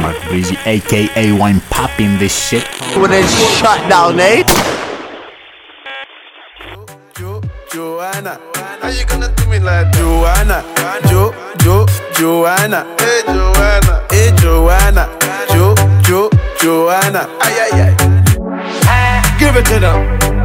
Mark 0.00 0.16
Breezy, 0.28 0.56
aka 0.64 1.32
Wine 1.32 1.60
Popping 1.68 2.18
this 2.18 2.32
shit. 2.32 2.64
With 2.96 3.10
a 3.12 3.22
shutdown, 3.58 4.18
eh? 4.18 4.42
Jo, 7.14 7.42
Joanna. 7.70 8.40
How 8.80 8.88
you 8.88 9.04
gonna 9.04 9.28
do 9.34 9.46
me 9.48 9.58
like 9.58 9.92
Joanna? 9.92 10.64
Jo, 11.08 11.34
Jo, 11.58 11.84
Joanna. 12.14 12.86
Hey 12.98 13.22
Joanna. 13.26 14.06
Hey 14.10 14.30
Joanna. 14.40 15.08
Jo, 15.52 15.74
Jo, 16.04 16.30
Joanna. 16.60 17.28
Ay, 17.40 17.68
ay, 17.72 17.80
ay. 17.82 19.38
Give 19.38 19.54
it 19.56 19.66
to 19.66 19.78
them. 19.80 20.37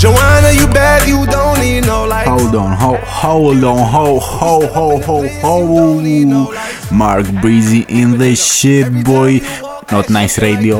Joanna, 0.00 0.50
you 0.58 0.66
bad, 0.78 1.06
you 1.06 1.20
don't 1.26 1.58
need 1.64 1.84
no 1.84 1.98
light. 2.12 2.26
Hold 2.26 2.54
on, 2.54 2.72
ho, 2.82 2.92
hold 3.22 3.62
on, 3.72 3.82
ho, 3.94 4.06
ho, 4.38 4.54
ho, 4.74 4.86
ho, 5.06 5.18
ho. 5.42 5.54
Mark 6.90 7.26
Breezy 7.42 7.84
in 8.00 8.08
the 8.18 8.34
shit, 8.34 8.88
boy. 9.04 9.32
Not 9.90 10.06
nice 10.08 10.38
radio. 10.38 10.76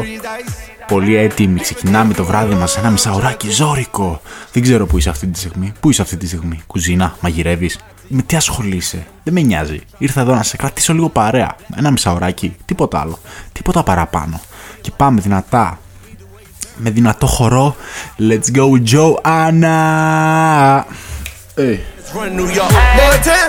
Πολύ 0.87 1.17
έτοιμοι. 1.17 1.61
Ξεκινάμε 1.61 2.15
το 2.15 2.25
βράδυ 2.25 2.55
μας 2.55 2.77
ένα 2.77 2.91
μισάωράκι 2.91 3.51
ζώρικο. 3.51 4.21
Δεν 4.53 4.63
ξέρω 4.63 4.87
πού 4.87 4.99
είσαι 4.99 5.11
αυτή 5.11 5.27
τη 5.27 5.39
στιγμή. 5.39 5.73
Πού 5.81 5.91
είσαι 5.91 6.03
αυτή 6.03 6.17
τη 6.17 6.27
στιγμή. 6.27 6.63
Κουζίνα, 6.67 7.17
μαγειρεύεις. 7.21 7.79
Με 8.09 8.23
τι 8.23 8.37
ασχολείσαι; 8.37 9.07
Δεν 9.23 9.35
με 9.35 9.41
νοιάζει. 9.41 9.81
Ήρθα 9.99 10.21
εδώ 10.21 10.35
να 10.35 10.43
σε 10.43 10.57
κρατήσω 10.57 10.93
λίγο 10.93 11.09
παρέα. 11.09 11.57
Ένα 11.77 11.91
μισάωράκι. 11.91 12.57
Τίποτα 12.65 13.01
άλλο. 13.01 13.19
Τίποτα 13.53 13.83
παραπάνω. 13.83 14.41
Και 14.81 14.91
πάμε 14.97 15.21
δυνατά. 15.21 15.79
Με 16.80 16.90
δυνατό 16.90 17.26
χορό. 17.26 17.76
Let's 18.20 18.50
go, 18.58 18.66
Joanna. 18.92 19.78
Hey. 21.58 21.80
Run 22.14 22.36
New 22.38 22.48
York. 22.48 22.72
Boy, 22.98 23.18
ten. 23.28 23.48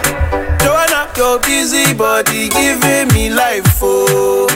Joanna, 0.63 1.01
your 1.17 1.39
busy 1.41 1.95
body 1.95 2.49
giving 2.49 3.07
me 3.15 3.31
life, 3.31 3.81
oh. 3.83 4.49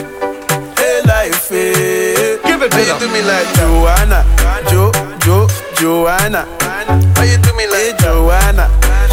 Hey, 0.79 0.99
life, 1.11 1.51
eh. 1.51 2.37
Give 2.45 2.61
it 2.61 2.71
to 2.71 2.77
How 2.77 2.87
you 2.89 2.99
do 2.99 3.07
me 3.15 3.21
like 3.31 3.49
Joanna? 3.57 4.19
Jo, 4.69 4.91
Jo, 5.25 5.47
Joanna. 5.79 6.41
How 7.15 7.23
you 7.23 7.37
do 7.45 7.51
me 7.59 7.65
like 7.73 7.97
Joanna? 8.03 8.65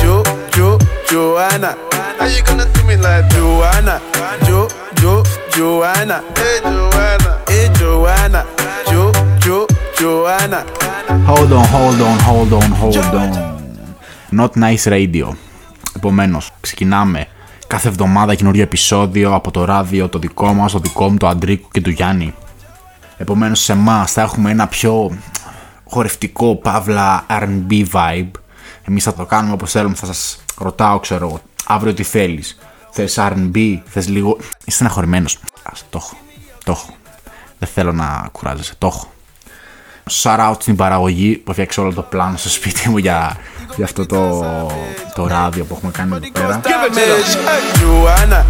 Jo, 0.02 0.22
Jo, 0.56 0.78
Joanna. 1.08 1.70
How 2.18 2.26
you 2.26 2.42
gonna 2.42 2.66
do 2.74 2.82
me 2.88 2.96
like 2.96 3.28
Joanna? 3.30 4.00
Jo, 4.46 4.68
Jo, 5.00 5.22
Joanna. 5.54 6.22
Hey, 6.36 6.58
Joanna. 6.62 7.30
Hey, 7.48 7.68
Joanna. 7.78 8.40
Jo, 8.90 9.12
Jo, 9.12 9.21
Joanna. 10.03 10.59
Hold 11.31 11.51
on, 11.59 11.65
hold 11.75 11.99
on, 12.09 12.17
hold 12.29 12.51
on, 12.59 12.69
hold 12.81 13.13
on. 13.21 13.31
Not 14.39 14.51
nice 14.55 14.85
radio. 14.85 15.27
Επομένως, 15.95 16.51
ξεκινάμε 16.61 17.27
κάθε 17.67 17.87
εβδομάδα 17.87 18.35
καινούριο 18.35 18.61
επεισόδιο 18.61 19.33
από 19.33 19.51
το 19.51 19.65
ράδιο, 19.65 20.09
το 20.09 20.19
δικό 20.19 20.53
μας, 20.53 20.71
το 20.71 20.79
δικό 20.79 21.09
μου, 21.09 21.17
το 21.17 21.27
Αντρίκου 21.27 21.69
και 21.71 21.81
του 21.81 21.89
Γιάννη. 21.89 22.33
Επομένως, 23.17 23.59
σε 23.59 23.71
εμάς 23.71 24.11
θα 24.11 24.21
έχουμε 24.21 24.51
ένα 24.51 24.67
πιο 24.67 25.17
χορευτικό, 25.89 26.55
παύλα 26.55 27.25
RB 27.29 27.85
vibe. 27.91 28.31
Εμείς 28.87 29.03
θα 29.03 29.13
το 29.13 29.25
κάνουμε 29.25 29.53
όπως 29.53 29.71
θέλουμε, 29.71 29.95
θα 29.95 30.05
σας 30.05 30.43
ρωτάω, 30.57 30.99
ξέρω 30.99 31.27
εγώ, 31.27 31.39
αύριο 31.65 31.93
τι 31.93 32.03
θέλεις. 32.03 32.57
Θες 32.91 33.19
RB, 33.19 33.79
θες 33.85 34.07
λίγο. 34.09 34.37
Είσαι 34.39 34.75
στεναχωρημένος. 34.75 35.35
Α, 35.63 35.71
το 35.89 35.97
έχω. 36.01 36.17
Το 36.63 36.71
έχω. 36.71 36.93
Δεν 37.59 37.69
θέλω 37.73 37.91
να 37.91 38.29
κουράζεσαι. 38.31 38.73
Το 38.77 38.87
έχω. 38.87 39.12
Shout 40.11 40.39
out 40.39 40.55
στην 40.59 40.75
παραγωγή 40.75 41.37
που 41.37 41.51
έφτιαξε 41.51 41.79
όλο 41.79 41.93
το 41.93 42.01
πλάνο 42.01 42.37
στο 42.37 42.49
σπίτι 42.49 42.89
μου 42.89 42.97
για, 42.97 43.37
για 43.75 43.85
αυτό 43.85 44.05
το, 44.05 44.41
το 45.15 45.27
ράδιο 45.27 45.65
που 45.65 45.73
έχουμε 45.77 45.91
κάνει 45.91 46.15
εδώ 46.15 46.31
πέρα. 46.31 46.61
Give 46.63 46.67
it 46.67 46.93
to 46.93 46.99
them. 46.99 47.47
Hey, 47.47 47.81
Joanna. 47.81 48.43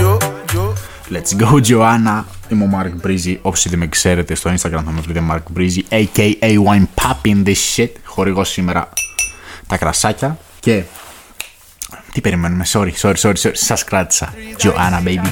Jo, 0.00 0.18
Jo. 0.54 0.72
Let's 1.10 1.32
go, 1.42 1.60
Joanna. 1.66 2.24
Είμαι 2.48 2.64
ο 2.64 2.68
Mark 2.72 3.06
Breezy. 3.06 3.36
Όσοι 3.42 3.68
δεν 3.68 3.78
με 3.78 3.86
ξέρετε 3.86 4.34
στο 4.34 4.50
Instagram 4.50 4.82
θα 4.84 4.90
με 4.90 5.00
βρείτε 5.00 5.22
Mark 5.30 5.58
Breezy, 5.58 5.80
aka 5.90 6.34
Wine 6.40 6.86
Popping 7.02 7.44
this 7.46 7.76
shit. 7.76 7.90
Χορηγώ 8.04 8.44
σήμερα 8.44 8.88
τα 9.66 9.76
κρασάκια. 9.76 10.38
Και. 10.60 10.82
Τι 12.12 12.20
περιμένουμε, 12.20 12.64
sorry, 12.72 12.92
sorry, 13.00 13.14
sorry, 13.14 13.34
sorry. 13.42 13.50
Σας 13.52 13.84
κράτησα. 13.84 14.34
Joanna, 14.62 15.06
baby. 15.06 15.30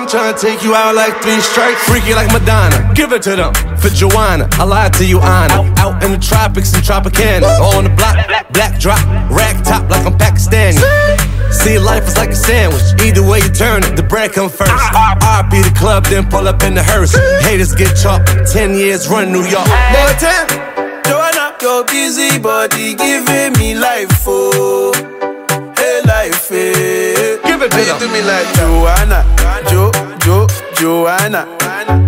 Give 0.00 0.08
it 0.08 0.12
to 0.12 0.16
them. 0.16 0.30
You 0.30 0.30
know 0.30 0.30
I'm 0.30 0.34
trying 0.34 0.34
to 0.34 0.40
take 0.40 0.64
you 0.64 0.74
out 0.74 0.94
like 0.94 1.22
three 1.22 1.40
strikes. 1.40 1.84
Freaky 1.84 2.14
like 2.14 2.32
Madonna. 2.32 2.92
Give 2.94 3.12
it 3.12 3.22
to 3.22 3.36
them. 3.36 3.52
For 3.76 3.88
Joanna, 3.90 4.48
I 4.52 4.64
lied 4.64 4.94
to 4.94 5.04
you, 5.04 5.20
Anna. 5.20 5.68
Out 5.78 6.02
in 6.02 6.12
the 6.12 6.18
tropics 6.18 6.72
and 6.74 6.82
Tropicana. 6.82 7.44
On 7.60 7.84
the 7.84 7.90
block, 7.90 8.16
black 8.52 8.78
drop, 8.80 9.00
rag 9.30 9.62
top 9.64 9.88
like 9.90 10.06
I'm 10.06 10.16
Pakistani. 10.16 10.80
See, 11.52 11.78
life 11.78 12.06
is 12.06 12.16
like 12.16 12.30
a 12.30 12.34
sandwich. 12.36 12.82
Either 13.04 13.22
way 13.22 13.40
you 13.40 13.50
turn 13.50 13.82
it, 13.84 13.96
the 13.96 14.02
bread 14.02 14.32
come 14.32 14.48
first. 14.48 14.70
RP 14.70 15.62
the 15.62 15.74
club, 15.78 16.04
then 16.06 16.28
pull 16.28 16.48
up 16.48 16.62
in 16.62 16.74
the 16.74 16.82
hearse. 16.82 17.14
Haters 17.44 17.74
get 17.74 17.94
chopped. 17.96 18.28
Ten 18.50 18.74
years 18.74 19.08
run 19.08 19.32
New 19.32 19.44
York. 19.44 19.66
Boy, 19.66 20.12
ten. 20.18 20.46
Joanna, 21.04 21.56
your 21.60 21.84
busy 21.84 22.38
body 22.38 22.94
giving 22.94 23.52
me 23.58 23.74
life, 23.74 24.24
oh. 24.26 24.92
Hey, 25.76 26.00
life, 26.06 26.50
eh. 26.52 27.09
Give 27.60 27.68
it 27.68 27.76
to 27.76 27.82
How 27.84 27.92
you 27.92 27.98
do 28.00 28.08
me 28.08 28.22
like 28.22 28.48
Joanna, 28.56 29.20
Jo, 29.68 29.92
Jo, 30.24 30.46
Joanna. 30.80 31.42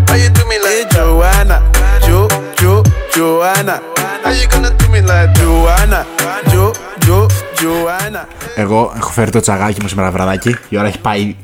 How 0.08 0.16
you 0.16 0.30
do 0.30 0.42
me 0.48 0.56
like 0.64 0.88
Joanna, 0.94 1.60
Jo, 2.06 2.26
Jo, 2.56 2.82
Joanna. 3.14 3.76
How 4.24 4.32
you 4.32 4.48
gonna 4.48 4.70
do 4.78 4.88
me 4.88 5.02
like 5.02 5.34
Joanna, 5.34 6.06
Jo, 6.48 6.72
Jo, 7.04 7.28
Joanna. 7.60 8.26
Εγώ 8.56 8.92
έχω 8.96 9.10
φέρει 9.10 9.30
το 9.30 9.40
τσαγάκι 9.40 9.82
μου 9.82 9.88
σήμερα 9.88 10.10
βραδάκι. 10.10 10.56
Η 10.68 10.78
ώρα 10.78 10.86
έχει 10.86 10.98
πάει 10.98 11.36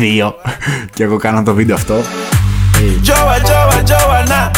δύο. 0.00 0.34
Και 0.94 1.02
εγώ 1.02 1.16
κάνω 1.16 1.42
το 1.42 1.54
βίντεο 1.54 1.74
αυτό. 1.74 1.94
Joa, 3.04 3.38
Joa, 3.48 3.82
Joanna. 3.90 4.50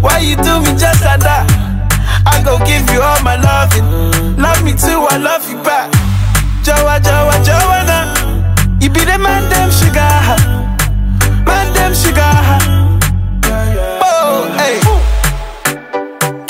Why 0.00 0.18
you 0.28 0.36
do 0.36 0.54
me 0.64 0.72
just 0.82 1.02
like 1.04 1.22
that? 1.28 1.44
I 2.24 2.42
go 2.44 2.56
give 2.70 2.86
you 2.94 3.00
all 3.02 3.22
my 3.28 3.36
loving. 3.48 3.86
Love 4.44 4.62
me 4.66 4.72
too, 4.84 5.00
I 5.14 5.16
love 5.28 5.44
you 5.50 5.58
back. 5.68 5.88
Joa, 6.66 6.96
Joa, 7.06 7.36
Joanna. 7.48 7.91
You 8.81 8.89
be 8.89 9.01
the 9.09 9.17
man, 9.25 9.43
them 9.51 9.69
sugar. 9.79 10.13
Man, 11.47 11.67
them 11.75 11.93
sugar. 12.01 12.33
Oh, 14.09 14.37
hey. 14.59 14.77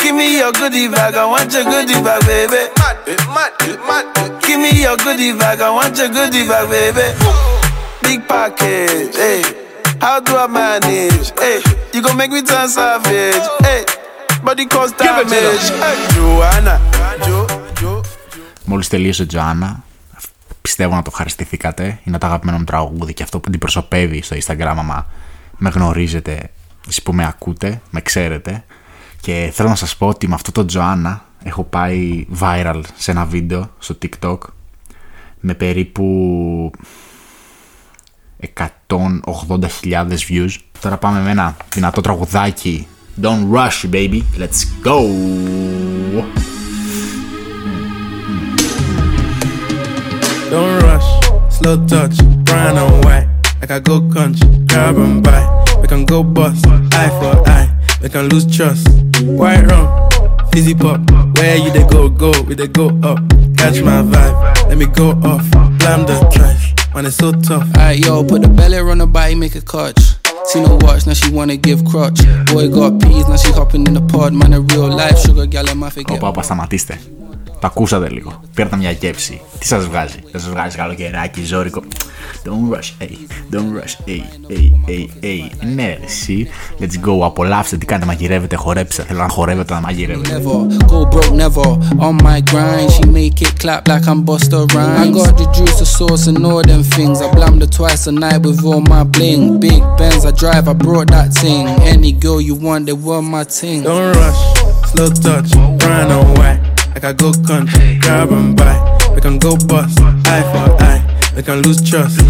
Give 0.02 0.16
me 0.16 0.38
your 0.42 0.52
goodie 0.54 0.88
bag, 0.88 1.16
I 1.16 1.26
want 1.26 1.54
your 1.54 1.64
goodie 1.64 2.00
bag, 2.06 2.22
baby. 2.26 2.62
Give 4.46 4.60
me 4.60 4.72
your 4.82 4.98
goodie 4.98 5.34
bag, 5.34 5.62
I 5.62 5.70
want 5.78 5.98
your 5.98 6.10
goodie 6.10 6.48
bag, 6.48 6.66
baby. 6.70 7.08
Big 8.04 8.28
package, 8.28 9.16
hey. 9.16 9.42
How 10.00 10.20
do 10.20 10.36
I 10.38 10.48
manage? 10.48 11.32
Hey, 11.40 11.60
you 11.94 12.02
gon' 12.04 12.18
make 12.18 12.32
me 12.32 12.42
turn 12.44 12.68
savage. 12.70 13.46
Hey, 13.66 13.84
body 14.44 14.66
cause 14.68 14.92
damage. 14.94 15.66
Hey, 15.84 15.98
Joanna, 16.14 16.76
Jo, 17.26 17.48
Jo. 17.82 18.02
Μόλις 18.66 18.88
τελείωσε 18.88 19.24
η 19.24 19.26
Τζοάννα, 19.26 19.84
πιστεύω 20.63 20.95
να 20.95 21.03
το 21.03 21.09
ευχαριστηθήκατε. 21.13 22.01
Είναι 22.05 22.19
το 22.19 22.27
αγαπημένο 22.27 22.59
μου 22.59 22.65
τραγούδι 22.65 23.15
και 23.15 23.23
αυτό 23.23 23.39
που 23.39 23.45
αντιπροσωπεύει 23.49 24.23
στο 24.23 24.37
Instagram, 24.37 24.75
άμα 24.77 25.07
με 25.59 25.71
γνωρίζετε, 25.71 26.51
εσείς 26.89 27.03
που 27.03 27.13
με 27.13 27.27
ακούτε, 27.27 27.81
με 27.91 28.01
ξέρετε. 28.01 28.65
Και 29.21 29.51
θέλω 29.55 29.69
να 29.69 29.75
σας 29.75 29.97
πω 29.97 30.07
ότι 30.07 30.29
με 30.29 30.35
αυτό 30.35 30.53
το 30.53 30.65
Τζοάννα 30.65 31.25
έχω 31.43 31.65
πάει 31.65 32.27
viral 32.41 32.81
σε 32.97 33.11
ένα 33.11 33.25
βίντεο 33.25 33.71
στο 33.79 33.99
TikTok 34.03 34.39
με 35.41 35.55
περίπου 35.55 36.71
180.000 38.89 40.09
views. 40.29 40.51
Τώρα 40.81 40.97
πάμε 40.97 41.21
με 41.21 41.31
ένα 41.31 41.57
δυνατό 41.73 42.01
τραγουδάκι. 42.01 42.87
Don't 43.23 43.51
rush, 43.53 43.91
baby. 43.91 44.23
Let's 44.39 44.65
go. 44.85 44.99
slow 51.63 51.87
touch, 51.87 52.17
brown 52.45 52.77
and 52.77 53.05
white. 53.05 53.29
Like 53.61 53.71
I 53.71 53.79
go 53.79 54.01
country, 54.11 54.49
grab 54.67 54.97
and 54.97 55.23
buy. 55.23 55.43
We 55.81 55.87
can 55.89 56.05
go 56.05 56.23
bust, 56.23 56.67
eye 56.67 57.11
for 57.21 57.49
eye. 57.49 57.69
We 58.03 58.09
can 58.09 58.29
lose 58.29 58.45
trust. 58.45 58.89
White 59.23 59.63
rum, 59.67 59.87
fizzy 60.53 60.75
pop. 60.75 61.01
Where 61.37 61.57
you 61.57 61.71
they 61.71 61.85
go, 61.85 62.09
go, 62.09 62.33
we 62.43 62.55
they 62.55 62.67
go 62.67 62.89
up. 63.03 63.19
Catch 63.57 63.81
my 63.83 64.03
vibe, 64.03 64.69
let 64.69 64.79
me 64.79 64.87
go 64.87 65.11
off. 65.23 65.49
Blam 65.79 66.07
the 66.07 66.29
trash, 66.33 66.75
man, 66.95 67.07
it's 67.07 67.17
so 67.17 67.33
tough. 67.33 67.69
Alright, 67.77 67.99
yo, 68.05 68.25
put 68.25 68.43
the 68.43 68.49
belly 68.49 68.79
on 68.79 68.99
the 68.99 69.07
body, 69.07 69.35
make 69.35 69.55
a 69.55 69.61
clutch. 69.61 70.01
Seen 70.47 70.67
her 70.67 70.77
watch, 70.77 71.07
now 71.07 71.15
she 71.15 71.31
wanna 71.31 71.57
give 71.57 71.85
crutch. 71.85 72.21
Boy 72.47 72.69
got 72.69 73.01
peas, 73.01 73.29
now 73.29 73.37
she 73.37 73.53
hopping 73.53 73.87
in 73.87 73.95
the 73.95 74.01
pod, 74.01 74.33
man, 74.33 74.53
a 74.53 74.61
real 74.61 74.89
life 74.89 75.19
sugar 75.19 75.47
gal, 75.47 75.69
I 75.69 75.91
forget. 75.91 76.21
Opa, 76.21 76.35
opa. 76.35 77.22
Το 77.63 77.69
ακούσατε 77.69 78.09
λίγο. 78.09 78.41
Πήρατε 78.55 78.77
μια 78.77 78.91
γεύση. 78.91 79.41
Τι 79.59 79.67
σα 79.67 79.79
βγάζει, 79.79 80.19
Δεν 80.33 80.41
σα 80.41 80.51
βγάζει 80.51 80.77
καλοκαιράκι, 80.77 81.45
ζώρικο. 81.45 81.83
Don't 82.45 82.75
rush, 82.75 82.91
hey, 83.01 83.15
don't 83.53 83.71
rush, 83.79 83.95
hey, 84.07 84.23
hey, 84.49 84.71
hey, 84.89 85.07
hey. 85.23 85.51
Ναι, 85.75 85.87
ρε, 85.87 86.05
εσύ. 86.05 86.49
Let's 86.81 87.09
go, 87.09 87.25
απολαύστε 87.25 87.77
τι 87.77 87.87
κάνετε, 87.87 88.07
μαγειρεύετε, 88.07 88.57
χορέψτε. 88.57 89.03
Θέλω 89.03 89.19
να 89.19 89.29
χορεύετε, 89.29 89.75
να 89.75 89.81
μαγειρεύετε. 89.81 90.43
Never 90.43 90.87
go 90.91 91.11
broke, 91.11 91.33
never 91.43 91.69
on 92.07 92.17
my 92.27 92.41
grind. 92.51 92.91
She 92.91 93.05
make 93.19 93.41
it 93.47 93.55
clap 93.61 93.89
like 93.89 94.07
I'm 94.13 94.25
Busta 94.27 94.59
Rhymes. 94.75 95.01
I 95.03 95.11
got 95.19 95.33
the 95.39 95.47
juice, 95.57 95.77
the 95.79 95.87
sauce, 95.97 96.27
and 96.31 96.45
all 96.47 96.63
them 96.71 96.83
things. 96.97 97.19
I 97.25 97.29
blammed 97.35 97.61
her 97.65 97.71
twice 97.79 98.07
a 98.11 98.13
night 98.13 98.41
with 98.47 98.65
all 98.65 98.83
my 98.95 99.03
bling. 99.15 99.43
Big 99.65 99.83
Benz, 99.99 100.25
I 100.31 100.33
drive, 100.43 100.67
I 100.73 100.75
brought 100.85 101.09
that 101.15 101.29
thing. 101.41 101.65
Any 101.95 102.13
girl 102.25 102.41
you 102.49 102.57
want, 102.67 102.83
they 102.87 102.97
want 103.07 103.27
my 103.37 103.45
thing. 103.59 103.79
Don't 103.89 104.17
rush, 104.21 104.41
slow 104.91 105.09
touch, 105.25 105.51
brown 105.81 106.11
and 106.17 106.39
white. 106.39 106.72
I 107.05 107.13
go 107.13 107.33
country, 107.33 107.99
grab 107.99 108.31
and 108.31 108.57
buy. 108.57 108.79
We 109.15 109.21
can 109.21 109.39
go 109.39 109.57
bust, 109.57 110.01
eye 110.01 110.43
for 110.53 110.83
eye. 110.83 111.03
We 111.35 111.43
can 111.43 111.61
lose 111.63 111.83
trust. 111.83 112.23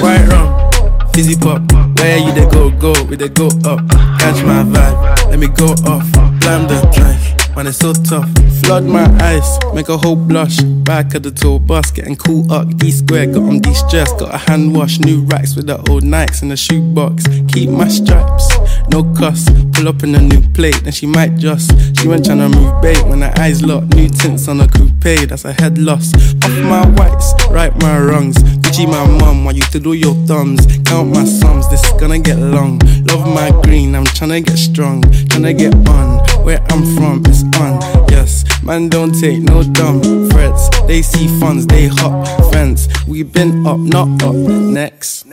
White 0.00 0.24
rum, 0.28 0.70
fizzy 1.12 1.34
pop. 1.36 1.60
Where 1.98 2.16
you 2.16 2.32
they 2.32 2.46
go, 2.48 2.70
go, 2.70 2.94
we 3.04 3.16
they 3.16 3.28
go 3.28 3.48
up. 3.64 3.80
Catch 4.20 4.44
my 4.44 4.62
vibe, 4.62 5.30
let 5.30 5.38
me 5.38 5.48
go 5.48 5.72
off. 5.84 6.06
Blam 6.40 6.68
the 6.68 6.80
drive, 6.94 7.56
man, 7.56 7.66
it's 7.66 7.78
so 7.78 7.92
tough. 7.92 8.30
Flood 8.62 8.84
my 8.84 9.04
eyes, 9.20 9.58
make 9.74 9.88
a 9.88 9.96
whole 9.96 10.16
blush. 10.16 10.60
Back 10.60 11.14
of 11.14 11.24
the 11.24 11.32
tour 11.32 11.58
bus, 11.58 11.90
getting 11.90 12.14
cool 12.14 12.50
up. 12.52 12.68
D 12.76 12.92
square, 12.92 13.26
got 13.26 13.42
on 13.42 13.58
de 13.60 13.74
stress. 13.74 14.12
Got 14.12 14.32
a 14.32 14.38
hand 14.38 14.74
wash, 14.76 15.00
new 15.00 15.22
racks 15.22 15.56
with 15.56 15.66
the 15.66 15.76
old 15.90 16.04
Nikes 16.04 16.42
in 16.42 16.50
the 16.50 16.56
shoebox. 16.56 17.26
Keep 17.48 17.70
my 17.70 17.88
stripes, 17.88 18.49
no 18.90 19.02
cuss. 19.14 19.48
Pull 19.72 19.88
up 19.88 20.02
in 20.02 20.14
a 20.14 20.20
new 20.20 20.40
plate, 20.52 20.80
then 20.82 20.92
she 20.92 21.06
might 21.06 21.36
just. 21.36 21.70
She 21.98 22.08
went 22.08 22.24
tryna 22.24 22.54
move 22.54 22.80
bait 22.82 23.02
when 23.06 23.22
her 23.22 23.32
eyes 23.38 23.62
locked. 23.62 23.94
New 23.94 24.08
tints 24.08 24.48
on 24.48 24.60
a 24.60 24.68
coupe, 24.68 25.28
that's 25.28 25.44
a 25.44 25.52
head 25.52 25.78
loss. 25.78 26.14
Off 26.44 26.58
my 26.64 26.86
whites, 26.96 27.32
right 27.50 27.74
my 27.82 27.98
wrongs. 27.98 28.36
Gucci 28.62 28.86
my 28.86 29.06
mum, 29.18 29.44
while 29.44 29.54
you 29.54 29.62
to 29.62 29.80
do 29.80 29.92
your 29.92 30.14
thumbs. 30.26 30.66
Count 30.84 31.10
my 31.10 31.24
sums, 31.24 31.68
this 31.70 31.82
is 31.84 31.92
gonna 32.00 32.18
get 32.18 32.38
long. 32.38 32.78
Love 33.04 33.26
my 33.26 33.50
green, 33.62 33.94
I'm 33.94 34.04
tryna 34.04 34.44
get 34.44 34.58
strong. 34.58 35.02
Tryna 35.02 35.56
get 35.56 35.74
on, 35.88 36.18
where 36.44 36.60
I'm 36.70 36.82
from, 36.96 37.22
it's 37.26 37.42
on. 37.58 37.80
Yes, 38.10 38.44
man, 38.62 38.88
don't 38.88 39.12
take 39.18 39.40
no 39.40 39.62
dumb 39.62 40.28
threats. 40.30 40.68
They 40.86 41.02
see 41.02 41.28
funds, 41.40 41.66
they 41.66 41.88
hop 41.88 42.26
fence. 42.52 42.88
We 43.06 43.22
been 43.22 43.66
up, 43.66 43.78
not 43.78 44.22
up. 44.22 44.34
Next. 44.34 45.26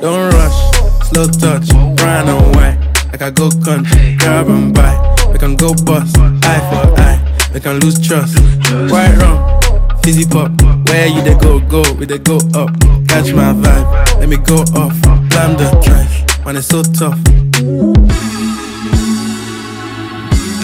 Don't 0.00 0.32
rush, 0.34 0.83
slow 1.14 1.26
touch, 1.28 1.68
brown 1.96 2.28
and 2.28 2.56
white. 2.56 2.76
Like 3.12 3.22
I 3.22 3.30
go 3.30 3.48
country, 3.64 4.16
grab 4.18 4.48
and 4.48 4.74
buy. 4.74 4.94
We 5.32 5.38
can 5.38 5.54
go 5.54 5.72
bust, 5.84 6.18
eye 6.18 6.62
for 6.68 7.00
eye. 7.00 7.20
We 7.54 7.60
can 7.60 7.78
lose 7.78 8.04
trust. 8.04 8.38
White 8.90 9.16
rum, 9.18 9.38
fizzy 10.02 10.26
pop. 10.26 10.50
Where 10.88 11.06
you 11.06 11.22
they 11.22 11.36
go, 11.38 11.60
go, 11.60 11.82
we 11.94 12.06
they 12.06 12.18
go 12.18 12.38
up. 12.54 12.70
Catch 13.06 13.32
my 13.32 13.52
vibe, 13.54 14.18
let 14.18 14.28
me 14.28 14.36
go 14.38 14.56
off. 14.74 15.00
Blam 15.30 15.56
the 15.56 15.70
drive, 15.84 16.44
man, 16.44 16.56
it's 16.56 16.66
so 16.66 16.82
tough. 16.82 17.18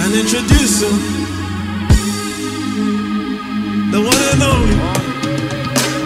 and 0.03 0.15
introduce 0.15 0.83
him. 0.83 0.97
The 3.93 4.01
one 4.01 4.23
and 4.33 4.43
only. 4.43 4.77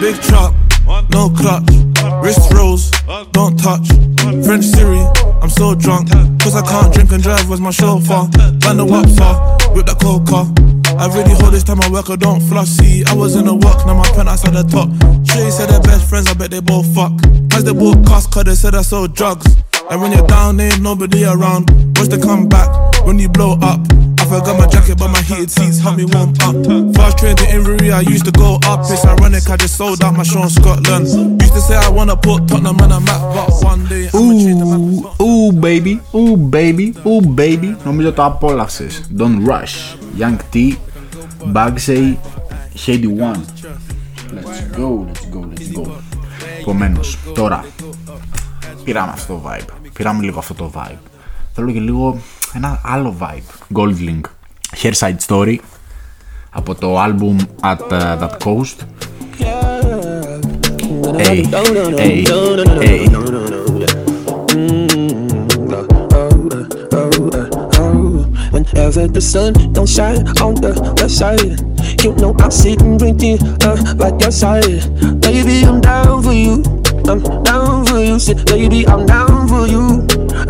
Big 0.01 0.21
truck, 0.21 0.53
no 1.09 1.29
clutch. 1.29 1.84
Wrist 2.25 2.51
rolls, 2.53 2.89
don't 3.33 3.55
touch. 3.55 3.87
French 4.43 4.65
Siri, 4.65 4.97
I'm 5.43 5.49
so 5.51 5.75
drunk. 5.75 6.09
Cause 6.41 6.55
I 6.55 6.65
can't 6.65 6.91
drink 6.91 7.11
and 7.11 7.21
drive, 7.21 7.47
where's 7.47 7.61
my 7.61 7.69
chauffeur? 7.69 8.27
Band 8.65 8.79
the 8.79 8.83
what's 8.83 9.13
with 9.75 9.85
the 9.85 9.93
coca. 9.93 10.49
I 10.97 11.05
really 11.13 11.35
hold 11.37 11.53
this 11.53 11.63
time 11.63 11.79
I 11.81 11.89
work, 11.91 12.09
I 12.09 12.15
don't 12.15 12.41
floss. 12.41 12.69
See, 12.69 13.05
I 13.05 13.13
was 13.13 13.35
in 13.35 13.45
the 13.45 13.53
work, 13.53 13.85
now 13.85 13.93
my 13.93 14.09
penthouse 14.15 14.43
at 14.43 14.53
the 14.53 14.63
top. 14.63 14.89
Shay 15.23 15.51
said 15.51 15.69
they're 15.69 15.79
best 15.81 16.09
friends, 16.09 16.27
I 16.27 16.33
bet 16.33 16.49
they 16.49 16.61
both 16.61 16.87
fuck. 16.95 17.11
As 17.53 17.63
they 17.63 17.73
both 17.73 18.03
cost, 18.07 18.31
cause 18.31 18.45
they 18.45 18.55
said 18.55 18.73
I 18.73 18.81
sold 18.81 19.13
drugs. 19.13 19.45
And 19.91 20.01
when 20.01 20.11
you're 20.11 20.25
down, 20.25 20.59
ain't 20.59 20.81
nobody 20.81 21.25
around. 21.25 21.69
Watch 21.95 22.09
they 22.09 22.17
come 22.17 22.49
back 22.49 23.05
when 23.05 23.19
you 23.19 23.29
blow 23.29 23.59
up. 23.61 23.85
I 24.31 24.39
got 24.45 24.57
my 24.57 24.67
jacket, 24.67 24.97
but 24.97 25.09
my 25.09 25.21
heated 25.21 25.51
seats 25.51 25.79
help 25.79 25.97
me 25.97 26.05
warm 26.05 26.29
up. 26.47 26.55
Fast 26.95 27.17
train 27.19 27.35
to 27.35 27.45
Inverie, 27.55 27.91
I 27.91 28.01
used 28.01 28.25
to 28.25 28.31
go 28.31 28.59
up. 28.65 28.79
It's 28.93 29.05
ironic, 29.05 29.49
I 29.49 29.57
just 29.57 29.75
sold 29.77 30.03
out 30.03 30.13
my 30.15 30.23
show 30.23 30.43
in 30.43 30.49
Scotland. 30.49 31.05
Used 31.41 31.53
to 31.53 31.61
say 31.61 31.75
I 31.75 31.89
wanna 31.89 32.15
put 32.15 32.47
Tottenham 32.47 32.79
on 32.81 32.91
a 32.91 32.99
map, 32.99 33.21
but 33.35 33.49
one 33.63 33.85
day. 33.87 34.09
Ooh, 34.15 35.11
ooh, 35.21 35.51
baby, 35.51 35.99
ooh, 36.13 36.37
baby, 36.37 36.93
ooh, 37.05 37.21
baby. 37.21 37.75
Νομίζω 37.83 38.13
το 38.13 38.23
απόλαυσε. 38.25 38.87
Don't 39.17 39.45
rush. 39.45 39.97
Young 40.17 40.37
T, 40.51 40.77
Bugsey, 41.55 42.17
Headie 42.83 43.13
One. 43.29 43.43
Let's 44.33 44.61
go, 44.77 45.05
let's 45.07 45.25
go, 45.25 45.39
let's 45.39 45.67
go. 45.77 45.83
Επομένω, 46.59 46.99
τώρα 47.33 47.65
πήραμε 48.83 49.11
αυτό 49.11 49.33
το 49.33 49.41
vibe. 49.49 49.89
Πήραμε 49.93 50.23
λίγο 50.23 50.39
αυτό 50.39 50.53
το 50.53 50.71
vibe 50.75 51.14
Θέλω 51.57 51.71
και 51.71 51.79
λίγο 51.79 52.19
ένα 52.53 52.81
άλλο 52.83 53.15
vibe. 53.19 53.77
Goldlink. 53.77 54.21
Herside 54.83 55.17
Story. 55.27 55.55
Από 56.49 56.75
το 56.75 57.03
album 57.03 57.35
At 57.61 57.77
uh, 57.91 58.19
That 58.19 58.37
Coast. 58.43 58.77
Hey, 61.17 61.43
hey, 62.03 62.23
hey. 62.81 63.07
The 69.15 69.21
sun 69.21 69.53
don't 69.73 69.91
shine 69.95 70.27
on 70.45 70.53
the 70.63 70.71
west 70.97 71.17
side, 71.19 71.59
you 72.03 72.11
know 72.19 72.31
I'm 72.43 72.51
sitting 72.51 72.95
uh, 73.67 73.77
like 74.01 74.21
side. 74.31 74.81
Baby, 75.21 75.57
I'm 75.69 75.79
down 75.81 76.23
for 76.25 76.33
you. 76.33 76.53
I'm 77.09 77.19
down 77.43 77.85
for 77.85 77.99
you. 78.07 78.17
Baby, 78.45 78.87
I'm 78.87 79.05
down 79.05 79.47
for 79.47 79.67
you. 79.73 79.85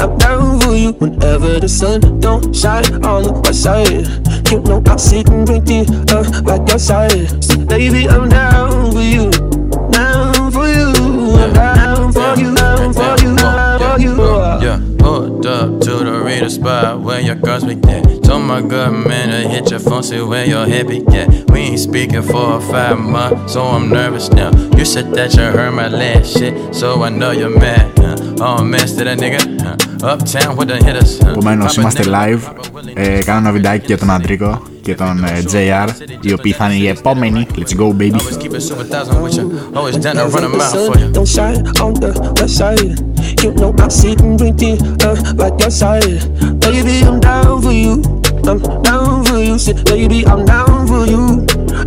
I'm 0.02 0.18
down 0.18 0.55
you. 0.76 0.92
Whenever 0.94 1.60
the 1.60 1.70
sun 1.70 2.20
don't 2.20 2.56
shine 2.56 3.04
on 3.06 3.24
the 3.24 3.34
west 3.44 3.64
side, 3.64 4.08
you 4.52 4.60
know 4.62 4.82
I'm 4.86 4.98
sitting 4.98 5.46
drinking 5.46 5.90
uh, 6.10 6.42
like 6.44 6.68
your 6.70 6.80
side. 6.80 7.44
Sit, 7.44 7.68
baby, 7.68 8.08
I'm 8.08 8.30
down 8.30 8.92
for 8.92 9.02
you. 9.02 9.32
Down 9.92 10.52
for 10.52 10.68
you. 10.68 10.92
I'm 11.36 11.54
down 11.54 12.12
for 12.14 12.36
you. 12.40 12.56
Down 12.56 12.94
for 12.94 13.16
you. 13.24 13.36
Down 13.36 13.80
for 13.80 14.02
you. 14.02 14.16
Yeah, 14.66 14.80
pulled 15.00 15.46
up 15.46 15.82
to 15.82 15.92
the 15.92 16.22
reader 16.24 16.50
spot 16.50 17.02
where 17.02 17.22
your 17.22 17.36
girls 17.36 17.64
be 17.64 17.74
at. 17.90 18.24
Told 18.24 18.44
my 18.44 18.62
good 18.62 18.92
man 18.92 19.30
to 19.30 19.48
hit 19.48 19.70
your 19.72 19.80
phone, 19.80 20.04
see 20.04 20.22
where 20.22 20.46
your 20.46 20.66
head 20.66 20.90
at. 20.90 21.52
We 21.52 21.60
ain't 21.60 21.80
speaking 21.80 22.24
for 22.24 22.60
five 22.60 23.00
months, 23.00 23.54
so 23.54 23.64
I'm 23.64 23.90
nervous 23.90 24.30
now. 24.30 24.52
You 24.76 24.84
said 24.84 25.14
that 25.14 25.36
you 25.36 25.44
heard 25.44 25.72
my 25.72 25.88
last 25.88 26.38
shit, 26.38 26.74
so 26.74 27.04
I 27.04 27.10
know 27.10 27.32
you're 27.32 27.56
mad. 27.58 27.98
Huh? 27.98 28.36
Oh, 28.40 28.64
man, 28.64 28.88
to 28.88 29.04
that 29.04 29.20
nigga. 29.20 29.62
Huh? 29.62 29.95
Επομένως, 31.28 31.76
είμαστε 31.76 32.04
live. 32.06 32.40
Ε, 32.94 33.20
κάνω 33.24 33.40
ένα 33.40 33.52
βιντεάκι 33.52 33.86
για 33.86 33.98
τον 33.98 34.12
Αντρίκο 34.12 34.62
και 34.82 34.96
τον 34.96 35.24
ε, 35.24 35.44
JR, 35.52 35.90
οι 36.22 36.34
οποίοι 36.34 36.52
θα 36.52 36.66
είναι 36.66 36.84
οι 36.84 36.88
επόμενοι. 36.88 37.48
Let's 37.56 37.76
go, 37.80 37.94
baby. 38.02 38.20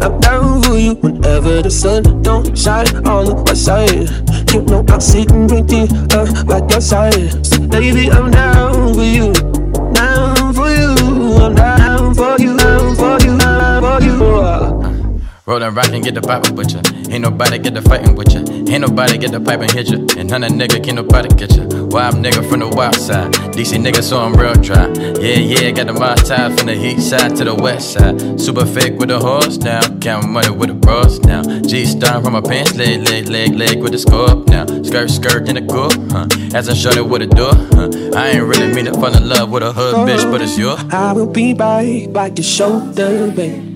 I'm 0.05 0.19
down 0.19 0.63
for 0.63 0.79
you, 0.79 1.18
Whenever 1.29 1.61
the 1.61 1.71
sun 1.71 2.23
don't 2.23 2.57
shine 2.57 3.07
on 3.07 3.27
the 3.27 3.35
west 3.35 3.67
side. 3.67 4.09
You 4.55 4.63
know 4.63 4.83
I'm 4.89 4.99
sitting 4.99 5.47
drinking 5.47 5.93
uh, 6.11 6.25
like 6.47 6.71
your 6.71 6.81
side. 6.81 7.37
Baby, 7.69 8.11
I'm 8.11 8.31
down 8.31 8.95
for 8.95 9.05
you. 9.05 9.35
Down 9.93 10.55
for 10.55 10.71
you. 10.71 10.95
I'm 11.37 11.55
down 11.55 12.15
for 12.15 12.41
you. 12.41 12.58
Rollin' 15.49 15.75
rock 15.75 15.89
and 15.95 16.05
get 16.05 16.13
the 16.13 16.21
Bible 16.21 16.55
with 16.55 16.73
ya. 16.73 16.83
Ain't 17.09 17.23
nobody 17.23 17.59
get 17.59 17.73
the 17.73 17.81
fighting 17.81 18.15
with 18.15 18.35
ya. 18.35 18.41
Ain't 18.41 18.83
nobody 18.83 19.17
get 19.17 19.33
the 19.33 19.41
pipe 19.41 19.61
and 19.61 19.71
hit 19.71 19.89
ya. 19.89 19.97
And 20.19 20.29
none 20.29 20.45
of 20.45 20.53
nigga 20.53 20.85
can 20.85 20.97
nobody 20.97 21.31
get 21.37 21.57
ya. 21.57 21.65
Wild 21.89 22.17
nigga 22.17 22.47
from 22.47 22.61
the 22.61 22.69
wild 22.69 22.97
side. 22.97 23.33
DC 23.57 23.81
nigga, 23.81 24.03
so 24.03 24.21
I'm 24.21 24.35
real 24.35 24.53
dry. 24.53 24.93
Yeah, 25.19 25.41
yeah, 25.41 25.71
got 25.71 25.87
the 25.87 25.95
my 25.95 26.17
tie 26.17 26.55
from 26.55 26.67
the 26.67 26.75
east 26.75 27.09
side 27.09 27.35
to 27.37 27.45
the 27.45 27.55
west 27.55 27.95
side. 27.95 28.39
Super 28.39 28.67
fake 28.67 28.99
with 28.99 29.09
the 29.09 29.19
horse 29.19 29.57
now. 29.57 29.81
Count 30.01 30.29
money 30.29 30.51
with 30.51 30.69
the 30.69 30.75
bros 30.75 31.19
now. 31.21 31.41
G 31.63 31.87
star 31.87 32.21
from 32.21 32.35
my 32.35 32.43
pants, 32.43 32.77
leg, 32.77 33.09
leg, 33.09 33.31
leg, 33.31 33.55
leg 33.55 33.81
with 33.81 33.93
the 33.93 33.99
scope 33.99 34.49
now. 34.49 34.67
Skirt, 34.83 35.09
skirt 35.09 35.49
in 35.49 35.55
the 35.55 35.65
cool, 35.65 35.89
huh? 36.13 36.29
As 36.55 36.69
I 36.69 36.75
showed 36.75 36.99
it 36.99 37.09
with 37.09 37.23
a 37.23 37.27
door, 37.27 37.55
huh? 37.73 37.89
I 38.15 38.37
ain't 38.37 38.45
really 38.45 38.71
mean 38.75 38.85
to 38.85 38.93
fall 38.93 39.17
in 39.17 39.27
love 39.27 39.51
with 39.51 39.63
a 39.63 39.73
hood 39.73 39.95
bitch, 40.07 40.31
but 40.31 40.43
it's 40.43 40.59
your. 40.59 40.77
I 40.93 41.15
will 41.15 41.25
be 41.25 41.55
right 41.55 42.07
by 42.13 42.27
your 42.27 42.45
shoulder, 42.45 43.31
babe. 43.31 43.68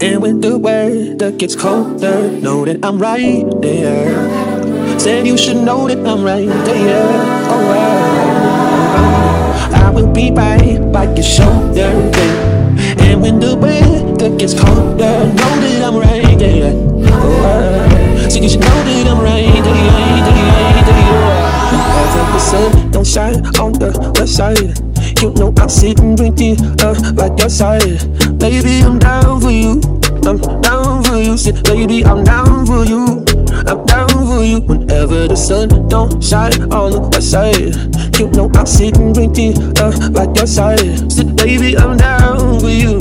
And 0.00 0.20
when 0.22 0.40
the 0.40 0.58
weather 0.58 1.32
gets 1.32 1.56
colder, 1.56 2.30
know 2.30 2.64
that 2.64 2.84
I'm 2.84 2.98
right 2.98 3.44
there. 3.60 4.98
Said 4.98 5.26
you 5.26 5.36
should 5.38 5.56
know 5.56 5.88
that 5.88 5.98
I'm 6.06 6.22
right 6.22 6.48
there. 6.64 7.08
Oh, 7.48 7.60
well. 7.68 8.14
I 9.86 9.90
will 9.90 10.12
be 10.12 10.30
right 10.30 10.80
by 10.92 11.04
your 11.04 11.22
shoulder, 11.22 11.92
babe. 12.12 13.00
And 13.00 13.22
when 13.22 13.40
the 13.40 13.56
weather 13.56 14.00
gets 14.36 14.54
colder. 14.54 14.96
Know 14.98 15.60
that 15.60 15.82
I'm 15.84 15.96
right, 15.96 16.40
yeah. 16.40 16.72
Oh, 17.22 17.44
uh, 17.44 18.28
so 18.28 18.40
you 18.40 18.48
should 18.48 18.60
know 18.60 18.84
that 18.84 19.06
I'm 19.06 19.20
right, 19.20 19.44
yeah, 19.44 19.64
yeah, 19.64 20.10
yeah, 20.16 20.94
yeah. 21.08 21.40
Whenever 21.96 22.32
the 22.32 22.38
sun 22.38 22.90
don't 22.90 23.06
shine 23.06 23.46
on 23.58 23.72
the 23.72 23.90
west 24.18 24.36
side, 24.36 24.89
you 25.21 25.31
know 25.33 25.53
I'm 25.57 25.69
sitting 25.69 26.15
right 26.15 26.35
there, 26.35 26.55
uh, 26.81 26.95
like 27.15 27.37
your 27.39 27.49
side. 27.49 27.99
Baby, 28.39 28.81
I'm 28.83 28.99
down 28.99 29.41
for 29.41 29.51
you. 29.51 29.81
I'm 30.25 30.37
down 30.61 31.03
for 31.03 31.17
you. 31.17 31.37
Say, 31.37 31.53
baby, 31.63 32.03
I'm 32.05 32.23
down 32.23 32.65
for 32.65 32.83
you. 32.85 33.23
I'm 33.69 33.85
down 33.85 34.09
for 34.09 34.43
you. 34.43 34.59
Whenever 34.61 35.27
the 35.27 35.35
sun 35.35 35.87
don't 35.87 36.23
shine 36.23 36.61
on 36.73 36.91
the 36.91 37.01
west 37.11 37.31
side, 37.31 37.75
you 38.19 38.27
know 38.31 38.49
I'm 38.55 38.65
sitting 38.65 39.13
right 39.13 39.33
there, 39.33 39.53
uh, 39.83 40.09
like 40.11 40.35
your 40.35 40.47
side. 40.47 41.11
Say, 41.11 41.23
baby, 41.23 41.77
I'm 41.77 41.97
down 41.97 42.59
for 42.59 42.69
you. 42.69 42.97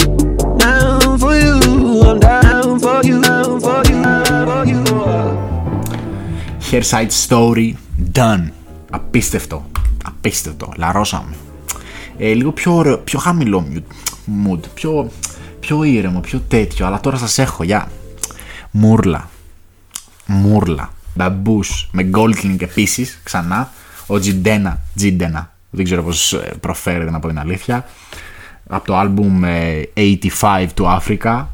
Down 0.59 1.19
for 1.19 1.35
you. 1.37 1.57
I'm 2.03 2.19
down 2.21 2.79
for 2.79 3.01
you. 3.05 3.21
Down 3.23 3.61
for 3.61 3.83
you. 3.89 4.03
Down 4.03 4.47
for 4.47 4.63
you. 4.71 4.85
Hair 6.71 6.83
side 6.83 7.13
story 7.13 7.77
done. 8.13 8.53
Απίστευτο. 8.91 9.65
Απίστευτο. 10.05 10.73
Λαρώσαμε. 10.77 11.35
Ε, 12.22 12.34
λίγο 12.34 12.52
πιο, 12.52 12.76
ωραίο, 12.76 12.98
πιο 12.98 13.20
χαμηλό 13.20 13.68
mood. 14.46 14.60
Πιο, 14.74 15.12
πιο 15.60 15.84
ήρεμο, 15.84 16.20
πιο 16.20 16.44
τέτοιο. 16.48 16.86
Αλλά 16.86 17.00
τώρα 17.00 17.18
σας 17.18 17.38
έχω, 17.38 17.64
για. 17.64 17.92
Μούρλα. 18.72 19.30
Μούρλα. 20.26 20.94
Μπαμπούς 21.16 21.90
με 21.92 22.10
Goldlink 22.14 22.62
επίσης, 22.62 23.20
ξανά. 23.24 23.72
Ο 24.08 24.20
Τζιντένα. 24.20 24.82
Τζιντένα. 24.96 25.54
Δεν 25.70 25.86
ξέρω 25.86 26.04
πώς 26.04 26.34
ε, 26.34 26.54
προφέρεται 26.60 27.12
να 27.12 27.20
πω 27.20 27.28
την 27.28 27.40
αλήθεια. 27.40 27.86
Από 28.68 28.86
το 28.86 28.98
άλμπουμ 28.98 29.44
ε, 29.44 29.82
85 29.96 30.68
του 30.74 31.00
Africa. 31.00 31.46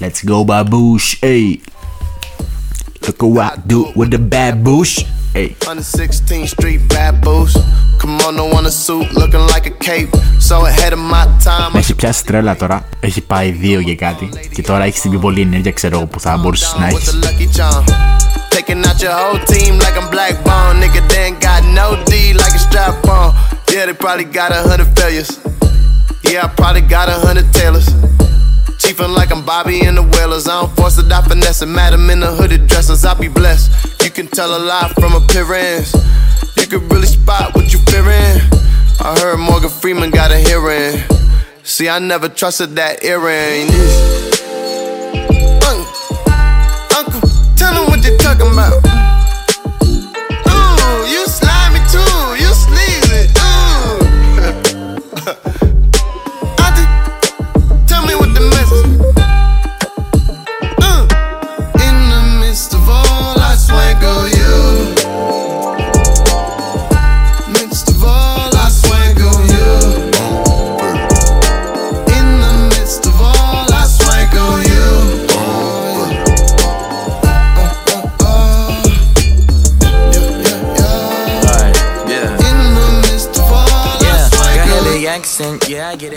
Let's 0.00 0.30
go 0.30 0.44
babush, 0.44 1.18
hey. 1.20 1.54
Look 3.07 3.21
what 3.35 3.53
I 3.53 3.61
do 3.71 3.79
with 3.95 4.09
the 4.15 4.21
babush, 4.33 4.93
hey. 5.33 5.49
116th 5.59 6.47
Street 6.55 6.81
bad 6.93 7.13
boost. 7.21 7.57
Come 7.99 8.17
on, 8.25 8.35
no 8.35 8.45
want 8.53 8.65
a 8.67 8.71
suit 8.71 9.07
looking 9.13 9.45
like 9.53 9.65
a 9.73 9.75
cape. 9.87 10.09
So 10.39 10.55
ahead 10.65 10.93
of 10.93 10.99
my 10.99 11.25
time. 11.43 11.71
Έχει 11.77 11.93
πιάσει 11.95 12.25
τρέλα 12.25 12.55
τώρα. 12.55 12.87
Έχει 12.99 13.21
πάει 13.21 13.51
δύο 13.51 13.81
και 13.81 13.95
κάτι. 13.95 14.29
Και 14.53 14.61
τώρα 14.61 14.83
έχει 14.83 14.99
την 14.99 15.11
πιο 15.11 15.19
πολύ 15.19 15.41
ενέργεια, 15.41 15.71
ξέρω 15.71 15.97
εγώ, 15.97 16.05
που 16.05 16.19
θα 16.19 16.37
μπορούσε 16.37 16.75
να 16.79 16.87
With 16.87 16.95
έχει. 16.95 17.05
the 17.09 17.25
lucky 17.25 17.57
charm. 17.57 17.83
Taking 18.55 18.85
out 18.89 19.01
your 19.01 19.15
whole 19.21 19.39
team 19.51 19.73
like 19.85 19.95
I'm 20.01 20.09
black 20.15 20.35
bone. 20.47 20.75
Nigga, 20.81 21.01
they 21.11 21.23
ain't 21.27 21.39
got 21.47 21.61
no 21.79 21.87
D 22.09 22.33
like 22.41 22.55
a 22.59 22.61
strap 22.67 22.95
on. 23.17 23.27
Yeah, 23.71 23.85
they 23.87 23.95
probably 24.03 24.27
got 24.39 24.49
a 24.57 24.61
hundred 24.69 24.89
failures. 24.99 25.31
Yeah, 26.29 26.45
I 26.45 26.47
probably 26.59 26.85
got 26.95 27.07
a 27.15 27.17
hundred 27.25 27.47
tailors. 27.57 27.87
Chiefin' 28.90 29.14
like 29.14 29.30
I'm 29.30 29.44
Bobby 29.44 29.84
in 29.86 29.94
the 29.94 30.02
Whalers. 30.02 30.48
I 30.48 30.62
don't 30.62 30.74
force 30.74 30.98
it, 30.98 31.12
I 31.12 31.22
finesse 31.22 31.62
it. 31.62 31.66
Madam 31.66 32.10
in 32.10 32.18
the 32.18 32.26
hooded 32.26 32.66
dresses, 32.66 33.04
I 33.04 33.14
be 33.14 33.28
blessed. 33.28 34.02
You 34.02 34.10
can 34.10 34.26
tell 34.26 34.50
a 34.50 34.58
lie 34.58 34.92
from 34.98 35.12
appearance. 35.12 35.94
You 36.56 36.66
can 36.66 36.88
really 36.88 37.06
spot 37.06 37.54
what 37.54 37.72
you 37.72 37.78
fearing. 37.86 38.40
I 38.98 39.16
heard 39.20 39.36
Morgan 39.38 39.70
Freeman 39.70 40.10
got 40.10 40.32
a 40.32 40.38
hearing. 40.38 41.04
See, 41.62 41.88
I 41.88 42.00
never 42.00 42.28
trusted 42.28 42.70
that 42.70 43.04
earring. 43.04 43.70
Uncle, 45.70 45.86
Uncle, 46.98 47.28
tell 47.54 47.72
them 47.72 47.86
what 47.90 48.02
they 48.02 48.16
talking 48.16 48.50
about. 48.50 49.09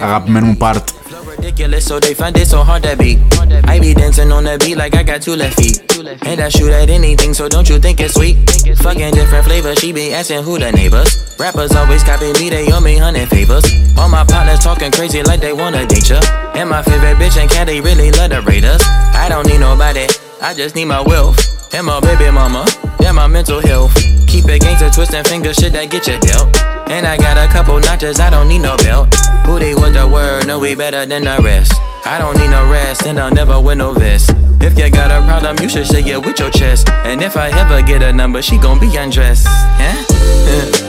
Αγαπημένο 0.03 0.47
μου 0.47 0.57
part. 0.57 0.83
Ridiculous, 1.37 1.85
so 1.87 2.01
they 2.01 2.15
find 2.15 2.37
it 2.37 2.49
so 2.49 2.63
hard 2.63 2.83
to 2.85 2.97
beat. 2.97 3.19
I 3.73 3.79
be 3.81 3.93
dancing 3.95 4.31
on 4.33 4.45
the 4.45 4.59
beat 4.59 4.77
like 4.77 4.95
I 4.95 5.03
got 5.03 5.23
two 5.23 5.37
left 5.37 5.57
feet. 5.61 5.77
And 6.23 6.41
I 6.41 6.49
shoot 6.49 6.71
at 6.71 6.91
anything, 6.91 7.33
so 7.35 7.49
don't 7.49 7.69
you 7.69 7.79
think 7.79 8.01
it's 8.01 8.15
sweet? 8.15 8.37
Fucking 8.85 9.13
different 9.15 9.45
flavors, 9.45 9.79
she 9.79 9.93
be 9.93 10.13
asking 10.15 10.43
who 10.43 10.59
the 10.59 10.71
neighbors. 10.73 11.11
Rappers 11.39 11.75
always 11.75 12.03
copy 12.03 12.33
me, 12.39 12.51
they 12.51 12.71
owe 12.73 12.81
me 12.81 12.97
hundred 12.97 13.29
favors. 13.29 13.65
All 13.99 14.09
my 14.09 14.25
partners 14.25 14.61
talking 14.61 14.91
crazy 14.91 15.23
like 15.23 15.41
they 15.41 15.53
wanna 15.53 15.87
date 15.87 16.09
ya. 16.09 16.21
And 16.55 16.69
my 16.71 16.83
favorite 16.83 17.17
bitch 17.21 17.37
and 17.41 17.51
cat, 17.51 17.67
they 17.67 17.81
really 17.81 18.11
love 18.13 18.31
the 18.31 18.41
Raiders. 18.43 18.83
I 19.25 19.29
don't 19.29 19.47
need 19.47 19.61
nobody, 19.61 20.07
I 20.41 20.55
just 20.55 20.75
need 20.75 20.87
my 20.87 21.01
wealth. 21.01 21.39
And 21.75 21.87
my 21.87 22.01
baby 22.01 22.31
mama, 22.31 22.67
yeah, 23.01 23.13
my 23.13 23.27
mental 23.27 23.61
health. 23.61 23.95
Keep 24.27 24.49
it 24.49 24.61
gangster, 24.63 24.91
twisting 24.91 25.25
fingers, 25.25 25.57
shit 25.57 25.73
that 25.73 25.91
get 25.91 26.07
you 26.07 26.19
dealt. 26.21 26.72
And 26.94 27.08
I 27.08 27.18
got 27.18 27.38
a 27.38 27.52
couple 27.52 27.80
notches, 27.80 28.20
I 28.20 28.30
don't 28.30 28.48
need 28.48 28.60
no 28.60 28.78
belt. 28.78 29.10
Booty 29.46 29.74
was 29.74 29.94
the 29.94 30.08
word, 30.08 30.46
no 30.46 30.60
we 30.60 30.76
better 30.76 31.08
than 31.08 31.24
the 31.24 31.42
rest. 31.42 31.74
I 32.06 32.20
don't 32.20 32.38
need 32.38 32.52
no 32.52 32.70
rest, 32.70 33.08
and 33.08 33.20
I'll 33.20 33.34
never 33.34 33.60
win 33.60 33.80
no 33.80 33.94
vest. 33.94 34.30
If 34.62 34.78
you 34.78 34.92
got 34.92 35.10
a 35.10 35.26
problem, 35.26 35.58
you 35.58 35.70
should 35.70 35.88
shake 35.88 36.06
it 36.06 36.24
with 36.24 36.40
your 36.40 36.52
chest. 36.52 36.90
And 36.90 37.24
if 37.24 37.36
I 37.36 37.50
ever 37.50 37.82
get 37.82 38.04
a 38.04 38.14
number, 38.14 38.44
she 38.44 38.60
gon' 38.60 38.80
be 38.80 38.96
undressed. 38.96 39.48
Huh? 39.50 40.80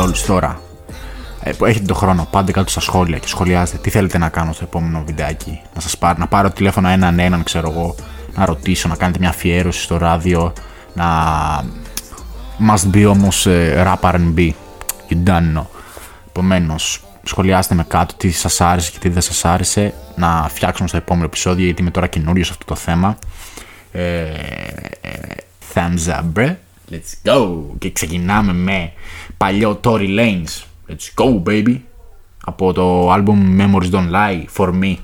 λοιπόν. 0.00 0.14
Σα 0.14 0.20
στέλνω 0.20 0.40
όλου 0.40 0.40
τώρα. 0.40 0.60
Ε, 1.42 1.52
που 1.52 1.64
έχετε 1.64 1.84
τον 1.84 1.96
χρόνο, 1.96 2.28
πάντε 2.30 2.52
κάτω 2.52 2.70
στα 2.70 2.80
σχόλια 2.80 3.18
και 3.18 3.28
σχολιάστε 3.28 3.76
τι 3.76 3.90
θέλετε 3.90 4.18
να 4.18 4.28
κάνω 4.28 4.52
στο 4.52 4.64
επόμενο 4.64 5.02
βιντεάκι. 5.06 5.60
Να 5.74 5.80
σας 5.80 5.98
πάρω, 5.98 6.18
να 6.18 6.26
πάρω 6.26 6.50
τηλέφωνο 6.50 6.88
έναν 6.88 7.18
έναν, 7.18 7.42
ξέρω 7.42 7.70
εγώ, 7.70 7.94
να 8.34 8.44
ρωτήσω, 8.44 8.88
να 8.88 8.96
κάνετε 8.96 9.18
μια 9.18 9.28
αφιέρωση 9.28 9.82
στο 9.82 9.96
ράδιο, 9.96 10.52
να. 10.94 11.04
Must 12.68 12.94
be 12.94 13.06
όμως 13.08 13.46
rap 13.84 14.00
RB. 14.00 14.50
You 15.08 15.16
don't 15.24 15.56
know. 15.56 15.66
Επομένως, 16.28 17.00
σχολιάστε 17.22 17.74
με 17.74 17.84
κάτω 17.88 18.14
τι 18.14 18.30
σας 18.30 18.60
άρεσε 18.60 18.90
και 18.90 18.98
τι 18.98 19.08
δεν 19.08 19.22
σας 19.22 19.44
άρεσε. 19.44 19.94
Να 20.16 20.48
φτιάξουμε 20.48 20.88
στο 20.88 20.96
επόμενο 20.96 21.26
επεισόδιο, 21.26 21.64
γιατί 21.64 21.82
είμαι 21.82 21.90
τώρα 21.90 22.06
καινούριος 22.06 22.46
σε 22.46 22.52
αυτό 22.52 22.64
το 22.64 22.74
θέμα. 22.74 23.18
Ε, 23.92 24.20
ε, 25.00 25.10
thumbs 25.74 26.08
up, 26.08 26.22
bro. 26.34 26.54
Let's 26.90 27.30
go! 27.30 27.62
Και 27.78 27.90
ξεκινάμε 27.92 28.52
με 28.52 28.92
παλιό 29.36 29.80
Tory 29.82 30.08
Lanez. 30.18 30.64
Let's 30.88 31.24
go 31.24 31.42
baby. 31.48 31.76
Από 32.44 32.72
το 32.72 33.12
album 33.14 33.60
Memories 33.60 33.90
Don't 33.90 34.12
Die, 34.12 34.44
For 34.56 34.72
Me. 34.82 34.94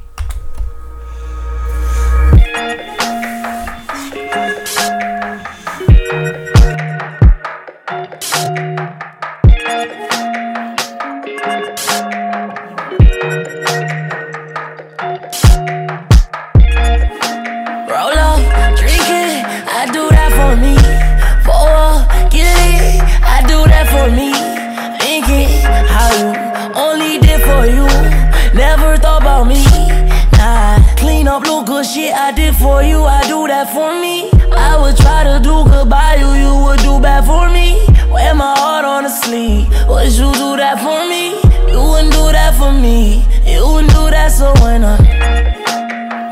Shit 32.12 32.18
I 32.18 32.32
did 32.32 32.54
for 32.56 32.82
you. 32.82 33.04
I 33.04 33.22
do 33.26 33.46
that 33.46 33.68
for 33.72 33.90
me. 34.00 34.30
I 34.52 34.78
would 34.80 34.96
try 34.96 35.24
to 35.24 35.40
do 35.42 35.64
good 35.64 35.88
by 35.88 36.16
you, 36.16 36.30
you 36.44 36.52
would 36.64 36.80
do 36.80 37.00
bad 37.00 37.24
for 37.24 37.48
me. 37.48 37.66
Wear 38.12 38.34
my 38.34 38.54
heart 38.58 38.84
on 38.84 39.04
the 39.04 39.10
sleeve. 39.10 39.68
Would 39.88 40.12
you 40.12 40.32
do 40.32 40.56
that 40.56 40.76
for 40.84 41.00
me? 41.10 41.24
You 41.70 41.80
wouldn't 41.90 42.12
do 42.12 42.24
that 42.32 42.54
for 42.58 42.72
me. 42.72 43.24
You 43.46 43.66
wouldn't 43.66 43.92
do 43.92 44.10
that, 44.10 44.30
so 44.32 44.52
when 44.62 44.84
I 44.84 44.96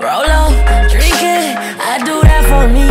Roll 0.04 0.30
up, 0.40 0.52
drink 0.90 1.20
it, 1.37 1.56
I 1.92 1.94
do 2.08 2.16
that 2.28 2.42
for 2.50 2.64
me. 2.76 2.87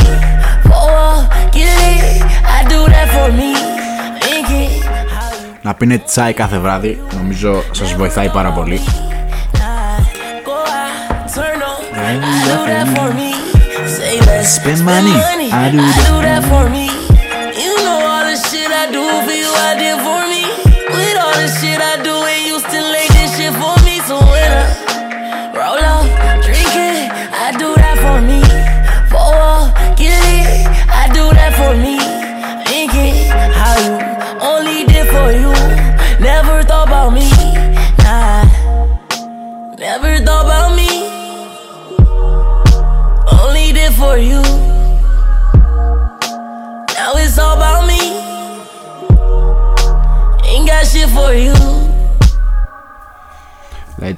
Pour 0.67 0.93
up, 1.09 1.53
get 1.53 1.77
it, 1.93 2.21
I 2.57 2.59
do 2.73 2.79
that 2.93 3.07
for 3.15 3.29
me. 3.39 3.51
Think 4.21 4.49
it, 4.49 4.83
how 5.13 5.33
you 5.33 5.57
Να 5.61 5.73
πίνετε 5.73 6.03
τσάι 6.05 6.33
κάθε 6.33 6.57
βράδυ, 6.57 7.01
νομίζω 7.15 7.63
σας 7.71 7.93
βοηθάει 7.93 8.29
πάρα 8.29 8.51
πολύ. 8.51 8.79
That 12.65 12.87
for 12.97 13.13
me. 13.13 13.33
Say 13.87 14.19
let's 14.21 14.49
Spend 14.49 14.83
money. 14.85 15.11
I 15.51 15.71
do 15.71 15.79
I 15.79 15.93
do 16.07 16.21
that 16.21 16.43
for 16.49 16.69
me. 16.69 16.98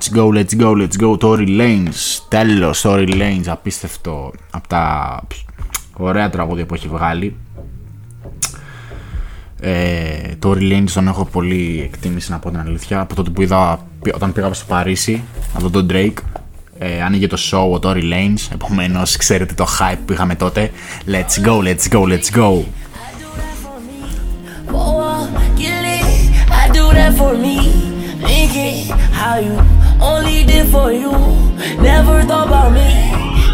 Let's 0.01 0.13
go, 0.13 0.31
let's 0.37 0.55
go, 0.55 0.71
let's 0.73 0.97
go. 0.97 1.17
Tory 1.17 1.47
Lanez. 1.47 2.21
Τέλος, 2.27 2.81
Tory 2.85 3.09
Lanez. 3.09 3.43
Απίστευτο. 3.47 4.31
Από 4.51 4.67
τα 4.67 5.21
ωραία 5.93 6.29
τραγούδια 6.29 6.65
που 6.65 6.73
έχει 6.73 6.87
βγάλει. 6.87 7.35
Ε, 9.59 9.73
Tory 10.43 10.71
Lanez 10.71 10.89
τον 10.93 11.07
έχω 11.07 11.25
πολύ 11.25 11.81
εκτίμηση 11.83 12.31
να 12.31 12.39
πω 12.39 12.49
την 12.49 12.59
αλήθεια. 12.59 12.99
Από 12.99 13.15
τότε 13.15 13.29
που 13.29 13.41
είδα 13.41 13.87
όταν 14.13 14.33
πήγα 14.33 14.53
στο 14.53 14.65
Παρίσι 14.67 15.23
να 15.53 15.59
δω 15.59 15.69
τον 15.69 15.87
Drake. 15.89 16.17
Ε, 16.77 17.01
άνοιγε 17.01 17.27
το 17.27 17.37
show 17.51 17.71
ο 17.73 17.79
Tory 17.83 18.03
Lanez. 18.03 18.47
Επομένως 18.53 19.15
ξέρετε 19.17 19.53
το 19.53 19.67
hype 19.79 19.99
που 20.05 20.13
είχαμε 20.13 20.35
τότε. 20.35 20.71
Let's 21.07 21.47
go, 21.47 21.63
let's 21.63 21.93
go, 21.93 22.01
let's 22.07 22.37
go. 22.37 22.63
Oh, 24.73 25.27
get 25.57 25.83
it. 25.97 26.05
I 26.61 26.69
do 26.77 26.85
that 26.97 27.13
for 27.19 27.33
me. 27.45 27.57
Thinking 28.29 28.87
how 29.19 29.35
you 29.45 29.55
only 30.01 30.43
did 30.43 30.67
for 30.67 30.91
you. 30.91 31.11
Never 31.81 32.23
thought 32.23 32.47
about 32.47 32.71
me. 32.73 32.89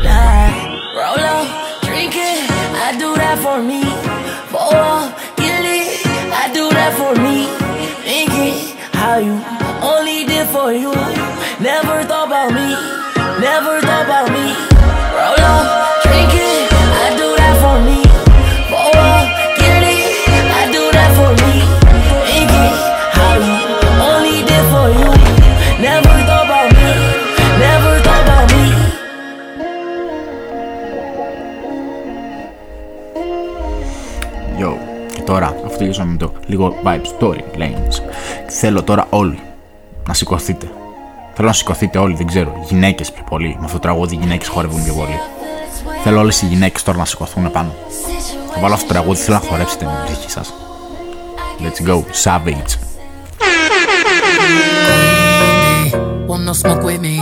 Nah, 0.04 0.96
roll 0.96 1.20
up, 1.20 1.82
drink 1.84 2.13
it. 2.16 2.50
I 2.88 2.96
do 2.98 3.16
that 3.16 3.38
for 3.39 3.62
me. 3.62 3.82
Oh, 4.54 5.13
get 5.36 5.63
it. 5.63 6.06
I 6.32 6.51
do 6.54 6.70
that 6.72 6.94
for 6.98 7.13
me. 7.22 7.48
Thinking 8.08 8.77
how 8.94 9.18
you 9.18 9.36
only 9.84 10.25
did 10.25 10.48
for 10.48 10.72
you. 10.72 10.94
Never 11.60 12.04
thought 12.04 12.27
about 12.27 12.54
me. 12.54 12.70
Never 13.39 13.82
τελειώσαμε 35.77 36.12
με 36.12 36.17
το 36.17 36.31
λίγο 36.46 36.74
vibes 36.84 37.24
story, 37.24 37.39
Lanez, 37.57 38.12
θέλω 38.48 38.84
τώρα 38.84 39.07
όλοι 39.10 39.39
να 40.07 40.13
σηκωθείτε. 40.13 40.72
Θέλω 41.34 41.48
να 41.48 41.53
σηκωθείτε 41.53 41.98
όλοι, 41.98 42.15
δεν 42.15 42.27
ξέρω. 42.27 42.63
Γυναίκες 42.67 43.12
πιο 43.12 43.24
πολύ. 43.29 43.55
Με 43.60 43.65
αυτό 43.65 43.74
το 43.74 43.79
τραγούδι 43.79 44.15
οι 44.15 44.17
γυναίκες 44.22 44.48
χορεύουν 44.48 44.84
πιο 44.84 44.93
πολύ. 44.93 45.19
Θέλω 46.03 46.19
όλες 46.19 46.41
οι 46.41 46.46
γυναίκες 46.46 46.84
τώρα 46.84 46.98
να 46.98 47.05
σηκωθούν 47.05 47.51
πάνω. 47.51 47.75
Θα 48.53 48.60
βάλω 48.62 48.74
αυτό 48.74 48.88
το 48.88 48.93
τραγούδι, 48.93 49.19
θέλω 49.19 49.39
να 49.41 49.50
χορέψετε 49.50 49.86
με 49.86 49.91
την 50.05 50.13
ψυχή 50.13 50.31
σας. 50.31 50.53
Let's 51.60 51.88
go, 51.88 52.03
Savage. 52.24 52.72
Want 56.27 56.43
no 56.46 56.53
smoke 56.53 56.84
with 56.84 57.01
me? 57.01 57.15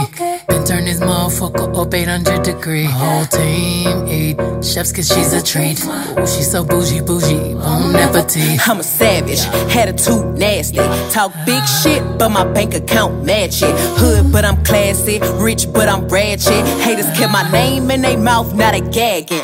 Then 0.47 0.63
turn 0.65 0.85
this 0.85 0.99
motherfucker 0.99 1.75
up 1.75 1.93
800 1.93 2.43
degree. 2.43 2.85
Whole 2.85 3.25
team 3.25 4.07
eat 4.07 4.37
chefs 4.63 4.91
cause 4.91 5.07
she's 5.07 5.33
a 5.33 5.41
treat. 5.41 5.83
Ooh, 5.85 6.27
she's 6.27 6.51
so 6.51 6.63
bougie, 6.63 7.01
bougie, 7.01 7.53
bon 7.55 7.95
appetit. 7.95 8.67
I'm 8.67 8.79
a 8.79 8.83
savage, 8.83 9.41
attitude 9.75 10.37
nasty. 10.37 10.77
Talk 11.11 11.33
big 11.45 11.63
shit, 11.67 12.01
but 12.17 12.29
my 12.29 12.43
bank 12.43 12.73
account 12.73 13.23
match 13.25 13.61
it. 13.61 13.73
Hood, 13.99 14.31
but 14.31 14.45
I'm 14.45 14.63
classy. 14.63 15.19
Rich, 15.35 15.71
but 15.73 15.89
I'm 15.89 16.07
ratchet. 16.07 16.65
Haters 16.81 17.07
kept 17.17 17.31
my 17.31 17.49
name 17.51 17.89
in 17.91 18.01
their 18.01 18.17
mouth, 18.17 18.53
not 18.53 18.73
a 18.75 18.81
gagging 18.81 19.41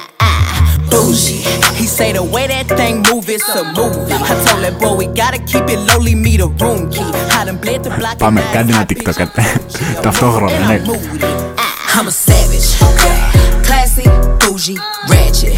Ah, 0.91 0.91
bougie. 0.91 1.43
He 1.81 1.87
say 1.87 2.11
the 2.19 2.25
way 2.35 2.47
that 2.53 2.67
thing 2.79 2.97
move, 3.09 3.29
it's 3.29 3.49
a 3.61 3.65
movie. 3.79 4.13
I 4.31 4.35
told 4.45 4.63
that 4.65 4.75
boy 4.81 4.95
we 5.01 5.07
gotta 5.23 5.41
keep 5.51 5.67
it 5.75 5.81
lowly, 5.89 6.15
me 6.25 6.37
the 6.43 6.49
room 6.61 6.91
key. 6.91 7.11
I 7.39 7.45
done 7.47 7.59
bled 7.63 7.81
the 7.85 7.91
block. 7.99 8.17
Πάμε, 8.19 8.43
κάντε 8.53 8.73
ένα 8.73 8.87
TikTok 8.91 9.17
ταυτόχρονα, 10.03 10.59
ναι. 10.69 10.81
I'm 11.99 12.09
a 12.09 12.11
savage. 12.27 12.69
Classy, 13.67 14.07
bougie, 14.41 14.79
ratchet. 15.11 15.55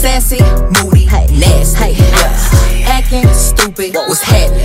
Sassy, 0.00 0.40
moody, 0.74 1.04
nasty. 1.42 1.92
Acting 2.96 3.26
stupid, 3.48 3.94
what's 4.08 4.22
happening? 4.22 4.64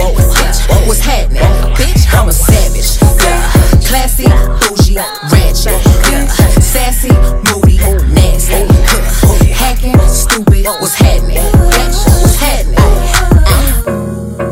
What's 0.88 1.04
happening? 1.12 1.44
Bitch, 1.80 2.04
I'm 2.18 2.28
a 2.30 2.36
savage. 2.48 2.92
Classy, 3.88 4.28
bougie, 4.62 4.98
ratchet. 5.32 5.80
Sassy, 6.74 7.14
moody, 7.48 7.78
nasty. 8.18 8.62
Hacking, 9.67 9.99
stupid, 10.07 10.65
what's 10.79 10.95
happening? 10.95 11.43
Bitch, 11.75 12.07
what's 12.07 12.37
happening? 12.39 12.79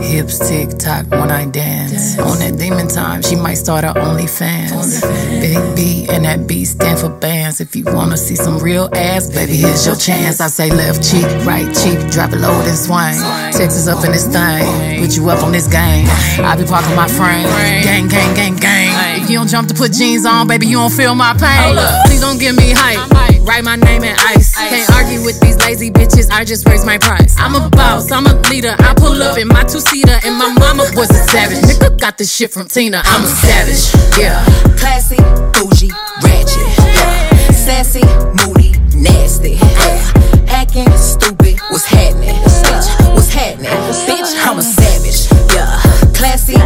Hips 0.03 0.39
tick 0.49 0.71
tock 0.77 1.09
when 1.09 1.31
I 1.31 1.47
dance. 1.47 2.19
On 2.19 2.37
that 2.41 2.59
demon 2.59 2.89
time, 2.89 3.23
she 3.23 3.37
might 3.37 3.55
start 3.55 3.85
her 3.85 3.93
OnlyFans. 3.93 5.03
Big 5.41 5.77
B 5.77 6.09
and 6.11 6.25
that 6.25 6.49
B 6.49 6.65
stand 6.65 6.99
for 6.99 7.11
bands. 7.11 7.61
If 7.61 7.77
you 7.77 7.85
wanna 7.85 8.17
see 8.17 8.35
some 8.35 8.59
real 8.59 8.89
ass, 8.93 9.31
baby, 9.31 9.55
here's 9.55 9.87
your 9.87 9.95
chance. 9.95 10.41
I 10.41 10.49
say 10.49 10.69
left 10.71 11.09
cheek, 11.09 11.27
right 11.47 11.73
cheek, 11.73 12.11
drop 12.11 12.33
it 12.33 12.41
low 12.41 12.61
and 12.63 12.77
swing. 12.77 13.15
Texas 13.53 13.87
up 13.87 14.05
in 14.05 14.11
this 14.11 14.27
thing, 14.27 14.99
put 14.99 15.17
you 15.17 15.31
up 15.31 15.45
on 15.45 15.53
this 15.53 15.69
game. 15.69 16.09
I 16.43 16.57
be 16.57 16.65
parking 16.65 16.97
my 16.97 17.07
frame, 17.07 17.47
gang, 17.85 18.09
gang, 18.09 18.35
gang, 18.35 18.57
gang. 18.57 18.94
If 19.25 19.31
you 19.31 19.39
don't 19.39 19.49
jump 19.49 19.69
to 19.69 19.75
put 19.75 19.91
jeans 19.91 20.27
on, 20.27 20.47
baby, 20.49 20.67
you 20.67 20.77
don't 20.77 20.93
feel 20.93 21.15
my 21.15 21.33
pain. 21.33 21.81
Please 22.05 22.21
don't 22.21 22.39
give 22.39 22.55
me 22.55 22.73
hype. 22.77 23.01
Write 23.49 23.65
my 23.65 23.75
name 23.75 24.05
in 24.05 24.15
ice. 24.19 24.55
Can't 24.55 24.91
argue 24.93 25.25
with 25.25 25.41
these 25.41 25.57
lazy 25.65 25.91
bitches. 25.91 26.31
I 26.31 26.45
just 26.45 26.69
raise 26.69 26.85
my 26.85 26.99
price. 26.99 27.35
I'm 27.39 27.55
a 27.55 27.71
boss. 27.71 28.11
I'm 28.13 28.27
a 28.27 28.35
leader. 28.51 28.77
I 28.79 28.93
pull 28.93 29.23
up 29.23 29.39
in 29.39 29.49
my 29.49 29.63
two 29.65 29.81
seater, 29.81 30.21
and 30.27 30.37
my 30.37 30.53
mama 30.53 30.85
was 30.93 31.09
a 31.09 31.25
savage. 31.25 31.65
Nigga 31.65 31.99
got 31.99 32.19
this 32.19 32.37
shit 32.37 32.53
from 32.53 32.69
Tina. 32.69 33.01
I'm 33.03 33.25
a 33.25 33.27
savage. 33.27 34.21
Yeah. 34.21 34.45
Classy, 34.77 35.17
bougie, 35.57 35.89
ratchet. 36.21 36.61
Yeah. 36.93 37.51
Sassy, 37.53 38.05
moody, 38.37 38.77
nasty. 38.95 39.53
Yeah. 39.53 40.53
Acting 40.53 40.91
stupid, 40.99 41.59
what's 41.71 41.87
happening? 41.87 42.37
Bitch, 42.61 43.15
what's 43.15 43.33
happening? 43.33 43.73
Bitch, 44.05 44.37
I'm 44.45 44.59
a 44.59 44.63
savage. 44.63 45.33
Yeah. 45.55 45.81
Classy, 46.13 46.61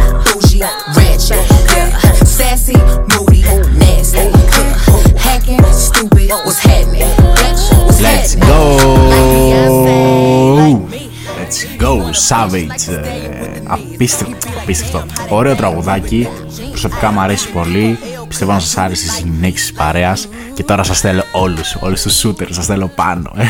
Let's 8.29 8.45
happening? 9.53 10.87
go! 10.87 10.97
Let's 11.39 11.65
go, 11.77 11.93
Savage. 12.29 12.87
Ε, 12.89 13.61
απίστευτο, 13.67 14.35
απίστευτο. 14.61 15.03
Ωραίο 15.29 15.55
τραγουδάκι. 15.55 16.27
Προσωπικά 16.69 17.11
μου 17.11 17.19
αρέσει 17.19 17.49
πολύ. 17.49 17.97
Πιστεύω 18.27 18.51
να 18.51 18.59
σας 18.59 18.77
άρεσε 18.77 19.07
στις 19.07 19.19
γυναίκες 19.23 19.61
της 19.61 19.73
παρέας. 19.73 20.27
Και 20.53 20.63
τώρα 20.63 20.83
σας 20.83 20.99
θέλω 20.99 21.23
όλους, 21.31 21.75
όλους 21.79 22.01
τους 22.01 22.25
shooters 22.25 22.47
σας 22.49 22.65
θέλω 22.65 22.91
πάνω. 22.95 23.31
ε. 23.37 23.43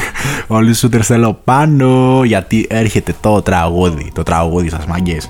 όλους 0.47 0.79
τους 0.79 0.89
shooters 0.89 1.03
θέλω 1.03 1.39
πάνω. 1.43 2.21
Γιατί 2.23 2.67
έρχεται 2.69 3.15
το 3.21 3.41
τραγούδι, 3.41 4.11
το 4.13 4.23
τραγούδι 4.23 4.69
σας 4.69 4.85
μαγκές. 4.85 5.29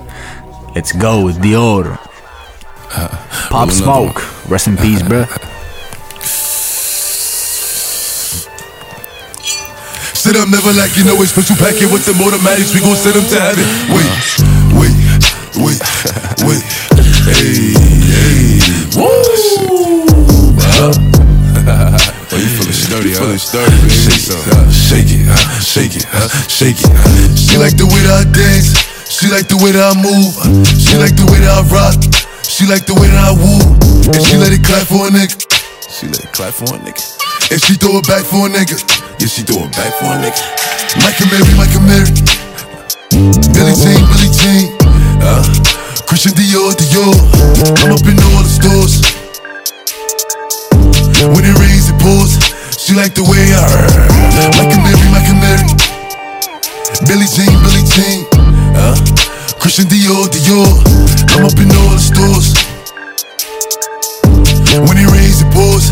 Let's 0.73 1.01
go, 1.03 1.33
Dior. 1.43 1.85
Pop 3.49 3.69
Smoke. 3.69 4.19
Rest 4.49 4.67
in 4.67 4.75
peace, 4.83 5.03
bro. 5.09 5.23
Sit 10.19 10.35
up, 10.35 10.51
never 10.51 10.75
like 10.75 10.91
you 10.99 11.07
know 11.07 11.15
it's 11.23 11.31
special 11.31 11.55
packet 11.55 11.87
with 11.95 12.03
them 12.03 12.19
automatics. 12.19 12.75
We 12.75 12.83
gon' 12.83 12.99
send 12.99 13.15
them 13.15 13.23
to 13.23 13.39
heaven. 13.39 13.63
Wait, 13.87 14.03
wait, 14.75 14.91
wait, 15.55 15.79
wait. 16.43 16.59
Hey, 17.23 17.71
hey. 17.71 18.59
Woo! 18.99 19.07
Huh? 20.59 20.91
oh, 22.35 22.35
you 22.35 22.51
feeling 22.51 22.75
sturdy, 22.75 23.15
huh? 23.15 23.31
Feeling 23.31 23.39
sturdy, 23.39 23.71
baby. 23.79 23.95
Shake 23.95 24.27
it, 24.27 24.43
huh? 24.43 24.67
shake 24.67 25.15
it, 25.15 25.23
huh? 25.31 25.47
shake 25.63 25.95
it, 25.95 26.05
huh? 26.11 26.27
shake 26.51 26.83
it. 26.83 27.39
She 27.39 27.55
like 27.55 27.79
the 27.79 27.87
way 27.87 28.03
that 28.03 28.27
I 28.27 28.27
dance. 28.27 28.75
She 29.07 29.31
like 29.31 29.47
the 29.47 29.55
way 29.55 29.71
that 29.71 29.87
I 29.87 29.95
move. 30.03 30.35
She 30.67 30.99
like 30.99 31.15
the 31.15 31.31
way 31.31 31.39
that 31.47 31.63
I 31.63 31.63
rock. 31.71 31.95
She 32.43 32.67
like 32.67 32.83
the 32.83 32.93
way 32.93 33.07
that 33.07 33.23
I 33.23 33.31
woo. 33.39 33.63
And 34.11 34.19
she 34.19 34.35
let 34.35 34.51
it 34.51 34.67
clap 34.67 34.83
for 34.83 35.07
a 35.07 35.11
nigga. 35.15 35.39
She 35.87 36.11
let 36.11 36.19
it 36.19 36.33
clap 36.35 36.51
for 36.51 36.75
a 36.75 36.79
nigga. 36.83 37.07
And 37.55 37.61
she 37.63 37.79
throw 37.79 38.03
it 38.03 38.05
back 38.05 38.27
for 38.27 38.47
a 38.47 38.49
nigga. 38.51 39.08
Yeah, 39.19 39.27
she 39.27 39.43
it 39.43 39.71
back 39.75 39.91
for 39.99 40.07
a 40.07 40.17
nigga. 40.23 40.39
Michael 41.03 41.27
Mary, 41.27 41.51
Michael 41.59 41.83
Mary. 41.83 42.07
Billie 43.51 43.75
Jean, 43.75 43.99
Billie 44.15 44.31
Jean. 44.31 44.71
Uh, 45.19 45.43
Christian 46.07 46.31
Dior, 46.39 46.71
Dior. 46.71 47.11
I'm 47.83 47.91
up 47.91 48.07
in 48.07 48.15
all 48.15 48.39
the 48.39 48.47
stores. 48.47 49.03
When 51.19 51.43
it 51.43 51.51
rains, 51.59 51.91
it 51.91 51.99
pours. 51.99 52.39
She 52.79 52.95
like 52.95 53.11
the 53.13 53.27
way 53.27 53.43
I 53.51 53.67
heard. 53.67 54.07
Michael 54.55 54.87
Mary, 54.87 55.07
Michael 55.11 55.35
Mary. 55.43 55.67
Billie 57.03 57.27
Jean, 57.27 57.51
Billie 57.59 57.83
Jean. 57.91 58.23
Uh, 58.71 58.95
Christian 59.59 59.91
Dior, 59.91 60.31
Dior. 60.31 60.71
I'm 61.35 61.43
up 61.43 61.59
in 61.59 61.67
all 61.75 61.91
the 61.91 61.99
stores. 61.99 62.55
When 64.79 64.95
it 64.95 65.11
rains, 65.11 65.43
it 65.43 65.51
pours. 65.51 65.91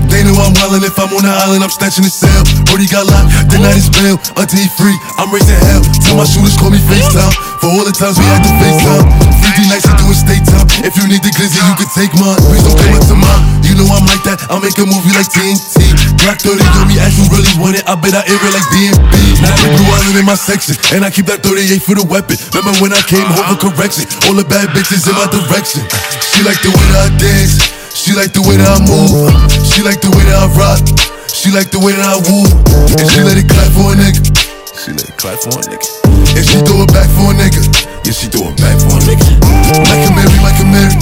they 0.11 0.21
know 0.27 0.35
I'm 0.43 0.53
wildin'. 0.53 0.83
If 0.83 0.99
I'm 0.99 1.09
on 1.15 1.23
the 1.23 1.31
island, 1.31 1.63
I'm 1.63 1.71
snatching 1.71 2.03
the 2.03 2.11
cell. 2.11 2.43
Brody 2.67 2.85
got 2.91 3.07
locked, 3.07 3.31
the 3.47 3.57
night 3.63 3.79
is 3.79 3.87
bail. 3.87 4.19
Until 4.35 4.59
he 4.59 4.67
free, 4.75 4.95
I'm 5.15 5.31
raising 5.31 5.57
hell. 5.71 5.81
Tell 6.03 6.19
my 6.19 6.27
shooters 6.27 6.59
call 6.59 6.69
me 6.69 6.79
FaceTime. 6.83 7.33
For 7.63 7.71
all 7.71 7.85
the 7.87 7.95
times 7.95 8.19
we 8.19 8.25
had 8.27 8.43
to 8.43 8.51
FaceTime. 8.59 9.05
50 9.41 9.71
nights 9.71 9.87
to 9.87 9.93
do 9.95 10.05
a 10.11 10.15
state 10.15 10.45
time. 10.45 10.67
If 10.83 10.99
you 10.99 11.07
need 11.07 11.23
the 11.23 11.31
glizzy, 11.33 11.57
you 11.63 11.75
can 11.79 11.89
take 11.95 12.11
mine. 12.19 12.37
Please 12.45 12.61
don't 12.61 12.77
come 12.77 12.93
up 12.97 13.05
to 13.07 13.17
mine. 13.17 13.41
You 13.63 13.73
know 13.79 13.87
I'm 13.87 14.03
like 14.03 14.21
that. 14.27 14.43
I'll 14.51 14.59
make 14.59 14.75
a 14.77 14.85
movie 14.85 15.13
like 15.15 15.31
TNT. 15.31 15.79
Black 16.19 16.43
30 16.43 16.59
on 16.59 16.85
me, 16.91 16.99
as 16.99 17.15
you 17.15 17.25
really 17.31 17.53
want 17.57 17.79
it. 17.79 17.87
I 17.87 17.95
bet 17.95 18.11
I 18.11 18.25
air 18.27 18.35
it 18.35 18.53
like 18.53 18.67
DMB. 18.73 19.15
Now 19.39 19.53
the 19.55 19.67
blue 19.79 20.19
in 20.19 20.25
my 20.27 20.35
section. 20.35 20.75
And 20.91 21.05
I 21.05 21.09
keep 21.09 21.25
that 21.31 21.41
38 21.41 21.79
for 21.81 21.95
the 21.95 22.03
weapon. 22.03 22.35
Remember 22.51 22.75
when 22.83 22.91
I 22.91 23.01
came 23.07 23.25
home 23.25 23.47
for 23.55 23.71
correction? 23.71 24.05
All 24.27 24.35
the 24.35 24.43
bad 24.43 24.69
bitches 24.75 25.07
in 25.07 25.15
my 25.15 25.29
direction. 25.31 25.85
She 26.19 26.43
like 26.43 26.59
the 26.59 26.69
way 26.73 26.85
that 26.91 27.07
I 27.07 27.17
dance. 27.17 27.80
She 28.01 28.11
like 28.17 28.33
the 28.33 28.41
way 28.41 28.57
that 28.57 28.65
I 28.65 28.81
move. 28.81 29.29
She 29.69 29.85
like 29.85 30.01
the 30.01 30.09
way 30.09 30.25
that 30.25 30.33
I 30.41 30.49
rock. 30.57 30.81
She 31.29 31.53
like 31.53 31.69
the 31.69 31.77
way 31.77 31.93
that 31.93 32.01
I 32.01 32.17
woo. 32.25 32.49
And 32.97 33.05
she 33.13 33.21
let 33.21 33.37
it 33.37 33.45
clap 33.45 33.69
for 33.77 33.93
a 33.93 33.95
nigga. 33.95 34.25
She 34.73 34.89
let 34.89 35.05
it 35.05 35.13
clap 35.21 35.37
for 35.37 35.53
a 35.61 35.61
nigga. 35.69 35.85
And 36.33 36.41
she 36.41 36.57
throw 36.65 36.81
it 36.81 36.89
back 36.89 37.05
for 37.13 37.29
a 37.29 37.37
nigga. 37.37 37.61
Yeah, 38.01 38.17
she 38.17 38.25
throw 38.33 38.49
it 38.49 38.57
back 38.57 38.73
for 38.81 38.97
a 38.97 39.01
nigga. 39.05 39.37
Like 39.85 40.01
a 40.01 40.11
Mary, 40.17 40.33
like 40.41 40.57
a 40.57 40.65
Mary. 40.65 40.97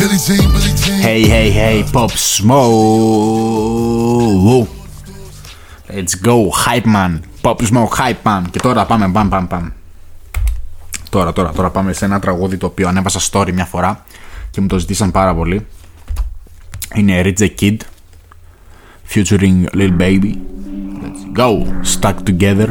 Billie 0.00 0.16
Jean, 0.24 0.48
Billie 0.48 0.72
Jean. 0.80 0.96
Hey, 1.04 1.28
hey, 1.28 1.52
hey, 1.52 1.84
Pop 1.92 2.16
Smoke. 2.16 2.64
Let's 5.92 6.14
go, 6.14 6.48
Hype 6.48 6.88
Man. 6.88 7.20
Pop 7.44 7.60
Smoke, 7.60 7.92
Hype 8.00 8.24
Man. 8.24 8.48
Και 8.50 8.58
τώρα 8.58 8.86
πάμε, 8.86 9.08
πάμε, 9.12 9.28
πάμε, 9.30 9.46
πάμε. 9.46 9.72
Τώρα, 11.10 11.32
τώρα, 11.32 11.52
τώρα 11.52 11.70
πάμε 11.70 11.92
σε 11.92 12.04
ένα 12.04 12.18
τραγούδι 12.18 12.56
το 12.56 12.66
οποίο 12.66 12.88
ανέβασα 12.88 13.20
story 13.30 13.52
μια 13.52 13.64
φορά 13.64 14.04
και 14.51 14.61
μου 14.61 14.67
το 14.67 14.79
ζητήσαν 14.79 15.11
πάρα 15.11 15.35
πολύ. 15.35 15.65
Είναι 16.93 17.21
Rich 17.25 17.37
the 17.37 17.49
Kid 17.61 17.77
featuring 19.13 19.65
Lil 19.73 19.97
Baby. 19.97 20.33
Let's 21.01 21.23
go, 21.33 21.49
stuck 21.83 22.17
together. 22.23 22.69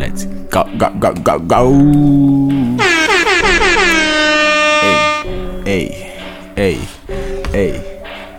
Let's 0.00 0.24
go, 0.54 0.62
go, 0.80 0.88
go, 1.02 1.12
go, 1.26 1.38
go. 1.52 1.62
Hey, 5.64 5.86
hey, 6.60 6.76
hey, 7.56 7.72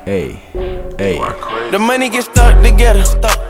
hey, 0.06 0.28
hey. 0.98 1.16
The 1.72 1.80
money 1.80 2.10
get 2.10 2.24
stuck 2.24 2.56
together. 2.64 3.04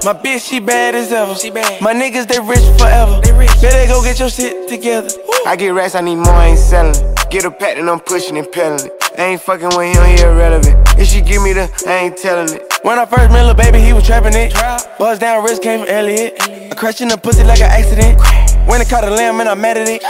My 0.04 0.14
bitch, 0.14 0.50
she 0.50 0.60
bad 0.60 0.96
as 0.96 1.12
ever. 1.12 1.36
My 1.82 1.94
niggas, 1.94 2.28
they 2.28 2.40
rich 2.40 2.68
forever. 2.80 3.22
Better 3.62 3.88
go 3.88 4.04
get 4.04 4.20
your 4.20 4.30
shit 4.30 4.68
together. 4.68 5.10
I 5.46 5.56
get 5.56 5.70
racks, 5.70 5.96
I 5.96 6.02
need 6.02 6.18
more, 6.18 6.34
I 6.34 6.48
ain't 6.48 6.60
selling 6.60 6.96
it. 6.96 7.11
Get 7.33 7.47
a 7.47 7.51
pack 7.51 7.79
and 7.79 7.89
I'm 7.89 7.99
pushing 7.99 8.37
and 8.37 8.47
peddling 8.53 8.89
it. 8.89 8.93
I 9.19 9.23
ain't 9.23 9.41
fucking 9.41 9.69
with 9.69 9.97
him, 9.97 10.05
he 10.05 10.23
irrelevant. 10.23 10.77
If 10.99 11.09
she 11.09 11.23
give 11.23 11.43
me 11.43 11.55
the, 11.55 11.65
I 11.87 12.05
ain't 12.05 12.19
telling 12.19 12.55
it. 12.55 12.63
When 12.83 12.99
I 12.99 13.07
first 13.07 13.33
met 13.33 13.47
Lil 13.47 13.55
Baby, 13.55 13.81
he 13.81 13.95
was 13.95 14.05
trapping 14.05 14.35
it. 14.35 14.53
Buzz 14.99 15.19
down, 15.19 15.43
wrist 15.43 15.63
came 15.63 15.81
from 15.81 15.89
Elliot. 15.89 16.37
I 16.43 16.75
crashed 16.77 17.01
in 17.01 17.09
the 17.09 17.17
pussy 17.17 17.43
like 17.43 17.61
an 17.61 17.71
accident. 17.71 18.21
When 18.69 18.83
I 18.83 18.85
caught 18.85 19.05
a 19.05 19.11
lamb 19.11 19.41
and 19.41 19.49
I 19.49 19.55
mad 19.55 19.79
at 19.79 19.89
it. 19.89 20.03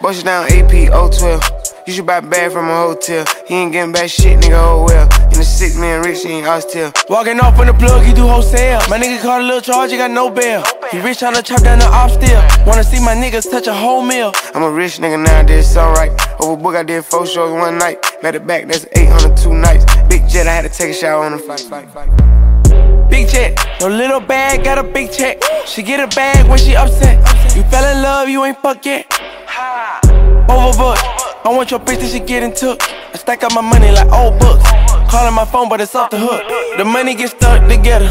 Bust 0.00 0.24
down 0.24 0.46
AP 0.46 0.88
012. 0.88 1.84
You 1.86 1.92
should 1.92 2.06
buy 2.06 2.16
a 2.16 2.22
bag 2.22 2.52
from 2.52 2.70
a 2.70 2.74
hotel. 2.74 3.26
He 3.46 3.56
ain't 3.56 3.72
getting 3.72 3.92
back 3.92 4.08
shit, 4.08 4.40
nigga, 4.40 4.56
oh 4.56 4.84
well. 4.84 5.04
In 5.24 5.36
the 5.36 5.44
six 5.44 5.76
man 5.76 6.02
rich, 6.02 6.22
he 6.22 6.30
ain't 6.30 6.46
oxtail. 6.46 6.92
Walking 7.10 7.38
off 7.40 7.58
on 7.58 7.66
the 7.66 7.74
plug, 7.74 8.06
he 8.06 8.14
do 8.14 8.26
wholesale. 8.26 8.80
My 8.88 8.98
nigga 8.98 9.20
caught 9.20 9.42
a 9.42 9.44
little 9.44 9.60
charge, 9.60 9.90
he 9.90 9.98
got 9.98 10.10
no 10.10 10.30
bail. 10.30 10.64
He 10.90 10.98
rich 10.98 11.18
tryna 11.18 11.44
chop 11.44 11.62
down 11.62 11.78
the 11.78 11.86
off 11.86 12.10
still. 12.10 12.42
Wanna 12.66 12.82
see 12.82 12.98
my 12.98 13.14
niggas 13.14 13.48
touch 13.48 13.68
a 13.68 13.72
whole 13.72 14.02
meal. 14.02 14.32
I'm 14.54 14.64
a 14.64 14.70
rich 14.70 14.98
nigga 14.98 15.24
now, 15.24 15.38
I 15.38 15.42
did 15.44 15.60
it's 15.60 15.76
alright. 15.76 16.10
Overbook, 16.40 16.74
I 16.74 16.82
did 16.82 17.04
four 17.04 17.26
shows 17.26 17.52
one 17.52 17.78
night. 17.78 18.02
Back 18.20 18.32
to 18.32 18.40
back, 18.40 18.66
that's 18.66 18.86
800 18.96 19.36
two 19.36 19.54
nights. 19.54 19.84
Big 20.08 20.28
jet, 20.28 20.48
I 20.48 20.52
had 20.52 20.62
to 20.62 20.68
take 20.68 20.90
a 20.90 20.92
shower 20.92 21.24
on 21.24 21.32
the 21.32 21.38
flight. 21.38 21.60
flight, 21.60 21.88
flight. 21.90 22.10
Big 23.08 23.28
check, 23.28 23.56
no 23.80 23.86
little 23.86 24.18
bag, 24.18 24.64
got 24.64 24.78
a 24.78 24.82
big 24.82 25.12
check. 25.12 25.40
She 25.64 25.84
get 25.84 26.00
a 26.00 26.08
bag 26.16 26.48
when 26.48 26.58
she 26.58 26.74
upset. 26.74 27.18
You 27.54 27.62
fell 27.70 27.84
in 27.96 28.02
love, 28.02 28.28
you 28.28 28.44
ain't 28.44 28.58
fuck 28.58 28.84
yet. 28.84 29.08
Overbook, 30.48 30.98
I 31.42 31.48
want 31.48 31.70
your 31.70 31.80
bitch 31.80 32.00
that 32.00 32.10
she 32.10 32.20
getting 32.20 32.54
took. 32.54 32.82
I 32.82 33.16
stack 33.16 33.42
up 33.42 33.54
my 33.54 33.62
money 33.62 33.90
like 33.90 34.12
old 34.12 34.38
books. 34.38 34.62
Calling 35.10 35.34
my 35.34 35.46
phone, 35.46 35.70
but 35.70 35.80
it's 35.80 35.94
off 35.94 36.10
the 36.10 36.18
hook. 36.18 36.42
The 36.76 36.84
money 36.84 37.14
get 37.14 37.30
stuck 37.30 37.66
together. 37.66 38.10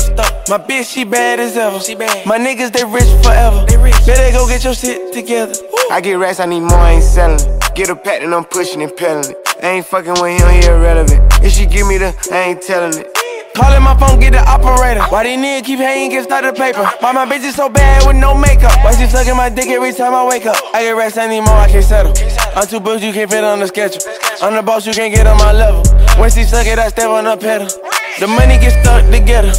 My 0.50 0.58
bitch, 0.58 0.92
she 0.92 1.04
bad 1.04 1.40
as 1.40 1.56
ever. 1.56 1.78
My 2.26 2.40
niggas, 2.40 2.72
they 2.74 2.84
rich 2.84 3.08
forever. 3.24 3.66
Better 4.06 4.32
go 4.36 4.48
get 4.48 4.64
your 4.64 4.74
shit 4.74 5.14
together. 5.14 5.54
I 5.92 6.02
get 6.02 6.16
racks, 6.16 6.40
I 6.40 6.48
need 6.48 6.62
more, 6.62 6.74
I 6.74 6.94
ain't 6.94 7.04
selling. 7.04 7.40
Get 7.76 7.90
a 7.90 7.96
pack 7.96 8.24
and 8.24 8.34
I'm 8.34 8.46
pushing 8.46 8.82
and 8.82 8.96
peddling 8.96 9.32
it. 9.32 9.38
I 9.62 9.68
ain't 9.78 9.86
fucking 9.86 10.20
with 10.20 10.42
him, 10.42 10.50
he 10.50 10.68
irrelevant. 10.68 11.22
If 11.44 11.54
she 11.54 11.68
give 11.68 11.88
me 11.88 12.00
the, 12.00 12.16
I 12.32 12.50
ain't 12.50 12.62
telling 12.64 12.98
it. 12.98 13.08
Calling 13.56 13.84
my 13.84 13.98
phone, 13.98 14.20
get 14.20 14.34
the 14.34 14.44
operator. 14.48 15.04
Why 15.10 15.24
these 15.24 15.40
niggas 15.40 15.66
keep 15.66 15.80
hating, 15.80 16.12
get 16.12 16.24
started 16.24 16.56
paper? 16.56 16.86
Why 17.00 17.12
my 17.12 17.26
bitch 17.26 17.44
is 17.44 17.56
so 17.56 17.70
bad 17.70 18.06
with 18.08 18.16
no 18.16 18.36
makeup? 18.36 18.72
Why 18.84 18.94
she 18.94 19.06
sucking 19.08 19.36
my 19.36 19.50
dick 19.50 19.68
every 19.68 19.94
time 19.94 20.14
I 20.14 20.26
wake 20.26 20.46
up? 20.46 20.58
I 20.74 20.84
get 20.84 20.92
rest 20.92 21.18
anymore, 21.18 21.56
I 21.56 21.68
can't 21.70 21.84
settle. 21.84 22.14
I'm 22.56 22.68
too 22.68 22.80
books, 22.80 23.04
you 23.04 23.14
can't 23.14 23.30
fit 23.30 23.44
on 23.44 23.60
the 23.60 23.68
schedule. 23.68 24.02
I'm 24.42 24.56
the 24.56 24.62
boss, 24.62 24.86
you 24.86 24.94
can't 24.94 25.14
get 25.14 25.28
on 25.28 25.38
my 25.38 25.52
level. 25.52 25.84
When 26.20 26.30
she 26.30 26.44
suck 26.44 26.68
it, 26.68 26.80
I 26.80 26.90
step 26.90 27.10
on 27.10 27.26
the 27.26 27.38
pedal. 27.38 27.68
The 28.20 28.28
money 28.28 28.58
get 28.60 28.82
stuck 28.84 29.10
together. 29.12 29.54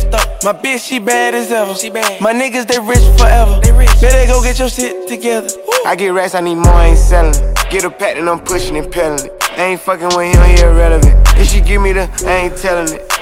My 0.44 0.53
bitch, 0.53 0.87
she 0.87 0.98
bad 0.98 1.35
as 1.35 1.50
ever. 1.50 1.72
My 2.20 2.33
niggas, 2.33 2.66
they 2.66 2.79
rich 2.79 3.05
forever. 3.18 3.61
Better 4.00 4.33
go 4.33 4.42
get 4.42 4.59
your 4.59 4.68
shit 4.68 5.09
together. 5.09 5.48
I 5.85 5.96
get 5.96 6.09
racks, 6.09 6.35
I 6.35 6.40
need 6.40 6.57
more, 6.57 6.72
I 6.72 6.87
ain't 6.88 6.98
selling. 6.98 7.35
Get 7.70 7.85
a 7.85 7.90
pack 7.90 8.16
and 8.16 8.29
I'm 8.29 8.40
pushing 8.40 8.76
and 8.76 8.90
peddling 8.90 9.26
it. 9.26 9.33
I 9.59 9.64
ain't 9.64 9.81
fucking 9.81 10.09
with 10.16 10.35
him, 10.35 10.44
he 10.44 10.62
irrelevant. 10.62 11.14
If 11.37 11.48
she 11.48 11.61
give 11.61 11.83
me 11.83 11.92
the, 11.92 12.09
I 12.26 12.48
ain't 12.48 12.57
telling 12.57 12.92
it. 12.92 13.19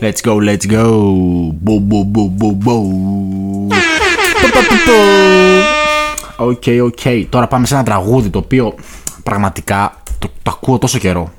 Let's 0.00 0.20
go, 0.22 0.40
let's 0.40 0.66
go. 0.66 0.84
Μπο, 1.60 1.78
μπο, 1.78 2.02
μπο, 2.02 2.24
μπο, 2.26 2.50
μπο. 2.50 2.82
Οκ, 6.36 6.62
οκ. 6.82 7.28
Τώρα 7.28 7.46
πάμε 7.48 7.66
σε 7.66 7.74
ένα 7.74 7.82
τραγούδι 7.82 8.30
το 8.30 8.38
οποίο 8.38 8.74
πραγματικά 9.22 9.94
το, 10.18 10.28
το 10.42 10.50
ακούω 10.50 10.78
τόσο 10.78 10.98
καιρό. 10.98 11.32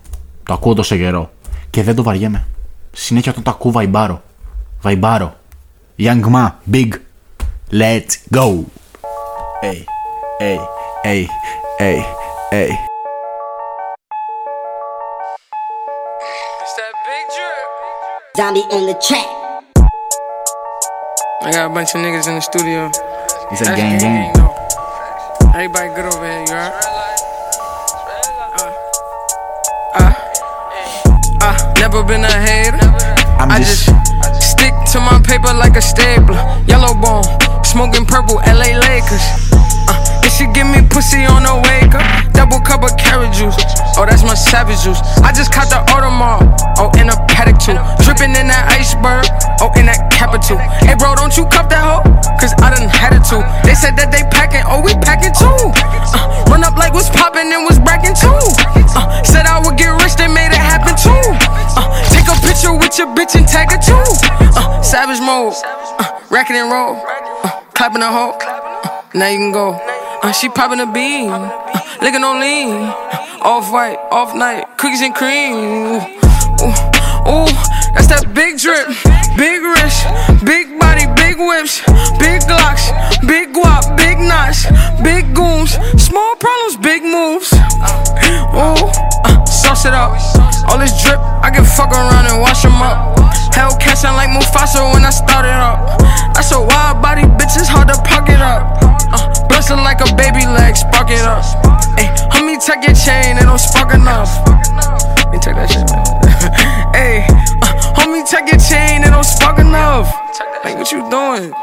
Το 0.43 0.53
ακούω 0.53 0.73
τόσο 0.73 0.95
καιρό. 0.95 1.31
Και 1.69 1.83
δεν 1.83 1.95
το 1.95 2.03
βαριέμαι. 2.03 2.45
Συνέχεια 2.91 3.31
όταν 3.31 3.43
το 3.43 3.51
ακούω 3.51 3.71
βαϊμπάρω. 3.71 4.21
Βαϊμπάρω. 4.81 5.35
Young 5.97 6.23
Ma, 6.33 6.47
big. 6.71 6.93
Let's 7.71 8.15
go. 8.31 8.65
Hey, 9.61 9.85
hey, 10.39 10.57
hey, 11.03 11.27
hey, 11.77 11.99
hey. 12.51 12.88
Zombie 18.37 18.61
on 18.71 18.85
the 18.87 18.93
track. 19.01 19.25
I 21.41 21.51
got 21.51 21.71
a 21.71 21.73
bunch 21.73 21.89
of 21.95 22.01
niggas 22.01 22.27
in 22.27 22.35
the 22.35 22.41
studio. 22.41 22.89
It's 23.51 23.61
a 23.61 23.65
gang 23.75 23.99
gang. 23.99 24.33
though. 24.33 24.53
Everybody 25.55 25.89
good 25.95 26.05
over 26.13 26.25
here, 26.25 26.45
you 26.45 26.53
alright? 26.53 26.73
Uh, 28.55 28.71
uh, 29.95 30.13
uh, 31.41 31.73
never 31.79 32.03
been 32.03 32.23
a 32.23 32.31
hater. 32.31 32.77
I'm 33.39 33.51
I 33.51 33.59
just- 33.59 33.87
just 33.87 34.51
stick 34.51 34.73
to 34.93 34.99
my 34.99 35.19
paper 35.23 35.53
like 35.53 35.75
a 35.75 35.81
stapler. 35.81 36.37
Yellow 36.67 36.93
bone, 36.93 37.23
smoking 37.63 38.05
purple, 38.05 38.39
LA 38.45 38.77
Lakers. 38.77 39.25
And 40.23 40.31
she 40.31 40.45
give 40.51 40.67
me 40.67 40.81
pussy 40.87 41.25
on 41.25 41.43
the 41.43 41.55
wake 41.55 41.95
up. 41.95 42.03
Double 42.33 42.59
cup 42.59 42.83
of 42.83 42.95
carrot 42.97 43.33
juice. 43.35 43.55
Oh, 43.99 44.07
that's 44.07 44.23
my 44.23 44.35
savage 44.35 44.83
juice. 44.83 44.99
I 45.23 45.31
just 45.31 45.51
caught 45.51 45.67
the 45.67 45.79
Audemars. 45.91 46.47
Oh, 46.79 46.91
in 46.99 47.11
a 47.11 47.17
Patek 47.27 47.59
too. 47.59 47.75
Dripping 48.03 48.31
in 48.35 48.47
that 48.47 48.71
iceberg. 48.71 49.27
Oh, 49.59 49.71
in 49.75 49.91
that 49.91 50.07
capital. 50.11 50.55
Hey, 50.83 50.95
bro, 50.95 51.15
don't 51.15 51.35
you 51.35 51.43
cup 51.51 51.67
that 51.67 51.83
hoe? 51.83 52.03
Cause 52.39 52.55
I 52.63 52.71
done 52.71 52.87
had 52.87 53.11
it 53.11 53.27
too. 53.27 53.43
They 53.67 53.75
said 53.75 53.99
that 53.99 54.11
they 54.15 54.23
packing. 54.31 54.63
Oh, 54.63 54.79
we 54.79 54.95
packing 55.03 55.35
too. 55.35 55.59
Uh, 56.15 56.47
run 56.47 56.63
up 56.63 56.79
like 56.79 56.95
what's 56.95 57.11
popping 57.11 57.51
and 57.51 57.67
was 57.67 57.75
bragging 57.79 58.15
too. 58.15 58.31
Uh, 58.95 59.03
said 59.27 59.43
I 59.43 59.59
would 59.59 59.75
get 59.75 59.91
rich, 59.99 60.15
they 60.15 60.31
made 60.31 60.55
it 60.55 60.63
happen 60.63 60.95
too. 60.95 61.11
Uh, 61.75 61.91
take 62.07 62.27
a 62.31 62.35
picture 62.39 62.71
with 62.71 62.95
your 62.95 63.11
bitch 63.11 63.35
and 63.35 63.43
tag 63.43 63.67
it 63.75 63.83
too. 63.83 63.99
Uh, 64.55 64.79
savage 64.79 65.19
mode. 65.19 65.51
Uh, 65.99 66.23
racket 66.31 66.55
and 66.55 66.71
roll. 66.71 67.03
Uh, 67.43 67.59
clapping 67.75 68.01
a 68.01 68.07
hoe. 68.07 68.39
Uh, 68.39 69.03
now 69.13 69.27
you 69.27 69.43
can 69.43 69.51
go. 69.51 69.98
Uh, 70.21 70.33
she 70.33 70.49
popping 70.49 70.81
a 70.81 70.91
bean. 70.91 71.29
Uh, 71.31 71.47
licking 72.01 72.23
on 72.23 72.41
lean. 72.41 72.75
Off 73.39 73.71
white, 73.71 73.95
off 74.11 74.35
night. 74.35 74.67
Cookies 74.77 75.01
and 75.01 75.15
cream. 75.15 75.55
Ooh, 75.55 76.03
ooh, 76.59 76.75
ooh, 77.23 77.51
that's 77.95 78.11
that 78.11 78.27
big 78.35 78.59
drip. 78.59 78.91
Big 79.39 79.63
wrist. 79.63 80.03
Big 80.43 80.75
body, 80.75 81.07
big 81.15 81.39
whips. 81.39 81.79
Big 82.19 82.43
glocks. 82.43 82.91
Big 83.23 83.55
guap, 83.55 83.95
big 83.95 84.19
knots. 84.19 84.67
Big 84.99 85.31
goons. 85.31 85.79
Small 85.95 86.35
problems, 86.35 86.75
big 86.83 86.99
moves. 86.99 87.55
Ooh, 88.51 88.75
uh, 89.23 89.39
sauce 89.47 89.87
it 89.87 89.95
up. 89.95 90.19
All 90.67 90.75
this 90.75 90.91
drip, 90.99 91.19
I 91.39 91.47
can 91.47 91.63
fuck 91.63 91.95
around 91.95 92.27
and 92.27 92.43
wash 92.43 92.63
them 92.63 92.75
up. 92.83 93.15
Hell 93.55 93.71
catching 93.79 94.11
like 94.19 94.35
Mufasa 94.35 94.83
when 94.91 95.07
I 95.07 95.15
started 95.15 95.55
up. 95.55 95.95
That's 96.35 96.51
a 96.51 96.59
wild 96.59 96.99
body, 97.01 97.23
bitch, 97.23 97.55
it's 97.55 97.71
hard 97.71 97.87
to 97.87 97.95
pocket 98.03 98.43
up. 98.43 98.98
Bustin' 99.69 99.85
like 99.85 100.01
a 100.01 100.15
baby 100.17 100.49
leg, 100.49 100.75
spark 100.75 101.11
it 101.11 101.21
up. 101.21 101.45
Hey, 101.93 102.09
homie, 102.33 102.57
take 102.57 102.81
your 102.89 102.97
chain, 102.97 103.37
it 103.37 103.45
don't 103.45 103.59
spark 103.59 103.93
enough. 103.93 104.33
Let 104.49 105.29
me 105.29 105.37
take 105.37 105.53
that 105.53 105.69
shit, 105.69 105.85
man. 105.93 106.01
Hey, 106.97 107.21
uh, 107.61 107.93
homie, 107.93 108.25
take 108.25 108.49
your 108.49 108.57
chain, 108.57 109.05
it 109.05 109.13
don't 109.13 109.23
spark 109.23 109.59
enough. 109.59 110.09
Like, 110.65 110.73
what 110.73 110.91
you 110.91 111.05
doing? 111.13 111.53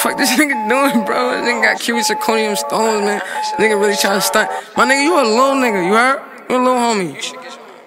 Fuck 0.00 0.16
this 0.16 0.32
nigga 0.40 0.56
doing, 0.72 1.04
bro? 1.04 1.36
This 1.36 1.44
nigga 1.44 1.62
got 1.68 1.80
cubic 1.80 2.08
zirconium 2.08 2.56
stones, 2.56 3.04
man. 3.04 3.20
Nigga 3.60 3.78
really 3.78 3.96
trying 4.00 4.16
to 4.16 4.24
stunt. 4.24 4.48
My 4.74 4.88
nigga, 4.88 5.04
you 5.04 5.12
a 5.12 5.20
little 5.20 5.60
nigga, 5.60 5.84
you 5.84 5.92
heard? 5.92 6.24
You 6.48 6.56
a 6.56 6.64
little 6.64 6.80
homie. 6.80 7.12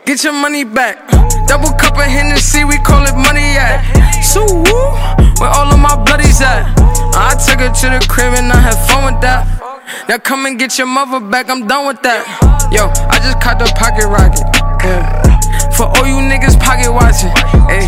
Get 0.06 0.24
your 0.24 0.34
money 0.34 0.66
back. 0.66 1.02
Double 1.48 1.74
cup 1.82 1.98
of 1.98 2.06
Hennessy, 2.06 2.64
we 2.64 2.78
call 2.86 3.02
it 3.10 3.18
money 3.18 3.58
at. 3.58 4.22
So 4.22 4.46
woo, 4.46 4.86
where 5.42 5.50
all 5.50 5.74
of 5.74 5.80
my 5.80 5.98
bloodies 6.06 6.42
at? 6.42 6.81
I 7.22 7.38
took 7.38 7.62
her 7.62 7.70
to 7.70 7.88
the 7.94 8.02
crib 8.10 8.34
and 8.34 8.52
I 8.52 8.58
had 8.58 8.74
fun 8.90 9.06
with 9.06 9.22
that. 9.22 9.46
Now 10.10 10.18
come 10.18 10.50
and 10.50 10.58
get 10.58 10.78
your 10.82 10.88
mother 10.88 11.22
back, 11.22 11.50
I'm 11.54 11.68
done 11.68 11.86
with 11.86 12.02
that. 12.02 12.26
Yo, 12.74 12.90
I 12.90 13.22
just 13.22 13.38
caught 13.38 13.62
the 13.62 13.70
pocket 13.78 14.10
rocket. 14.10 14.42
Yeah. 14.82 15.06
For 15.78 15.86
all 15.86 16.10
you 16.10 16.18
niggas 16.18 16.58
pocket 16.58 16.90
watching. 16.90 17.30
Hey, 17.70 17.86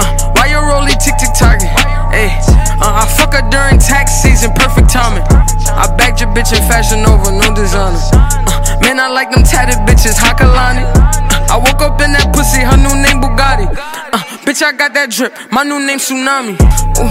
uh, 0.00 0.32
why 0.32 0.48
you 0.48 0.56
rolling 0.56 0.96
tick 0.96 1.20
tick 1.20 1.36
talking? 1.36 1.68
Hey, 2.08 2.32
uh, 2.80 3.04
I 3.04 3.06
fuck 3.20 3.36
her 3.36 3.44
during 3.52 3.76
tax 3.76 4.16
season, 4.24 4.56
perfect 4.56 4.88
timing. 4.88 5.28
I 5.76 5.84
bagged 6.00 6.24
your 6.24 6.32
bitch 6.32 6.56
in 6.56 6.64
fashion 6.64 7.04
over, 7.04 7.28
no 7.28 7.52
designer. 7.52 8.00
Uh, 8.48 8.80
man, 8.80 8.96
I 8.96 9.12
like 9.12 9.28
them 9.30 9.44
tatted 9.44 9.76
bitches, 9.84 10.16
Hakalani. 10.16 10.88
Uh, 10.96 11.52
I 11.52 11.56
woke 11.60 11.84
up 11.84 12.00
in 12.00 12.16
that 12.16 12.32
pussy, 12.32 12.64
her 12.64 12.80
new 12.80 12.96
name 12.96 13.20
Bugatti. 13.20 13.68
Uh, 13.68 14.18
bitch, 14.48 14.62
I 14.62 14.72
got 14.72 14.94
that 14.94 15.10
drip, 15.10 15.36
my 15.52 15.62
new 15.62 15.78
name 15.84 15.98
Tsunami. 15.98 16.56
Ooh, 16.96 17.10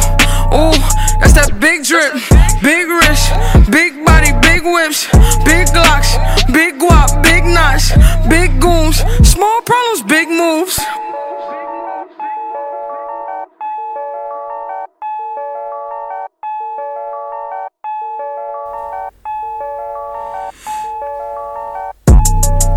ooh, 0.57 0.75
that's 1.19 1.33
that 1.33 1.59
big 1.59 1.83
drip, 1.83 2.13
big 2.61 2.87
wrist, 2.87 3.29
big 3.71 4.05
body, 4.05 4.31
big 4.41 4.63
whips, 4.63 5.07
big 5.45 5.67
glocks, 5.75 6.11
big 6.53 6.79
guap, 6.79 7.21
big 7.23 7.43
knots, 7.45 7.91
big 8.29 8.59
goons, 8.61 8.97
small 9.27 9.61
problems, 9.61 10.03
big 10.03 10.27
moves. 10.29 10.79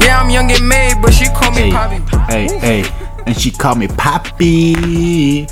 Yeah, 0.00 0.18
I'm 0.20 0.31
young 0.31 0.50
and 0.50 0.68
made, 0.68 1.00
but 1.00 1.12
she 1.12 1.26
call 1.26 1.50
me 1.52 1.70
Hey, 1.70 1.70
Poppy. 1.70 2.16
hey, 2.33 2.59
hey. 2.59 3.22
And 3.26 3.38
she 3.38 3.50
called 3.50 3.78
me 3.78 3.87
Papi. 3.87 5.46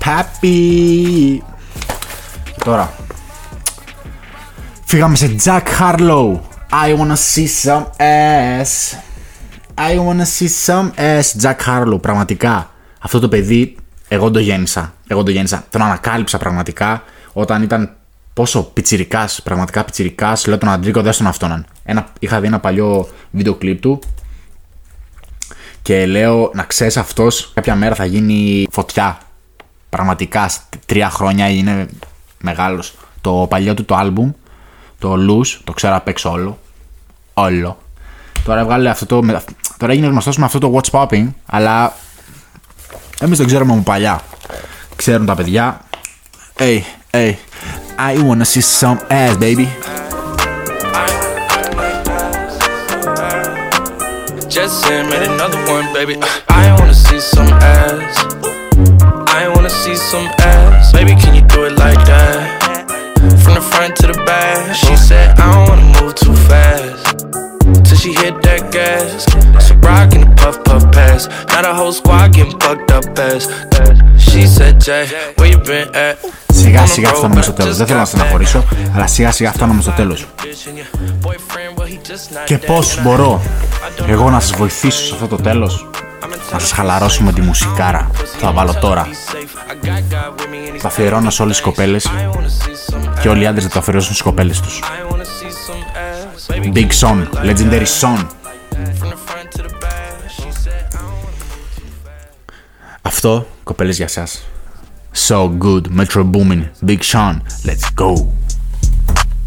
Papi. 0.00 1.49
Και 2.60 2.66
τώρα. 2.66 2.92
Φύγαμε 4.84 5.16
σε 5.16 5.36
Jack 5.44 5.62
Harlow. 5.80 6.38
I 6.70 6.96
wanna 6.96 7.16
see 7.34 7.46
some 7.64 7.84
ass. 7.96 8.96
I 9.74 9.96
wanna 9.96 10.24
see 10.38 10.48
some 10.66 10.90
ass. 10.96 11.42
Jack 11.42 11.56
Harlow, 11.66 12.00
πραγματικά. 12.00 12.70
Αυτό 13.00 13.20
το 13.20 13.28
παιδί, 13.28 13.76
εγώ 14.08 14.30
το 14.30 14.38
γέννησα. 14.38 14.92
Εγώ 15.06 15.22
το 15.22 15.30
γέννησα. 15.30 15.64
Τον 15.70 15.82
ανακάλυψα 15.82 16.38
πραγματικά 16.38 17.02
όταν 17.32 17.62
ήταν 17.62 17.90
πόσο 18.32 18.62
πιτσιρικάς, 18.62 19.42
πραγματικά 19.42 19.84
πιτσιρικάς. 19.84 20.46
Λέω 20.46 20.58
τον 20.58 20.68
Αντρίκο, 20.68 21.02
δεν 21.02 21.12
στον 21.12 21.26
αυτόν. 21.26 21.66
Ένα, 21.84 22.06
είχα 22.18 22.40
δει 22.40 22.46
ένα 22.46 22.60
παλιό 22.60 23.08
βίντεο 23.30 23.54
κλιπ 23.54 23.80
του 23.80 24.00
και 25.82 26.06
λέω 26.06 26.50
να 26.54 26.62
ξέρεις 26.62 26.96
αυτός 26.96 27.50
κάποια 27.54 27.74
μέρα 27.74 27.94
θα 27.94 28.04
γίνει 28.04 28.66
φωτιά. 28.70 29.18
Πραγματικά 29.88 30.48
σε 30.48 30.60
τρία 30.86 31.10
χρόνια 31.10 31.48
είναι 31.48 31.88
μεγάλος. 32.40 32.94
Το 33.20 33.46
παλιό 33.48 33.74
του 33.74 33.84
το 33.84 33.96
album, 34.00 34.32
το 34.98 35.14
Lose, 35.28 35.58
το 35.64 35.72
ξέρω 35.72 35.94
απ' 35.96 36.08
έξω 36.08 36.30
όλο. 36.30 36.58
Όλο. 37.34 37.78
Τώρα 38.44 38.60
έβγαλε 38.60 38.88
αυτό 38.90 39.06
το. 39.06 39.22
με- 39.22 39.44
Τώρα 39.76 39.92
έγινε 39.92 40.06
γνωστός 40.06 40.36
με 40.36 40.44
αυτό 40.44 40.58
το 40.58 40.74
What's 40.80 40.90
Popping, 41.00 41.26
αλλά 41.46 41.92
εμείς 43.20 43.38
το 43.38 43.44
ξέρουμε 43.44 43.72
από 43.72 43.82
παλιά. 43.82 44.20
Ξέρουν 44.96 45.26
τα 45.26 45.34
παιδιά. 45.34 45.80
Hey, 46.58 46.80
hey, 47.10 47.32
I 47.98 48.16
wanna 48.16 48.44
see 48.54 48.62
some 48.80 48.98
ass, 49.08 49.36
baby. 49.38 49.66
Just 54.56 54.74
said, 54.82 55.02
made 55.10 55.22
another 55.34 55.60
one, 55.74 55.86
baby. 55.94 56.14
I 56.48 56.64
wanna 56.78 56.94
see 57.06 57.20
some 57.34 57.50
ass. 57.78 58.59
I 59.70 59.72
wanna 59.72 59.84
see 59.84 59.96
some 60.12 60.28
ass. 60.40 60.92
Baby, 60.92 61.14
can 61.22 61.32
you 61.34 61.42
do 61.42 61.64
it 61.64 61.78
like 61.78 62.02
that? 62.10 62.40
From 63.42 63.54
the 63.54 63.64
front 63.72 63.94
to 64.00 64.06
the 64.08 64.18
back. 64.26 64.74
She 64.74 64.96
said, 64.96 65.38
I 65.38 65.44
don't 65.52 65.68
wanna 65.70 66.00
move 66.00 66.14
too 66.14 66.34
fast. 66.48 67.02
Till 67.86 67.98
she 68.02 68.12
hit 68.22 68.34
that 68.46 68.62
gas. 68.72 69.24
So 69.66 69.74
rock 69.86 70.12
in 70.14 70.20
the 70.26 70.30
puff 70.40 70.56
puff 70.64 70.84
pass. 70.90 71.28
Now 71.52 71.62
the 71.62 71.72
whole 71.78 71.92
squad 71.92 72.32
getting 72.34 72.58
fucked 72.58 72.90
up 72.96 73.04
ass. 73.18 73.44
She 74.18 74.42
said, 74.56 74.80
Jay, 74.86 75.04
where 75.36 75.50
you 75.52 75.58
been 75.58 75.88
at? 75.94 76.18
Σιγά 76.52 76.86
σιγά 76.86 77.08
φτάνουμε 77.08 77.42
στο 77.42 77.52
τέλο. 77.52 77.74
Δεν 77.74 77.86
θέλω 77.86 77.98
να 77.98 78.04
στεναχωρήσω, 78.04 78.64
αλλά 78.94 79.06
σιγά 79.06 79.32
σιγά 79.32 79.52
φτάνουμε 79.52 79.82
στο 79.82 79.90
τέλο. 79.90 80.16
Και 82.44 82.58
πώ 82.58 82.78
μπορώ 83.02 83.42
εγώ 84.06 84.30
να 84.30 84.40
σα 84.40 84.56
βοηθήσω 84.56 85.04
σε 85.04 85.14
αυτό 85.14 85.26
το 85.26 85.36
τέλο, 85.36 85.70
να 86.52 86.58
σας 86.58 86.72
χαλαρώσω 86.72 87.22
με 87.22 87.32
τη 87.32 87.40
μουσικάρα. 87.40 88.10
Θα 88.38 88.52
βάλω 88.52 88.74
τώρα. 88.74 89.06
Θα 90.78 90.88
αφιερώνω 90.88 91.30
σε 91.30 91.42
όλες 91.42 91.56
τις 91.56 91.64
κοπέλες 91.64 92.10
και 93.20 93.28
όλοι 93.28 93.42
οι 93.42 93.46
άντρες 93.46 93.64
θα 93.64 93.70
το 93.70 93.78
αφιερώσουν 93.78 94.12
στις 94.12 94.24
κοπέλες 94.24 94.60
τους. 94.60 94.82
Big 96.74 96.88
Son, 97.00 97.26
Legendary 97.44 97.86
Son. 98.00 98.26
Αυτό, 103.02 103.46
κοπέλες 103.62 103.96
για 103.96 104.08
σας. 104.08 104.42
So 105.28 105.48
good, 105.58 105.82
Metro 105.98 106.22
Boomin, 106.32 106.62
Big 106.86 107.02
Sean, 107.10 107.34
let's 107.64 107.86
go. 108.02 108.10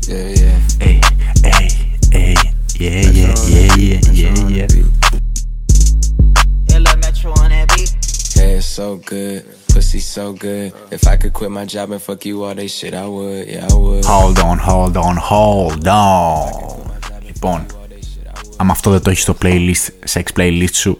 Yeah, 0.07 0.29
yeah. 0.41 0.57
Hey, 0.83 0.99
hey, 1.47 1.67
hey, 2.15 2.35
yeah, 2.83 3.01
yeah, 3.19 3.33
yeah, 3.53 3.67
yeah, 3.81 3.99
yeah, 4.21 4.67
yeah. 4.75 4.92
Yeah, 8.42 8.58
it's 8.58 8.66
so 8.66 8.86
good. 9.10 9.38
Pussy 9.72 10.00
so 10.14 10.24
good. 10.32 10.72
If 10.96 11.02
I 11.12 11.16
could 11.20 11.32
quit 11.38 11.50
my 11.50 11.66
job 11.74 11.90
and 11.94 12.02
fuck 12.06 12.24
you 12.24 12.44
all 12.44 12.54
day 12.54 12.68
shit, 12.76 12.94
I 12.94 13.06
would. 13.14 13.46
Yeah, 13.48 13.70
I 13.70 13.74
would. 13.82 14.04
Hold 14.04 14.38
on, 14.48 14.58
hold 14.58 14.96
on, 14.96 15.16
hold 15.16 15.86
on. 15.88 16.50
Λοιπόν, 17.26 17.66
άμα 18.56 18.72
αυτό 18.72 18.90
δεν 18.90 19.02
το 19.02 19.10
έχει 19.10 19.20
στο 19.20 19.36
playlist, 19.42 19.88
sex 20.12 20.22
playlist 20.36 20.74
σου, 20.74 20.98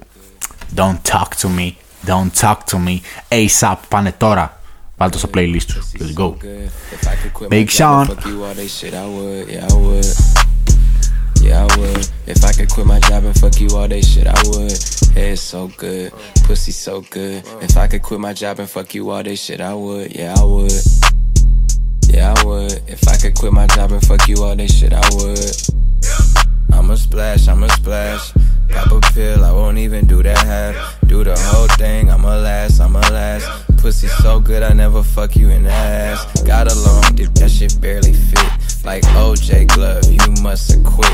don't 0.77 0.99
talk 1.03 1.29
to 1.41 1.49
me, 1.59 1.73
don't 2.07 2.31
talk 2.41 2.57
to 2.71 2.77
me, 2.87 2.99
ASAP, 3.29 3.77
πάνε 3.89 4.13
τώρα. 4.19 4.61
Βάλ 4.97 5.11
το 5.11 5.19
στο 5.19 5.29
playlist 5.35 5.71
σου. 5.71 5.83
Let's 5.99 6.15
go. 6.15 6.35
If 6.93 7.07
I 7.07 7.15
could 7.23 7.33
quit 7.35 7.49
Big 7.51 7.67
my 7.67 7.73
job 7.79 8.07
Sean. 8.07 8.07
Yeah, 11.44 11.68
I 11.70 11.78
would. 11.78 12.10
If 12.26 12.44
I 12.46 12.54
could 12.54 12.70
quit 12.70 12.88
my 12.88 13.00
job 13.02 13.26
and 13.26 13.38
fuck 13.38 13.60
you 13.60 13.68
all 13.76 13.88
day 13.88 14.02
shit, 14.02 14.28
I 14.28 14.42
would. 14.48 14.72
It's 15.16 15.42
so 15.42 15.68
good. 15.78 16.14
Pussy 16.46 16.72
so 16.72 17.02
good. 17.02 17.44
If 17.62 17.76
I 17.76 17.88
could 17.88 18.02
quit 18.02 18.20
my 18.22 18.32
job 18.34 18.60
and 18.60 18.70
fuck 18.70 18.96
you 18.96 19.10
all 19.10 19.22
day 19.22 19.36
shit, 19.36 19.60
I 19.60 19.74
would. 19.74 20.16
Yeah, 20.16 20.36
I 20.38 20.44
would. 20.44 20.72
Yeah, 22.08 22.34
I 22.38 22.46
would. 22.46 22.82
If 22.88 23.08
I 23.10 23.18
could 23.18 23.36
quit 23.36 23.52
my 23.52 23.68
job 23.68 23.92
and 23.92 24.02
fuck 24.06 24.28
you 24.30 24.42
all 24.42 24.56
day 24.56 24.68
shit, 24.68 24.94
I 24.94 25.02
would. 25.16 25.52
I'ma 26.72 26.96
splash, 26.96 27.48
I'ma 27.50 27.68
splash. 27.68 28.32
Pop 28.70 28.92
a 28.92 29.14
pill, 29.14 29.44
I 29.44 29.52
won't 29.52 29.78
even 29.78 30.08
do 30.08 30.24
that 30.24 30.38
half. 30.38 30.98
Do 31.08 31.24
the 31.24 31.38
whole 31.38 31.68
thing, 31.78 32.10
I'ma 32.10 32.38
last, 32.38 32.80
I'ma 32.80 33.00
last. 33.12 33.68
Pussy 33.78 34.08
so 34.08 34.40
good, 34.40 34.64
I 34.64 34.74
never 34.74 35.04
fuck 35.04 35.36
you 35.36 35.50
in 35.50 35.64
the 35.64 35.72
ass. 35.72 36.42
Got 36.44 36.72
a 36.72 36.76
long 36.80 37.16
dick, 37.16 37.34
that 37.36 37.52
shit 37.52 37.80
barely 37.82 38.14
fit. 38.14 38.86
Like 38.86 39.04
OJ 39.04 39.68
Glove, 39.68 40.10
you 40.10 40.42
must 40.42 40.72
have 40.72 40.84
quit. 40.84 41.12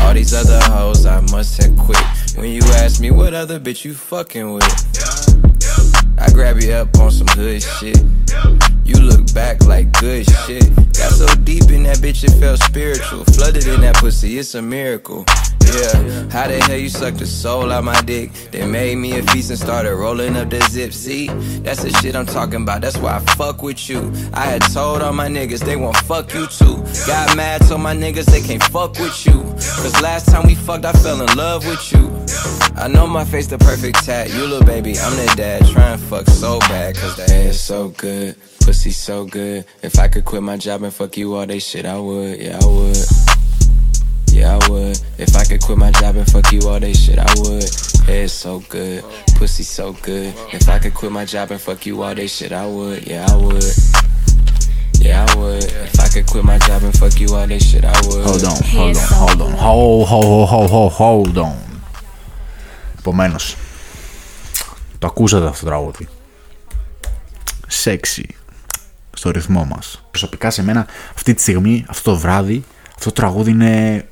All 0.00 0.14
these 0.14 0.32
other 0.34 0.60
hoes, 0.72 1.06
I 1.06 1.20
must 1.20 1.62
have 1.62 1.76
quit. 1.76 1.98
When 2.36 2.50
you 2.50 2.62
ask 2.76 3.00
me 3.00 3.10
what 3.10 3.34
other 3.34 3.58
bitch 3.60 3.84
you 3.84 3.94
fucking 3.94 4.52
with, 4.52 4.64
I 6.18 6.30
grab 6.32 6.60
you 6.60 6.72
up 6.72 6.96
on 6.98 7.10
some 7.10 7.28
hood 7.28 7.62
shit. 7.62 7.98
You 8.88 9.02
look 9.02 9.34
back 9.34 9.64
like 9.66 9.92
good 10.00 10.24
shit. 10.24 10.64
Got 10.76 11.12
so 11.12 11.26
deep 11.44 11.70
in 11.70 11.82
that 11.82 11.98
bitch, 11.98 12.24
it 12.24 12.32
felt 12.40 12.58
spiritual. 12.60 13.24
Flooded 13.24 13.66
in 13.66 13.82
that 13.82 13.96
pussy, 13.96 14.38
it's 14.38 14.54
a 14.54 14.62
miracle. 14.62 15.26
Yeah, 15.74 16.30
how 16.30 16.48
the 16.48 16.58
hell 16.66 16.78
you 16.78 16.88
sucked 16.88 17.18
the 17.18 17.26
soul 17.26 17.70
out 17.70 17.84
my 17.84 18.00
dick? 18.00 18.32
They 18.50 18.66
made 18.66 18.96
me 18.96 19.18
a 19.18 19.22
feast 19.24 19.50
and 19.50 19.58
started 19.58 19.94
rolling 19.94 20.34
up 20.34 20.48
the 20.48 20.60
zip. 20.70 20.94
See, 20.94 21.26
that's 21.60 21.82
the 21.82 21.90
shit 21.90 22.16
I'm 22.16 22.24
talking 22.24 22.62
about. 22.62 22.80
That's 22.80 22.96
why 22.96 23.16
I 23.16 23.18
fuck 23.36 23.62
with 23.62 23.90
you. 23.90 24.10
I 24.32 24.46
had 24.46 24.62
told 24.72 25.02
all 25.02 25.12
my 25.12 25.28
niggas 25.28 25.62
they 25.62 25.76
won't 25.76 25.98
fuck 25.98 26.32
you 26.32 26.46
too. 26.46 26.82
Got 27.06 27.36
mad, 27.36 27.60
told 27.68 27.82
my 27.82 27.94
niggas 27.94 28.24
they 28.24 28.40
can't 28.40 28.62
fuck 28.64 28.98
with 28.98 29.26
you. 29.26 29.42
Cause 29.82 30.00
last 30.00 30.30
time 30.30 30.46
we 30.46 30.54
fucked, 30.54 30.86
I 30.86 30.92
fell 30.92 31.20
in 31.20 31.36
love 31.36 31.66
with 31.66 31.92
you. 31.92 32.08
I 32.74 32.88
know 32.88 33.06
my 33.06 33.26
face 33.26 33.46
the 33.46 33.58
perfect 33.58 34.04
tat. 34.04 34.32
You 34.32 34.46
little 34.46 34.66
baby, 34.66 34.98
I'm 34.98 35.14
the 35.16 35.34
dad. 35.36 35.66
Try 35.66 35.90
and 35.90 36.00
fuck 36.00 36.26
so 36.28 36.60
bad, 36.60 36.96
cause 36.96 37.16
the 37.16 37.30
ass 37.30 37.60
so 37.60 37.88
good 37.88 38.36
Pussy 38.67 38.91
so 38.91 39.25
good. 39.25 39.65
If 39.81 39.99
I 39.99 40.07
could 40.07 40.25
quit 40.25 40.43
my 40.43 40.57
job 40.57 40.83
and 40.83 40.93
fuck 40.93 41.17
you 41.17 41.35
all 41.35 41.45
day 41.45 41.59
shit, 41.59 41.85
I 41.85 41.99
would. 41.99 42.39
Yeah, 42.39 42.59
I 42.61 42.65
would. 42.65 42.97
Yeah, 44.31 44.57
I 44.57 44.69
would. 44.69 44.99
If 45.17 45.35
I 45.35 45.43
could 45.45 45.61
quit 45.61 45.77
my 45.77 45.91
job 45.91 46.15
and 46.15 46.29
fuck 46.29 46.51
you 46.51 46.61
all 46.67 46.79
day 46.79 46.93
shit, 46.93 47.19
I 47.19 47.33
would. 47.41 47.69
Head 48.07 48.29
so 48.29 48.59
good. 48.69 49.03
Pussy 49.37 49.63
so 49.63 49.93
good. 50.01 50.33
If 50.51 50.67
I 50.69 50.79
could 50.79 50.93
quit 50.93 51.11
my 51.11 51.25
job 51.25 51.51
and 51.51 51.61
fuck 51.61 51.85
you 51.85 52.01
all 52.03 52.15
day 52.15 52.27
shit, 52.27 52.51
I 52.51 52.65
would. 52.65 53.05
Yeah, 53.07 53.25
I 53.29 53.35
would. 53.35 53.63
Yeah, 54.99 55.25
I 55.27 55.35
would. 55.37 55.63
If 55.63 55.99
I 55.99 56.07
could 56.13 56.25
quit 56.25 56.43
my 56.43 56.57
job 56.59 56.83
and 56.83 56.97
fuck 56.97 57.19
you 57.19 57.29
all 57.35 57.45
day 57.47 57.59
shit, 57.59 57.83
I 57.85 57.99
would. 58.07 58.23
Hold 58.25 58.43
on, 58.43 58.57
hold 58.63 58.97
on, 58.97 59.07
hold 59.21 59.41
on. 59.41 59.51
Hold, 59.51 60.07
hold, 60.07 60.49
hold, 60.49 60.69
hold, 60.69 60.91
hold 60.91 61.37
on. 61.37 61.57
Επομένω, 62.99 63.35
το 64.99 65.07
ακούσατε 65.07 65.47
αυτό 65.47 65.59
το 65.59 65.65
τραγούδι. 65.65 66.07
Σεξι. 67.67 68.35
Στο 69.18 69.30
ρυθμό 69.30 69.64
μας. 69.64 70.02
Προσωπικά 70.10 70.50
σε 70.50 70.62
μένα 70.62 70.86
αυτή 71.14 71.34
τη 71.34 71.40
στιγμή, 71.40 71.84
αυτό 71.88 72.10
το 72.10 72.18
βράδυ, 72.18 72.64
αυτό 72.88 73.04
το 73.04 73.12
τραγούδι 73.12 73.50
είναι 73.50 74.04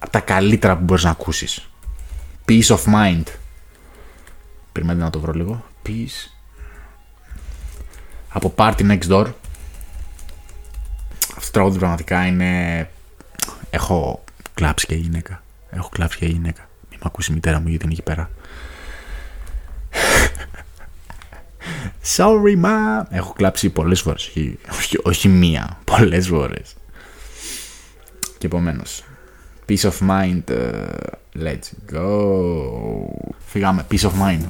από 0.00 0.10
τα 0.10 0.20
καλύτερα 0.20 0.76
που 0.76 0.84
μπορείς 0.84 1.04
να 1.04 1.10
ακούσεις. 1.10 1.68
Peace 2.48 2.66
of 2.66 2.78
mind. 2.94 3.22
Περιμένετε 4.72 5.04
να 5.04 5.10
το 5.10 5.20
βρω 5.20 5.32
λίγο. 5.32 5.64
Peace. 5.86 6.30
Από 8.28 8.54
Party 8.56 8.80
Next 8.80 9.08
Door. 9.08 9.26
Αυτό 11.36 11.44
το 11.44 11.50
τραγούδι 11.50 11.78
πραγματικά 11.78 12.26
είναι... 12.26 12.90
Έχω 13.70 14.24
κλάψει 14.54 14.86
και 14.86 14.94
γυναίκα. 14.94 15.42
Έχω 15.70 15.88
κλάψει 15.88 16.18
και 16.18 16.26
γυναίκα. 16.26 16.68
Μην 16.90 16.98
με 16.98 17.04
ακούσει 17.06 17.30
η 17.30 17.34
μητέρα 17.34 17.60
μου 17.60 17.68
γιατί 17.68 17.84
είναι 17.84 17.92
εκεί 17.92 18.02
πέρα. 18.02 18.30
Sorry, 22.16 22.56
ma. 22.62 23.06
Έχω 23.10 23.32
κλάψει 23.32 23.70
πολλές 23.70 24.00
φορές. 24.00 24.26
Όχι, 24.26 24.58
όχι, 24.78 24.98
όχι, 25.02 25.28
μία. 25.28 25.78
Πολλές 25.84 26.28
φορές. 26.28 26.74
Και 28.38 28.46
επομένως. 28.46 29.04
Peace 29.68 29.90
of 29.90 30.08
mind. 30.08 30.42
Uh, 30.48 30.56
let's 31.44 31.94
go. 31.94 32.08
Φύγαμε. 33.46 33.86
Peace 33.90 34.06
of 34.06 34.10
mind. 34.10 34.44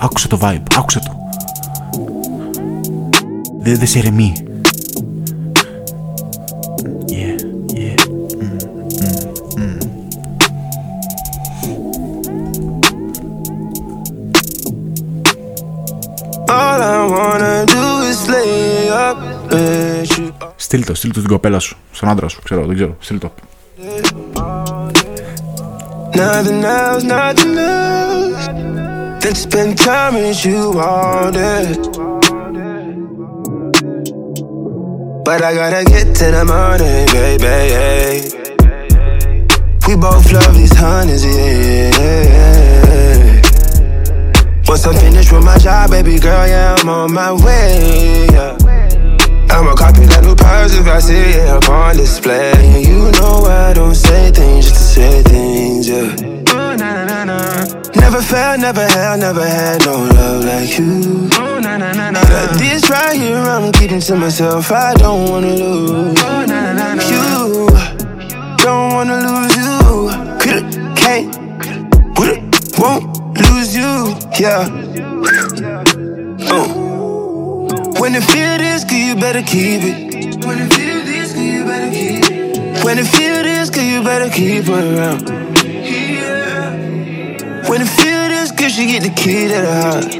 Άκουσε 0.00 0.28
το 0.28 0.38
vibe. 0.42 0.62
Άκουσε 0.76 0.98
το. 0.98 1.16
Δεν 3.60 3.78
δε 3.78 3.86
σε 3.86 3.98
ηρεμεί. 3.98 4.32
Yeah, 7.10 7.57
All 16.50 16.80
I 16.80 16.98
wanna 17.14 17.66
do 17.66 17.86
is 18.10 18.20
lay 18.28 18.88
up 18.88 19.18
with 19.50 20.18
you. 20.18 20.32
Στείλ 20.56 20.84
το, 20.84 20.94
στείλ 20.94 21.12
το 21.12 21.18
στην 21.18 21.30
κοπέλα 21.30 21.58
σου. 21.58 21.76
Στον 21.92 22.08
άντρα 22.08 22.28
σου, 22.28 22.40
ξέρω, 22.44 22.66
δεν 22.66 22.74
ξέρω. 22.74 22.96
Στείλ 22.98 23.18
το. 23.18 23.32
Nothing 26.14 26.64
else, 26.64 27.04
nothing 27.04 27.56
else 27.56 28.46
than 29.22 29.34
to 29.34 29.40
spend 29.46 29.78
time 29.78 30.14
with 30.14 30.44
you 30.44 30.60
all 30.80 31.30
day. 31.30 31.66
But 35.26 35.40
I 35.48 35.50
gotta 35.60 35.82
get 35.92 36.06
to 36.20 36.26
the 36.36 36.44
morning, 36.52 37.06
baby. 37.16 38.38
We 39.86 39.94
both 39.96 40.26
love 40.32 40.54
these 40.60 40.76
honeys, 40.82 41.24
yeah. 41.24 42.77
Once 44.68 44.86
I'm 44.86 44.94
finished 44.94 45.32
with 45.32 45.44
my 45.44 45.56
job, 45.56 45.90
baby 45.90 46.18
girl, 46.18 46.46
yeah, 46.46 46.76
I'm 46.78 46.88
on 46.90 47.12
my 47.12 47.32
way. 47.32 48.26
Yeah. 48.30 48.56
I'ma 49.50 49.74
copy 49.74 50.04
that 50.04 50.22
new 50.22 50.36
purse 50.36 50.76
if 50.76 50.86
I 50.86 50.98
see 51.00 51.40
it 51.40 51.48
up 51.48 51.68
on 51.70 51.96
display. 51.96 52.52
And 52.52 52.86
you 52.86 53.10
know 53.12 53.46
I 53.46 53.72
don't 53.72 53.94
say 53.94 54.30
things 54.30 54.66
just 54.66 54.74
to 54.76 55.00
say 55.00 55.22
things, 55.22 55.88
yeah. 55.88 56.12
Ooh, 56.52 56.76
na, 56.76 57.04
na, 57.04 57.04
na, 57.06 57.24
na. 57.24 57.64
Never 57.96 58.20
felt, 58.20 58.60
never 58.60 58.86
had, 58.86 59.20
never 59.20 59.44
had 59.44 59.86
no 59.86 60.04
love 60.04 60.44
like 60.44 60.78
you. 60.78 61.30
Ooh, 61.40 61.60
na, 61.60 61.78
na, 61.78 61.92
na, 61.92 62.10
na. 62.10 62.20
Got 62.22 62.58
this 62.58 62.90
right 62.90 63.16
here, 63.18 63.36
I'm 63.36 63.72
keeping 63.72 64.00
to 64.00 64.16
myself. 64.16 64.70
I 64.70 64.94
don't 64.94 65.30
wanna 65.30 65.54
lose 65.54 66.22
Ooh, 66.22 66.46
na, 66.46 66.46
na, 66.46 66.72
na, 66.74 66.94
na. 66.94 67.02
you. 67.08 67.68
Don't 68.58 68.92
wanna 68.92 69.16
lose 69.26 69.56
you. 69.56 69.78
Coulda, 70.38 70.94
can't, 70.94 71.34
woulda, 72.18 72.36
won't 72.78 73.17
you. 73.78 74.14
Yeah. 74.38 74.68
Uh. 76.50 76.68
When 78.00 78.14
it 78.14 78.24
feel 78.24 78.58
this 78.58 78.84
good, 78.84 79.02
you 79.08 79.14
better 79.14 79.42
keep 79.42 79.82
it. 79.82 80.44
When 80.44 80.58
it 80.58 80.72
feel 80.74 81.04
this 81.04 81.32
good, 81.32 81.52
you 81.54 81.64
better 81.64 81.90
keep 81.90 82.24
it. 82.24 82.84
When 82.84 82.98
it 82.98 83.06
feel 83.06 83.42
this 83.42 83.70
good, 83.70 83.86
you 83.92 84.02
better 84.02 84.30
keep 84.30 84.64
her 84.64 84.82
around. 84.96 85.28
When 87.68 87.80
it 87.82 87.88
feel 87.88 88.28
this 88.34 88.50
good, 88.52 88.70
she 88.70 88.86
get 88.86 89.02
the 89.02 89.10
key 89.10 89.48
to 89.48 89.58
the 89.66 89.72
heart. 89.82 90.10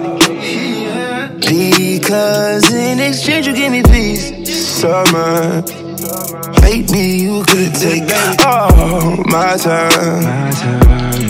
Because 1.41 2.73
in 2.73 3.01
exchange, 3.01 3.47
you 3.47 3.55
give 3.55 3.73
me 3.73 3.83
peace. 3.83 4.81
Summer. 4.81 5.63
Baby, 6.61 7.23
you 7.25 7.43
could 7.45 7.75
take 7.75 8.09
all 8.45 9.17
my 9.27 9.57
time. 9.57 11.28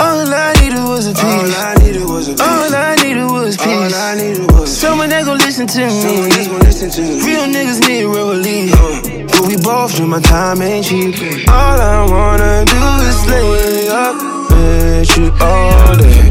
All 0.00 0.32
I 0.32 0.54
needed 0.60 0.82
was 0.88 1.06
a 1.08 1.12
piece. 1.12 1.22
All 1.24 1.52
I 1.68 1.74
needed 1.82 2.04
was 2.08 2.28
a 2.28 2.32
piece. 2.32 2.40
All 2.40 2.74
I 2.74 2.94
needed 3.02 3.24
was 3.30 3.56
peace. 3.56 3.66
All 3.66 3.94
I 3.94 4.14
needed 4.16 4.50
was 4.52 4.68
someone 4.76 5.08
that 5.10 5.24
gon' 5.26 5.38
listen 5.38 5.66
to 5.66 5.80
me. 5.86 6.00
Someone 6.00 6.28
that's 6.30 6.48
gon' 6.48 6.60
Listen 6.60 6.90
to 6.90 7.02
me. 7.02 7.22
Real 7.26 7.46
niggas 7.54 7.80
need 7.86 8.04
real 8.04 8.30
relief. 8.30 8.72
Uh. 8.74 9.26
But 9.28 9.42
we 9.48 9.56
both 9.56 9.98
know 9.98 10.06
my 10.06 10.20
time 10.20 10.62
ain't 10.62 10.86
cheap. 10.86 11.14
All 11.48 11.78
I 11.78 12.06
wanna 12.08 12.64
do 12.64 12.80
is 13.08 13.18
lay 13.28 13.88
up 13.88 14.16
with 14.50 15.16
you 15.16 15.26
all 15.40 15.94
day. 15.96 16.22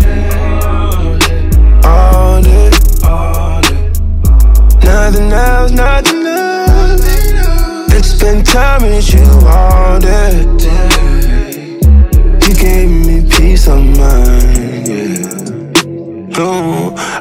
All 1.86 2.42
day. 2.42 2.72
All 3.06 3.62
day. 3.62 3.92
Nothing 4.84 5.32
else, 5.32 5.72
nothing 5.72 6.26
else. 6.26 7.02
To 7.92 8.04
spend 8.04 8.46
time 8.46 8.82
with 8.82 9.14
you 9.14 9.28
all 9.48 10.00
day. 10.00 10.46
You 12.48 12.54
gave 12.56 12.90
me 12.90 12.99
of 13.70 13.82
mind, 14.00 14.88
yeah. 14.88 16.38
No, 16.38 16.50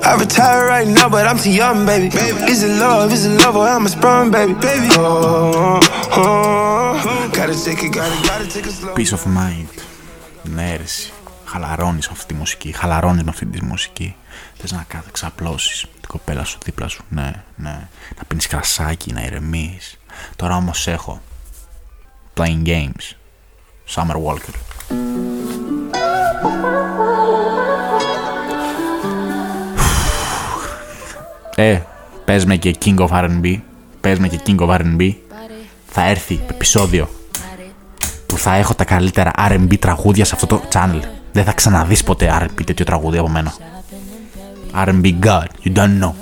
I 0.09 0.11
retire 0.25 0.67
right 0.75 0.89
now, 0.99 1.09
but 1.15 1.27
I'm 1.27 1.39
too 1.45 1.55
young, 1.63 1.79
baby. 1.87 2.07
Is 2.53 2.63
it 2.63 2.75
love? 2.85 3.13
Is 3.13 3.25
it 3.27 3.35
love 3.43 3.57
or 3.57 3.67
I'm 3.75 3.87
a 3.87 3.89
sprung, 3.89 4.31
baby? 4.31 4.55
Baby, 4.55 4.89
oh, 4.93 5.81
oh, 6.23 7.31
gotta 7.39 7.57
take 7.65 7.83
it, 7.87 7.93
gotta, 7.99 8.17
gotta 8.29 8.47
take 8.55 8.67
it 8.67 8.75
slow. 8.79 8.95
Peace 8.95 9.13
of 9.13 9.25
mind. 9.27 9.69
Ναι, 10.43 10.77
ρε, 10.77 10.83
εσύ. 10.83 11.13
Χαλαρώνει 11.45 11.99
αυτή 12.11 12.27
τη 12.27 12.35
μουσική. 12.35 12.73
Χαλαρώνει 12.73 13.23
με 13.23 13.31
αυτή 13.31 13.47
τη 13.47 13.65
μουσική. 13.65 14.17
Θε 14.55 14.75
να 14.75 14.85
κάθε 14.89 15.09
ξαπλώσει 15.13 15.87
την 15.87 16.09
κοπέλα 16.09 16.45
σου 16.45 16.59
δίπλα 16.65 16.89
σου. 16.89 17.05
Ναι, 17.09 17.33
ναι. 17.57 17.89
Να 18.17 18.25
πίνει 18.27 18.43
κρασάκι, 18.43 19.13
να 19.13 19.25
ηρεμεί. 19.25 19.79
Τώρα 20.37 20.57
όμω 20.57 20.73
έχω. 20.85 21.21
Playing 22.37 22.67
games. 22.67 23.17
Summer 23.95 24.17
Walker. 24.17 24.55
Ε, 31.61 31.79
Πες 32.25 32.45
με 32.45 32.57
και 32.57 32.75
King 32.85 32.99
of 32.99 33.09
R&B. 33.09 33.61
Πες 34.01 34.19
με 34.19 34.29
και 34.29 34.41
King 34.47 34.59
of 34.59 34.69
R&B. 34.69 35.13
Θα 35.87 36.03
έρθει 36.09 36.41
επεισόδιο 36.51 37.09
που 38.27 38.39
θα 38.39 38.55
έχω 38.55 38.75
τα 38.75 38.85
καλύτερα 38.85 39.31
R&B 39.39 39.79
τραγούδια 39.79 40.25
σε 40.25 40.35
αυτό 40.35 40.47
το 40.47 40.63
channel. 40.73 41.01
Δεν 41.33 41.45
θα 41.45 41.53
ξαναδείς 41.53 42.05
ποτέ 42.05 42.39
R&B 42.41 42.65
τέτοιο 42.65 42.85
τραγούδι 42.85 43.19
από 43.19 43.29
μένα. 43.29 43.53
R&B 44.85 45.15
God, 45.21 45.47
you 45.65 45.73
don't 45.77 46.03
know. 46.03 46.13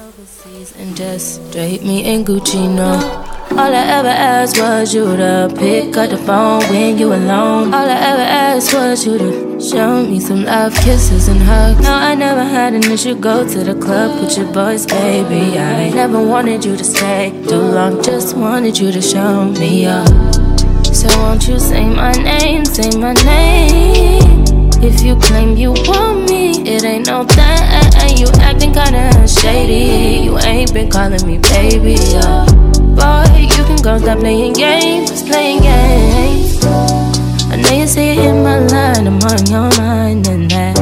and 0.81 0.97
just 0.97 1.29
drape 1.53 1.83
me 1.83 1.97
in 2.13 2.25
Gucci, 2.25 2.63
no. 2.79 2.91
All 3.61 3.73
I 3.81 3.85
ever 3.99 4.15
asked 4.33 4.59
was 4.59 4.95
you 4.95 5.07
to 5.23 5.33
pick 5.59 5.97
up 5.97 6.11
the 6.11 6.19
phone 6.27 6.63
when 6.71 6.99
you 6.99 7.09
alone. 7.21 7.73
All 7.77 7.89
I 7.97 7.99
ever 8.11 8.27
asked 8.47 8.75
was 8.75 9.07
you 9.07 9.17
to 9.19 9.46
show 9.61 10.03
me 10.03 10.21
some 10.21 10.45
love, 10.45 10.75
kisses 10.75 11.29
and 11.29 11.41
hugs. 11.41 11.81
No, 11.81 11.93
I 11.93 12.15
never 12.15 12.45
had 12.45 12.75
an 12.75 12.85
issue. 12.85 13.15
Go 13.15 13.47
to 13.49 13.65
the 13.65 13.75
club 13.75 14.21
with 14.21 14.37
your 14.37 14.53
boys, 14.53 14.87
baby. 14.87 15.59
I 15.59 15.91
never 15.91 16.21
wanted 16.23 16.65
you 16.65 16.77
to 16.77 16.85
stay 16.85 17.31
too 17.49 17.57
long. 17.57 18.03
Just 18.03 18.37
wanted 18.37 18.79
you 18.79 18.93
to 18.93 19.01
show 19.01 19.45
me 19.45 19.87
up. 19.87 20.09
So 20.85 21.09
won't 21.19 21.47
you 21.49 21.59
say 21.59 21.89
my 21.89 22.13
name? 22.13 22.65
Say 22.65 22.99
my 22.99 23.15
name. 23.15 24.45
If 24.83 25.03
you 25.03 25.17
claim 25.17 25.57
you 25.57 25.73
want 25.73 26.31
me, 26.31 26.63
it 26.63 26.85
ain't 26.85 27.07
no 27.07 27.25
thing. 27.25 28.17
You 28.17 28.29
acting 28.41 28.73
kinda 28.73 29.27
shady. 29.27 30.25
You 30.25 30.39
ain't 30.39 30.73
been 30.73 30.91
calling 30.91 31.27
me 31.27 31.39
baby. 31.39 31.97
Yeah. 32.13 32.47
Boy, 32.97 33.49
you 33.57 33.65
can 33.65 33.83
go 33.83 33.99
stop 33.99 34.19
playing 34.21 34.55
games, 34.55 35.23
playing 35.23 35.61
games. 35.63 37.06
I 37.57 37.59
know 37.63 37.71
you 37.71 37.87
see 37.87 38.11
it 38.11 38.19
in 38.19 38.43
my 38.43 38.59
line, 38.59 39.07
I'm 39.07 39.17
on 39.17 39.47
your 39.47 39.71
mind, 39.81 40.29
and 40.29 40.51
that 40.51 40.77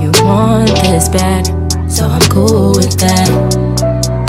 you 0.00 0.10
want 0.24 0.70
this 0.88 1.10
bad. 1.10 1.44
So 1.86 2.06
I'm 2.06 2.22
cool 2.32 2.72
with 2.72 2.96
that. 2.96 3.28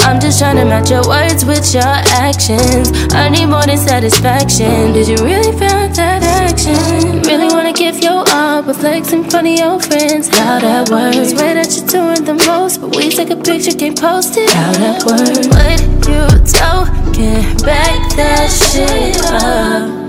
I'm 0.01 0.19
just 0.19 0.39
trying 0.39 0.57
to 0.57 0.65
match 0.65 0.91
your 0.91 1.07
words 1.07 1.45
with 1.45 1.73
your 1.73 1.87
actions. 2.19 2.91
I 3.13 3.29
need 3.29 3.45
more 3.45 3.63
than 3.63 3.77
satisfaction. 3.77 4.91
Did 4.91 5.07
you 5.07 5.15
really 5.23 5.57
feel 5.57 5.87
that 5.87 6.21
action? 6.43 7.21
Really 7.21 7.47
wanna 7.47 7.71
give 7.71 8.03
your 8.03 8.25
all, 8.27 8.61
but 8.61 8.75
flex 8.75 9.13
in 9.13 9.23
front 9.29 9.47
of 9.47 9.57
your 9.57 9.79
friends. 9.79 10.27
How 10.27 10.59
that 10.59 10.89
works? 10.89 11.31
Swear 11.31 11.53
that 11.53 11.71
you're 11.71 11.87
doing 11.87 12.25
the 12.25 12.43
most, 12.45 12.81
but 12.81 12.93
we 12.93 13.09
take 13.09 13.29
a 13.29 13.37
picture, 13.37 13.71
can't 13.71 13.97
post 13.97 14.35
it. 14.35 14.49
How 14.49 14.73
that 14.83 14.99
works? 15.07 15.47
What 15.47 15.79
you 16.11 16.27
talking? 16.59 17.55
Back 17.63 18.11
that 18.19 18.51
shit 18.51 19.23
up. 19.31 20.02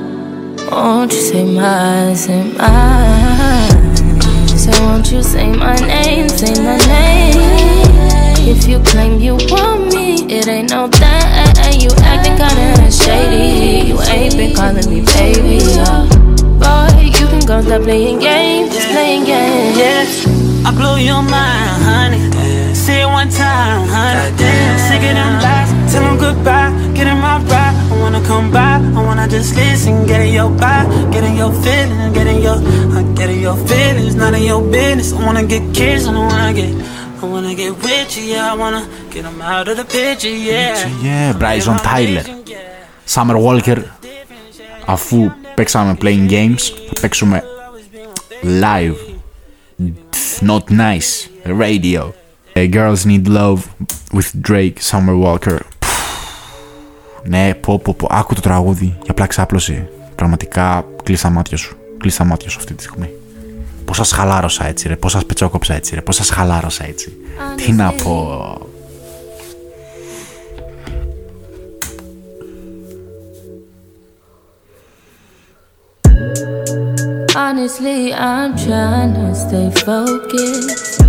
Won't 0.75 1.12
you 1.12 1.20
say 1.20 1.45
my, 1.45 2.14
say 2.14 2.43
my 2.59 3.68
So 4.57 4.72
won't 4.83 5.11
you 5.12 5.22
say 5.22 5.53
my 5.53 5.77
name, 5.77 6.29
say 6.29 6.53
my 6.64 6.77
name? 6.89 7.39
If 8.43 8.66
you 8.66 8.81
claim 8.81 9.20
you 9.20 9.37
want 9.51 9.95
me, 9.95 10.27
it 10.27 10.49
ain't 10.49 10.70
no 10.70 10.89
thing. 10.89 11.81
You 11.81 11.91
acting 12.03 12.37
kinda 12.37 12.91
shady. 12.91 13.89
You 13.89 14.01
ain't 14.03 14.37
been 14.37 14.57
calling 14.57 14.91
me 14.91 15.03
baby. 15.14 15.62
Yeah. 15.62 16.09
Boy, 16.59 17.03
you 17.03 17.27
can 17.29 17.47
go 17.47 17.62
stop 17.62 17.83
playing 17.83 18.18
games, 18.18 18.75
just 18.75 18.89
playing 18.89 19.25
games. 19.25 19.79
Yeah, 19.79 20.68
I 20.68 20.75
blow 20.75 20.97
your 20.97 21.22
mind, 21.22 21.83
honey. 21.87 22.75
Say 22.75 23.03
it 23.03 23.07
one 23.07 23.31
time, 23.31 23.87
honey. 23.87 24.37
Sick 24.89 25.03
of 25.07 25.14
them 25.14 25.41
lies, 25.41 25.70
tell 25.93 26.03
them 26.03 26.18
goodbye 26.18 26.84
get 26.97 27.07
in 27.07 27.19
my 27.19 27.39
ride. 27.51 27.75
I 27.93 28.01
wanna 28.01 28.23
come 28.31 28.51
by, 28.51 28.77
I 28.99 29.01
wanna 29.07 29.27
just 29.29 29.55
listen 29.55 30.07
Get 30.07 30.21
in 30.27 30.33
your 30.33 30.51
vibe, 30.51 31.13
get 31.13 31.23
in 31.25 31.37
your 31.37 31.53
feelings, 31.65 32.15
Get 32.17 32.27
in 32.27 32.43
your, 32.47 32.59
I 32.97 33.03
get 33.19 33.31
in 33.31 33.41
your 33.41 33.57
feelings 33.69 34.15
None 34.15 34.35
of 34.35 34.41
your 34.41 34.63
business, 34.63 35.13
I 35.13 35.25
wanna 35.27 35.45
get 35.45 35.63
kissed 35.75 36.09
I 36.09 36.13
wanna 36.13 36.53
get, 36.59 36.71
I 37.23 37.27
wanna 37.33 37.55
get 37.55 37.73
with 37.83 38.19
Yeah, 38.19 38.53
I 38.53 38.57
wanna 38.57 38.83
get 39.11 39.25
out 39.27 39.69
of 39.69 39.77
the 39.77 39.85
picture, 39.85 40.29
yeah. 40.29 40.89
Yeah, 41.03 41.33
Bryson 41.39 41.79
Tiller. 41.89 42.25
Summer 43.07 43.39
Walker. 43.39 43.81
Αφού 44.87 45.31
παίξαμε 45.55 45.97
playing 46.03 46.29
games. 46.29 46.73
Θα 46.87 47.01
παίξουμε 47.01 47.43
live. 48.43 48.97
Not 50.41 50.65
nice. 50.71 51.29
Radio. 51.45 52.15
A 52.57 52.67
Girls 52.69 53.05
Need 53.07 53.27
Love 53.29 53.61
with 54.13 54.29
Drake 54.49 54.81
Summer 54.81 55.17
Walker. 55.17 55.59
Ναι, 57.27 57.55
πω 57.55 57.79
πω 57.79 57.95
πω. 57.95 58.07
Άκου 58.11 58.35
το 58.35 58.41
τραγούδι. 58.41 58.85
Για 58.87 59.11
απλά 59.11 59.27
ξάπλωση. 59.27 59.89
Πραγματικά 60.14 60.85
κλείσα 61.03 61.31
μάτια 61.31 61.57
σου. 61.57 61.77
Κλείσα 61.99 62.25
μάτια 62.25 62.51
σου 62.51 62.59
αυτή 62.59 62.75
τη 62.75 62.83
στιγμή. 62.83 63.11
Πώς 63.85 63.97
σας 63.97 64.12
χαλάρωσα 64.12 64.66
έτσι 64.66 64.89
ρε, 64.89 64.97
πώς 64.97 65.12
σας 65.12 65.25
πετσόκοψα 65.27 65.75
έτσι 65.75 65.95
ρε, 65.95 66.01
πώς 66.01 66.16
σας 66.16 66.31
χαλάρωσα 66.31 66.85
έτσι. 66.87 67.12
Τι 67.57 67.72
να 67.72 67.93
πω. 67.93 68.59
Honestly, 77.37 78.12
I'm 78.12 78.51
trying 78.64 79.12
to 79.18 79.27
stay 79.45 79.68
focused. 79.85 81.03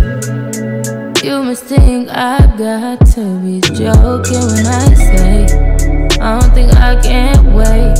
You 1.26 1.36
must 1.48 1.64
think 1.64 2.08
I 2.10 2.38
got 2.64 2.98
to 3.14 3.24
be 3.44 3.60
joking 3.80 4.46
when 4.52 4.66
I 4.84 4.88
say 5.08 5.45
I 6.20 6.40
don't 6.40 6.54
think 6.54 6.72
I 6.74 7.00
can 7.00 7.54
wait. 7.54 7.98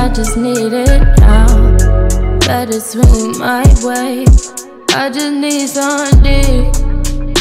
I 0.00 0.08
just 0.12 0.36
need 0.36 0.72
it 0.72 1.02
now. 1.18 1.46
Let 2.46 2.70
it 2.70 2.80
swing 2.80 3.38
my 3.38 3.64
way. 3.82 4.24
I 4.94 5.10
just 5.10 5.32
need 5.32 5.68
some 5.68 6.22
dick. 6.22 6.72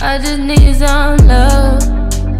I 0.01 0.17
just 0.17 0.39
need 0.39 0.75
some 0.75 1.17
love. 1.27 1.81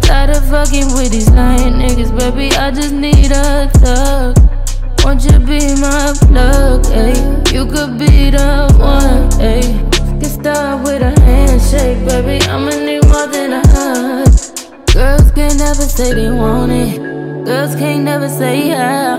Tired 0.02 0.30
of 0.30 0.44
fucking 0.48 0.92
with 0.94 1.12
these 1.12 1.30
lying 1.30 1.74
niggas, 1.74 2.16
baby. 2.18 2.54
I 2.56 2.70
just 2.70 2.92
need 2.92 3.32
a 3.32 3.68
thug. 3.74 4.36
Won't 5.04 5.24
you 5.24 5.38
be 5.40 5.74
my 5.80 6.14
plug, 6.28 6.84
ayy? 6.86 7.52
You 7.52 7.66
could 7.66 7.98
be 7.98 8.30
the 8.30 8.72
one, 8.78 9.30
ayy. 9.40 10.20
Get 10.20 10.30
started 10.30 10.84
with 10.84 11.02
a 11.02 11.20
handshake, 11.20 12.06
baby. 12.06 12.44
I'ma 12.46 12.70
need 12.70 13.01
Girls 15.12 15.30
can't 15.32 15.58
never 15.58 15.82
say 15.82 16.14
they 16.14 16.30
want 16.30 16.72
it. 16.72 16.96
Girls 17.44 17.74
can't 17.74 18.02
never 18.02 18.30
say 18.30 18.68
yeah. 18.68 19.18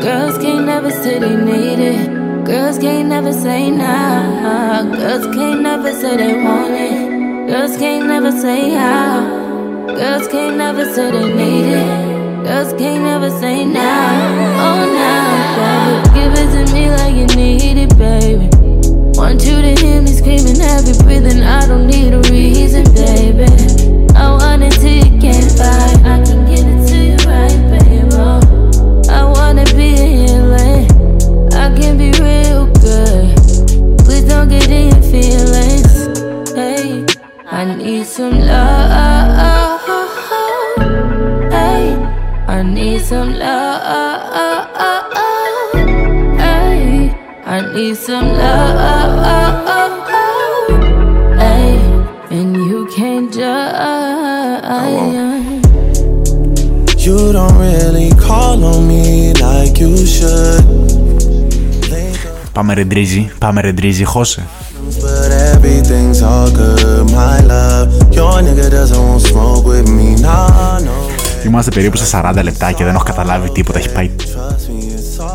Girls 0.00 0.38
can't 0.38 0.64
never 0.66 0.88
say 0.88 1.18
they 1.18 1.34
need 1.34 1.80
it. 1.80 2.44
Girls 2.44 2.78
can't 2.78 3.08
never 3.08 3.32
say 3.32 3.72
nah. 3.72 4.84
Girls 4.84 5.26
can't 5.34 5.62
never 5.62 5.92
say 5.94 6.16
they 6.16 6.34
want 6.44 6.74
it. 6.74 7.48
Girls 7.48 7.76
can't 7.76 8.06
never 8.06 8.30
say 8.30 8.70
how. 8.70 9.86
Girls 9.88 10.28
can't 10.28 10.58
never 10.58 10.84
say 10.94 11.10
they 11.10 11.34
need 11.34 11.72
it. 11.74 12.46
Girls 12.46 12.72
can't 12.74 13.02
never 13.02 13.28
say 13.28 13.64
nah. 13.64 13.82
Oh 14.64 14.82
nah, 14.96 15.58
baby. 15.58 16.20
Give 16.20 16.34
it 16.40 16.48
to 16.54 16.72
me 16.72 16.88
like 16.88 17.16
you 17.16 17.26
need 17.34 17.76
it, 17.78 17.98
baby. 17.98 18.48
Want 19.18 19.44
you 19.44 19.60
to 19.60 19.74
hear 19.82 20.00
me 20.02 20.12
screaming, 20.12 20.60
heavy 20.60 20.92
breathing. 21.02 21.42
I 21.42 21.66
don't 21.66 21.88
need 21.88 22.12
a 22.12 22.20
reason, 22.30 22.84
baby. 22.94 23.50
I 24.14 24.30
want 24.30 24.62
it 24.62 24.74
I 25.28 26.22
can 26.24 26.44
it 26.66 26.86
to 26.88 26.96
you 26.96 27.16
right. 27.28 27.58
I 29.10 29.24
wanna 29.24 29.64
be 29.74 29.88
in 29.96 30.28
your 30.28 30.42
lane. 30.54 30.88
I 31.52 31.74
can 31.76 31.98
be 31.98 32.12
real 32.22 32.66
good. 32.80 33.34
Your 34.06 35.02
feelings. 35.10 35.92
Hey, 36.54 37.04
I 37.46 37.64
need 37.76 38.06
some 38.06 38.38
love. 38.40 39.80
Hey, 41.50 41.94
I 42.46 42.62
need 42.62 43.00
some 43.00 43.34
love. 43.34 43.82
Hey, 46.38 47.10
I 47.44 47.60
need 47.74 47.96
some 47.96 48.28
love. 48.28 50.25
Call 58.26 58.64
on 58.70 58.80
me 58.90 59.32
like 59.44 59.78
you 59.82 59.94
should. 60.14 60.64
Πάμε 62.52 62.74
ρεντρίζι, 62.74 63.30
πάμε 63.38 63.60
ρεντρίζι, 63.60 64.04
χώσε. 64.04 64.46
But 65.02 65.30
everything's 65.54 66.20
all 66.30 66.48
good, 66.60 67.04
my 67.18 67.38
love. 67.52 67.86
Your 68.16 68.36
nigga 68.46 68.66
doesn't 68.76 69.02
want 69.08 69.22
smoke 69.30 69.64
with 69.72 69.88
me, 69.96 70.08
nah, 70.24 70.80
no. 70.86 70.96
Είμαστε 71.46 71.70
περίπου 71.70 71.96
στα 71.96 72.32
40 72.34 72.42
λεπτά 72.42 72.72
και 72.72 72.84
δεν 72.84 72.94
έχω 72.94 73.04
καταλάβει 73.04 73.50
τίποτα. 73.50 73.78
Έχει 73.78 73.92
πάει 73.92 74.10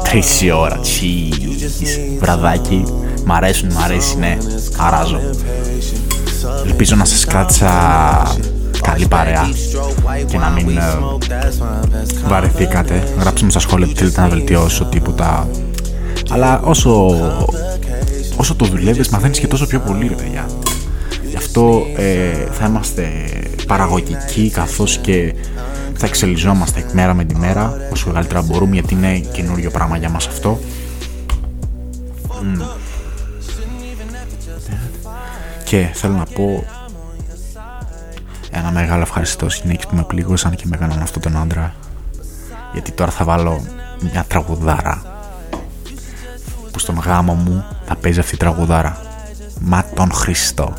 τρεις 0.04 0.42
ώρα. 0.56 0.80
Cheese. 0.80 2.20
Βραδάκι. 2.20 2.84
Μ' 3.26 3.32
αρέσουν, 3.32 3.72
μ' 3.72 3.84
αρέσει, 3.84 4.18
ναι. 4.18 4.38
Αράζω. 4.78 5.20
Ελπίζω 6.66 6.96
να 6.96 7.06
σας 7.06 7.26
κράτησα 7.26 7.68
καλή 8.82 9.08
παρέα 9.08 9.50
και 10.26 10.38
να 10.38 10.50
μην 10.50 10.78
ε, 10.78 10.82
βαρεθήκατε. 12.28 13.14
Γράψτε 13.20 13.46
μου 13.46 13.52
στα 13.52 13.60
σχόλια 13.60 13.88
τι 13.88 13.94
θέλετε 13.94 14.22
να 14.22 14.28
βελτιώσω, 14.28 14.86
τίποτα. 14.86 15.48
Αλλά 16.30 16.62
όσο, 16.64 17.06
όσο 18.36 18.56
το 18.56 18.66
δουλεύεις 18.66 19.10
μαθαίνεις 19.10 19.40
και 19.40 19.48
τόσο 19.48 19.68
πιο 19.68 19.80
πολύ 19.80 20.08
ρε 20.08 20.16
παιδιά. 20.16 20.46
Γι' 21.30 21.38
αυτό 21.38 21.86
ε, 21.96 22.32
θα 22.52 22.66
είμαστε 22.66 23.04
παραγωγικοί 23.68 24.50
καθώς 24.50 24.98
και 24.98 25.36
θα 25.94 26.06
εξελιζόμαστε 26.06 26.86
μέρα 26.94 27.14
με 27.14 27.24
τη 27.24 27.36
μέρα 27.36 27.74
όσο 27.92 28.08
μεγαλύτερα 28.08 28.42
μπορούμε 28.42 28.74
γιατί 28.74 28.94
είναι 28.94 29.20
καινούριο 29.20 29.72
πράγμα 29.72 29.98
για 29.98 30.10
μας 30.10 30.28
αυτό. 30.28 30.60
Μμ. 32.44 32.62
Και 35.64 35.90
θέλω 35.94 36.14
να 36.14 36.26
πω 36.26 36.64
ένα 38.52 38.72
μεγάλο 38.72 39.02
ευχαριστώ 39.02 39.48
γυναίκες 39.62 39.88
που 39.88 39.96
με 39.96 40.04
πλήγωσαν 40.04 40.56
και 40.56 40.64
με 40.68 40.76
έκαναν 40.76 41.02
αυτόν 41.02 41.22
τον 41.22 41.38
άντρα. 41.38 41.74
Γιατί 42.74 42.92
τώρα 42.92 43.12
θα 43.12 43.26
βάλω 43.26 43.62
μια 44.12 44.26
τραγουδάρα. 44.28 45.02
Που 46.72 46.80
στον 46.80 46.96
γάμο 46.96 47.34
μου 47.34 47.66
θα 47.86 47.96
παίζει 47.96 48.20
αυτή 48.20 48.36
η 48.36 48.38
τραγουδάρα. 48.38 48.98
Μα 49.60 49.86
τον 49.96 50.12
Χριστό. 50.12 50.74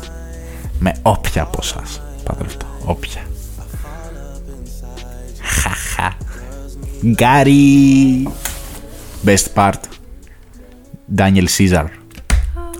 Με 0.79 0.93
όποια 1.01 1.41
από 1.41 1.59
εσάς 1.61 2.01
Πάτε 2.23 2.43
λεπτό, 2.43 2.65
όποια 2.85 3.21
Χαχα 5.41 6.13
Γκάρι. 7.05 8.27
Best 9.25 9.45
part. 9.55 9.79
Daniel 11.15 11.47
Caesar. 11.57 11.85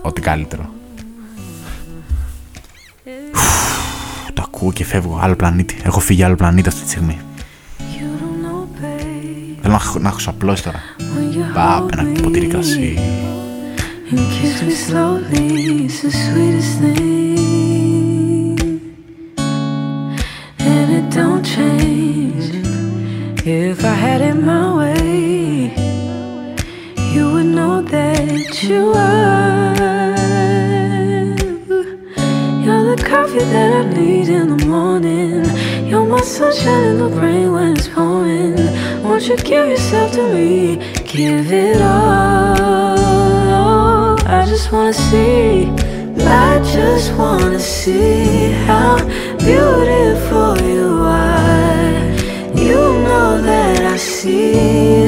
Ό,τι 0.02 0.20
καλύτερο. 0.20 0.72
Το 3.04 3.73
ακούω 4.64 4.76
και 4.76 4.84
φεύγω 4.84 5.18
άλλο 5.22 5.34
πλανήτη 5.34 5.76
Έχω 5.82 6.00
φύγει 6.00 6.22
άλλο 6.22 6.34
πλανήτη 6.34 6.68
αυτή 6.68 6.82
τη 6.82 6.88
στιγμή 6.88 7.18
Θέλω 9.60 9.78
να, 9.94 10.00
να 10.00 10.08
έχω 10.08 10.18
απλώσει 10.26 10.62
τώρα 10.62 10.82
Πάπ, 11.54 11.90
ένα 11.92 12.20
ποτήρι 12.22 12.46
κρασί 12.46 12.98
And 14.10 14.18
kiss 14.34 14.62
me 14.62 14.74
slowly, 14.86 15.46
it's 15.86 16.02
the 16.02 16.10
sweetest 16.22 16.74
thing. 16.82 18.58
And 20.70 20.88
it 20.98 21.06
don't 21.18 21.44
change. 21.56 22.44
If 23.44 23.78
I 23.92 23.94
had 24.04 24.20
it 24.30 24.38
my 24.50 24.66
way, 24.78 25.72
you 27.14 27.24
would 27.32 27.50
know 27.56 27.76
that 27.94 28.50
you 28.68 28.82
are. 29.08 29.33
Coffee 33.34 33.50
that 33.50 33.72
I 33.72 33.82
need 33.98 34.28
in 34.28 34.56
the 34.56 34.64
morning. 34.64 35.44
You're 35.88 36.06
my 36.06 36.20
sunshine 36.20 36.84
in 36.90 36.98
the 36.98 37.08
rain 37.08 37.50
when 37.52 37.76
it's 37.76 37.88
pouring. 37.88 38.54
Won't 39.02 39.26
you 39.26 39.36
give 39.36 39.66
yourself 39.66 40.12
to 40.12 40.22
me? 40.32 40.76
Give 41.04 41.50
it 41.50 41.82
all. 41.82 42.94
I 44.24 44.46
just 44.46 44.70
wanna 44.70 44.92
see. 44.92 45.68
I 46.20 46.60
just 46.62 47.12
wanna 47.14 47.58
see 47.58 48.52
how 48.68 48.98
beautiful 49.38 50.56
you 50.62 51.02
are. 51.02 51.90
You 52.54 52.78
know 53.06 53.42
that 53.42 53.84
I 53.84 53.96
see 53.96 55.03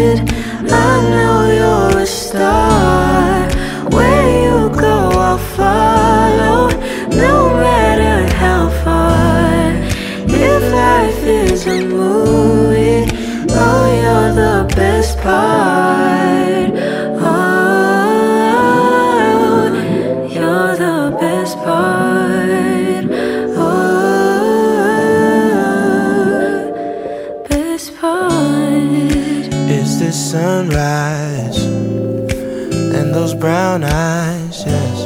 brown 33.47 33.85
eyes, 33.85 34.65
yes. 34.67 34.99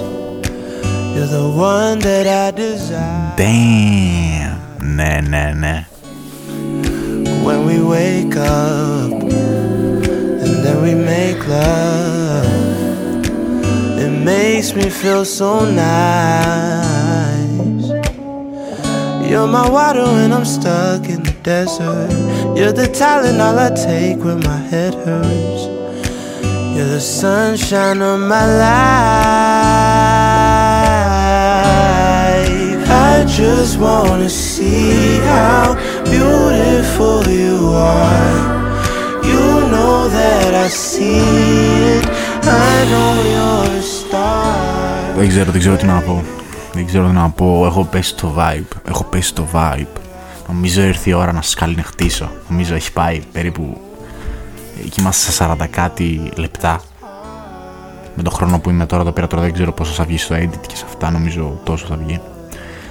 You're 1.14 1.26
the 1.26 1.46
one 1.54 1.98
that 1.98 2.26
I 2.26 2.50
desire. 2.56 3.34
Damn. 3.36 4.96
Nah, 4.96 5.20
nah, 5.20 5.52
nah. 5.52 5.82
When 7.44 7.66
we 7.66 7.82
wake 7.82 8.34
up 8.36 9.12
and 9.12 10.54
then 10.64 10.76
we 10.82 10.94
make 10.94 11.46
love, 11.46 12.46
it 13.98 14.14
makes 14.24 14.74
me 14.74 14.88
feel 14.88 15.26
so 15.26 15.70
nice. 15.70 16.80
You're 19.28 19.48
my 19.48 19.68
water 19.68 20.04
when 20.16 20.32
I'm 20.32 20.46
stuck 20.46 21.06
in 21.10 21.22
the 21.24 21.36
desert. 21.42 22.10
You're 22.56 22.72
the 22.72 22.88
Tylenol 23.00 23.58
I 23.66 23.70
take 23.88 24.24
when 24.24 24.40
my 24.40 24.56
head 24.56 24.94
hurts. 24.94 25.79
You're 26.74 26.92
the 26.96 27.00
sunshine 27.20 28.00
of 28.10 28.18
my 28.32 28.46
life. 31.80 32.88
I 33.12 33.24
just 33.40 33.72
wanna 33.86 34.28
see 34.28 35.18
how 35.32 35.64
beautiful 36.14 37.18
you 37.42 37.56
are. 37.98 38.38
You 39.30 39.44
know 39.72 39.96
that 40.18 40.50
I 40.66 40.68
see 40.68 41.20
it. 41.96 42.04
I 42.72 42.74
know 42.90 43.10
you're 43.32 43.70
a 43.78 43.82
star. 43.82 45.16
Δεν 45.16 45.28
ξέρω, 45.28 45.50
δεν 45.50 45.60
ξέρω 45.60 45.76
τι 45.76 45.86
να 45.86 46.00
πω 46.00 46.22
Δεν 46.72 46.86
ξέρω 46.86 47.06
τι 47.06 47.12
να 47.12 47.30
πω 47.30 47.62
Έχω 47.66 47.84
πέσει 47.84 48.14
το 48.14 48.34
vibe 48.38 48.76
Έχω 48.88 49.04
πέσει 49.04 49.34
το 49.34 49.46
vibe 49.52 49.86
Νομίζω 50.48 50.82
ήρθε 50.82 51.10
η 51.10 51.12
ώρα 51.12 51.32
να 51.32 51.42
σας 51.42 51.54
καληνυχτήσω 51.54 52.30
Νομίζω 52.48 52.74
έχει 52.74 52.92
πάει 52.92 53.20
περίπου 53.32 53.80
Εκεί 54.84 55.00
είμαστε 55.00 55.30
σε 55.30 55.44
40 55.60 55.66
κάτι 55.70 56.30
λεπτά. 56.36 56.80
Με 58.14 58.22
το 58.22 58.30
χρόνο 58.30 58.58
που 58.60 58.70
είμαι 58.70 58.86
τώρα 58.86 59.02
εδώ 59.02 59.12
πέρα 59.12 59.26
Τώρα 59.26 59.42
δεν 59.42 59.52
ξέρω 59.52 59.72
πόσο 59.72 59.92
θα 59.92 60.04
βγει 60.04 60.18
στο 60.18 60.34
edit 60.34 60.66
και 60.66 60.76
σε 60.76 60.84
αυτά 60.88 61.10
Νομίζω 61.10 61.60
τόσο 61.64 61.86
θα 61.86 61.96
βγει. 61.96 62.20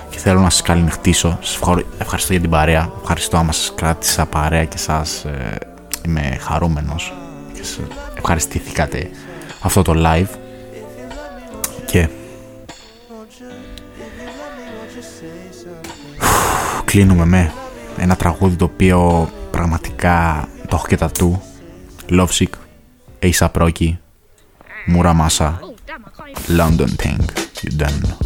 Και 0.09 0.17
θέλω 0.17 0.39
να 0.39 0.49
σας 0.49 0.61
καληνυχτήσω. 0.61 1.37
Σας 1.41 1.55
ευχαρι- 1.55 1.85
ευχαριστώ 1.97 2.31
για 2.31 2.41
την 2.41 2.49
παρέα. 2.49 2.89
Ευχαριστώ 3.01 3.37
άμα 3.37 3.51
σας 3.51 3.71
κράτησα 3.75 4.25
παρέα 4.25 4.65
και 4.65 4.77
σας 4.77 5.23
ε, 5.25 5.57
Είμαι 6.05 6.37
χαρούμενος. 6.41 7.13
Και 7.53 7.63
σας 7.63 7.79
ευχαριστηθήκατε 8.17 9.09
αυτό 9.61 9.81
το 9.81 9.93
live. 9.95 10.27
Και 11.85 12.07
κλείνουμε 16.85 17.25
με 17.25 17.51
ένα 17.97 18.15
τραγούδι 18.15 18.55
το 18.55 18.65
οποίο 18.65 19.29
πραγματικά 19.51 20.47
το 20.67 20.75
έχω 20.75 20.85
και 20.87 20.97
τα 20.97 21.09
του 21.09 21.41
Lovesick, 22.11 22.53
A$AP 23.21 23.55
Rocky, 23.61 23.97
Muramasa, 24.87 25.59
London 26.59 26.91
Thing, 27.01 27.21
you 27.63 27.71
don't 27.81 27.99
know. 28.01 28.17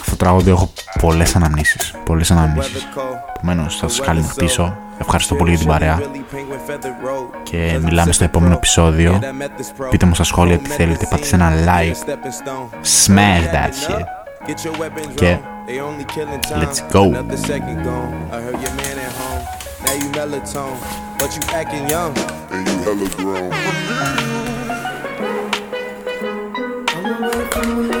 Αυτό 0.00 0.10
το 0.10 0.16
τραγούδι 0.16 0.50
έχω 0.50 0.72
πολλές 1.00 1.36
αναμνήσεις, 1.36 1.94
πολλές 2.04 2.30
αναμνήσεις. 2.30 2.86
Επομένως 3.36 3.76
θα 3.76 3.88
σας 3.88 4.06
καληνυχτήσω. 4.06 4.76
Ευχαριστώ 4.98 5.34
πολύ 5.34 5.50
για 5.50 5.58
την 5.58 5.68
παρέα. 5.68 6.00
Και 7.42 7.78
μιλάμε 7.82 8.12
στο 8.12 8.24
επόμενο 8.24 8.54
επεισόδιο. 8.54 9.20
Πείτε 9.90 10.06
μου 10.06 10.14
στα 10.14 10.24
σχόλια 10.24 10.58
τι 10.58 10.70
θέλετε. 10.70 11.06
Πατήστε 11.10 11.36
ένα 11.36 11.52
like. 11.66 11.94
Smash 13.06 13.44
that 13.54 13.70
shit. 13.70 14.04
Και 15.14 15.38
let's 15.66 16.80
go. 16.92 17.04
Another 17.04 17.36
second 17.36 17.84
gone. 17.84 18.14
I 18.30 18.40
heard 18.40 18.60
your 18.60 18.74
man 18.74 18.98
at 18.98 19.12
home. 19.12 19.44
Now 19.84 19.92
you 19.94 20.10
melatonin, 20.12 21.18
but 21.18 21.34
you 21.34 21.42
acting 21.54 21.88
young. 21.88 22.16
And 22.50 22.66
you 22.66 22.74
hella 22.84 23.08
grown. 23.16 23.52
I'm 26.88 27.22
away 27.22 27.50
from 27.50 27.93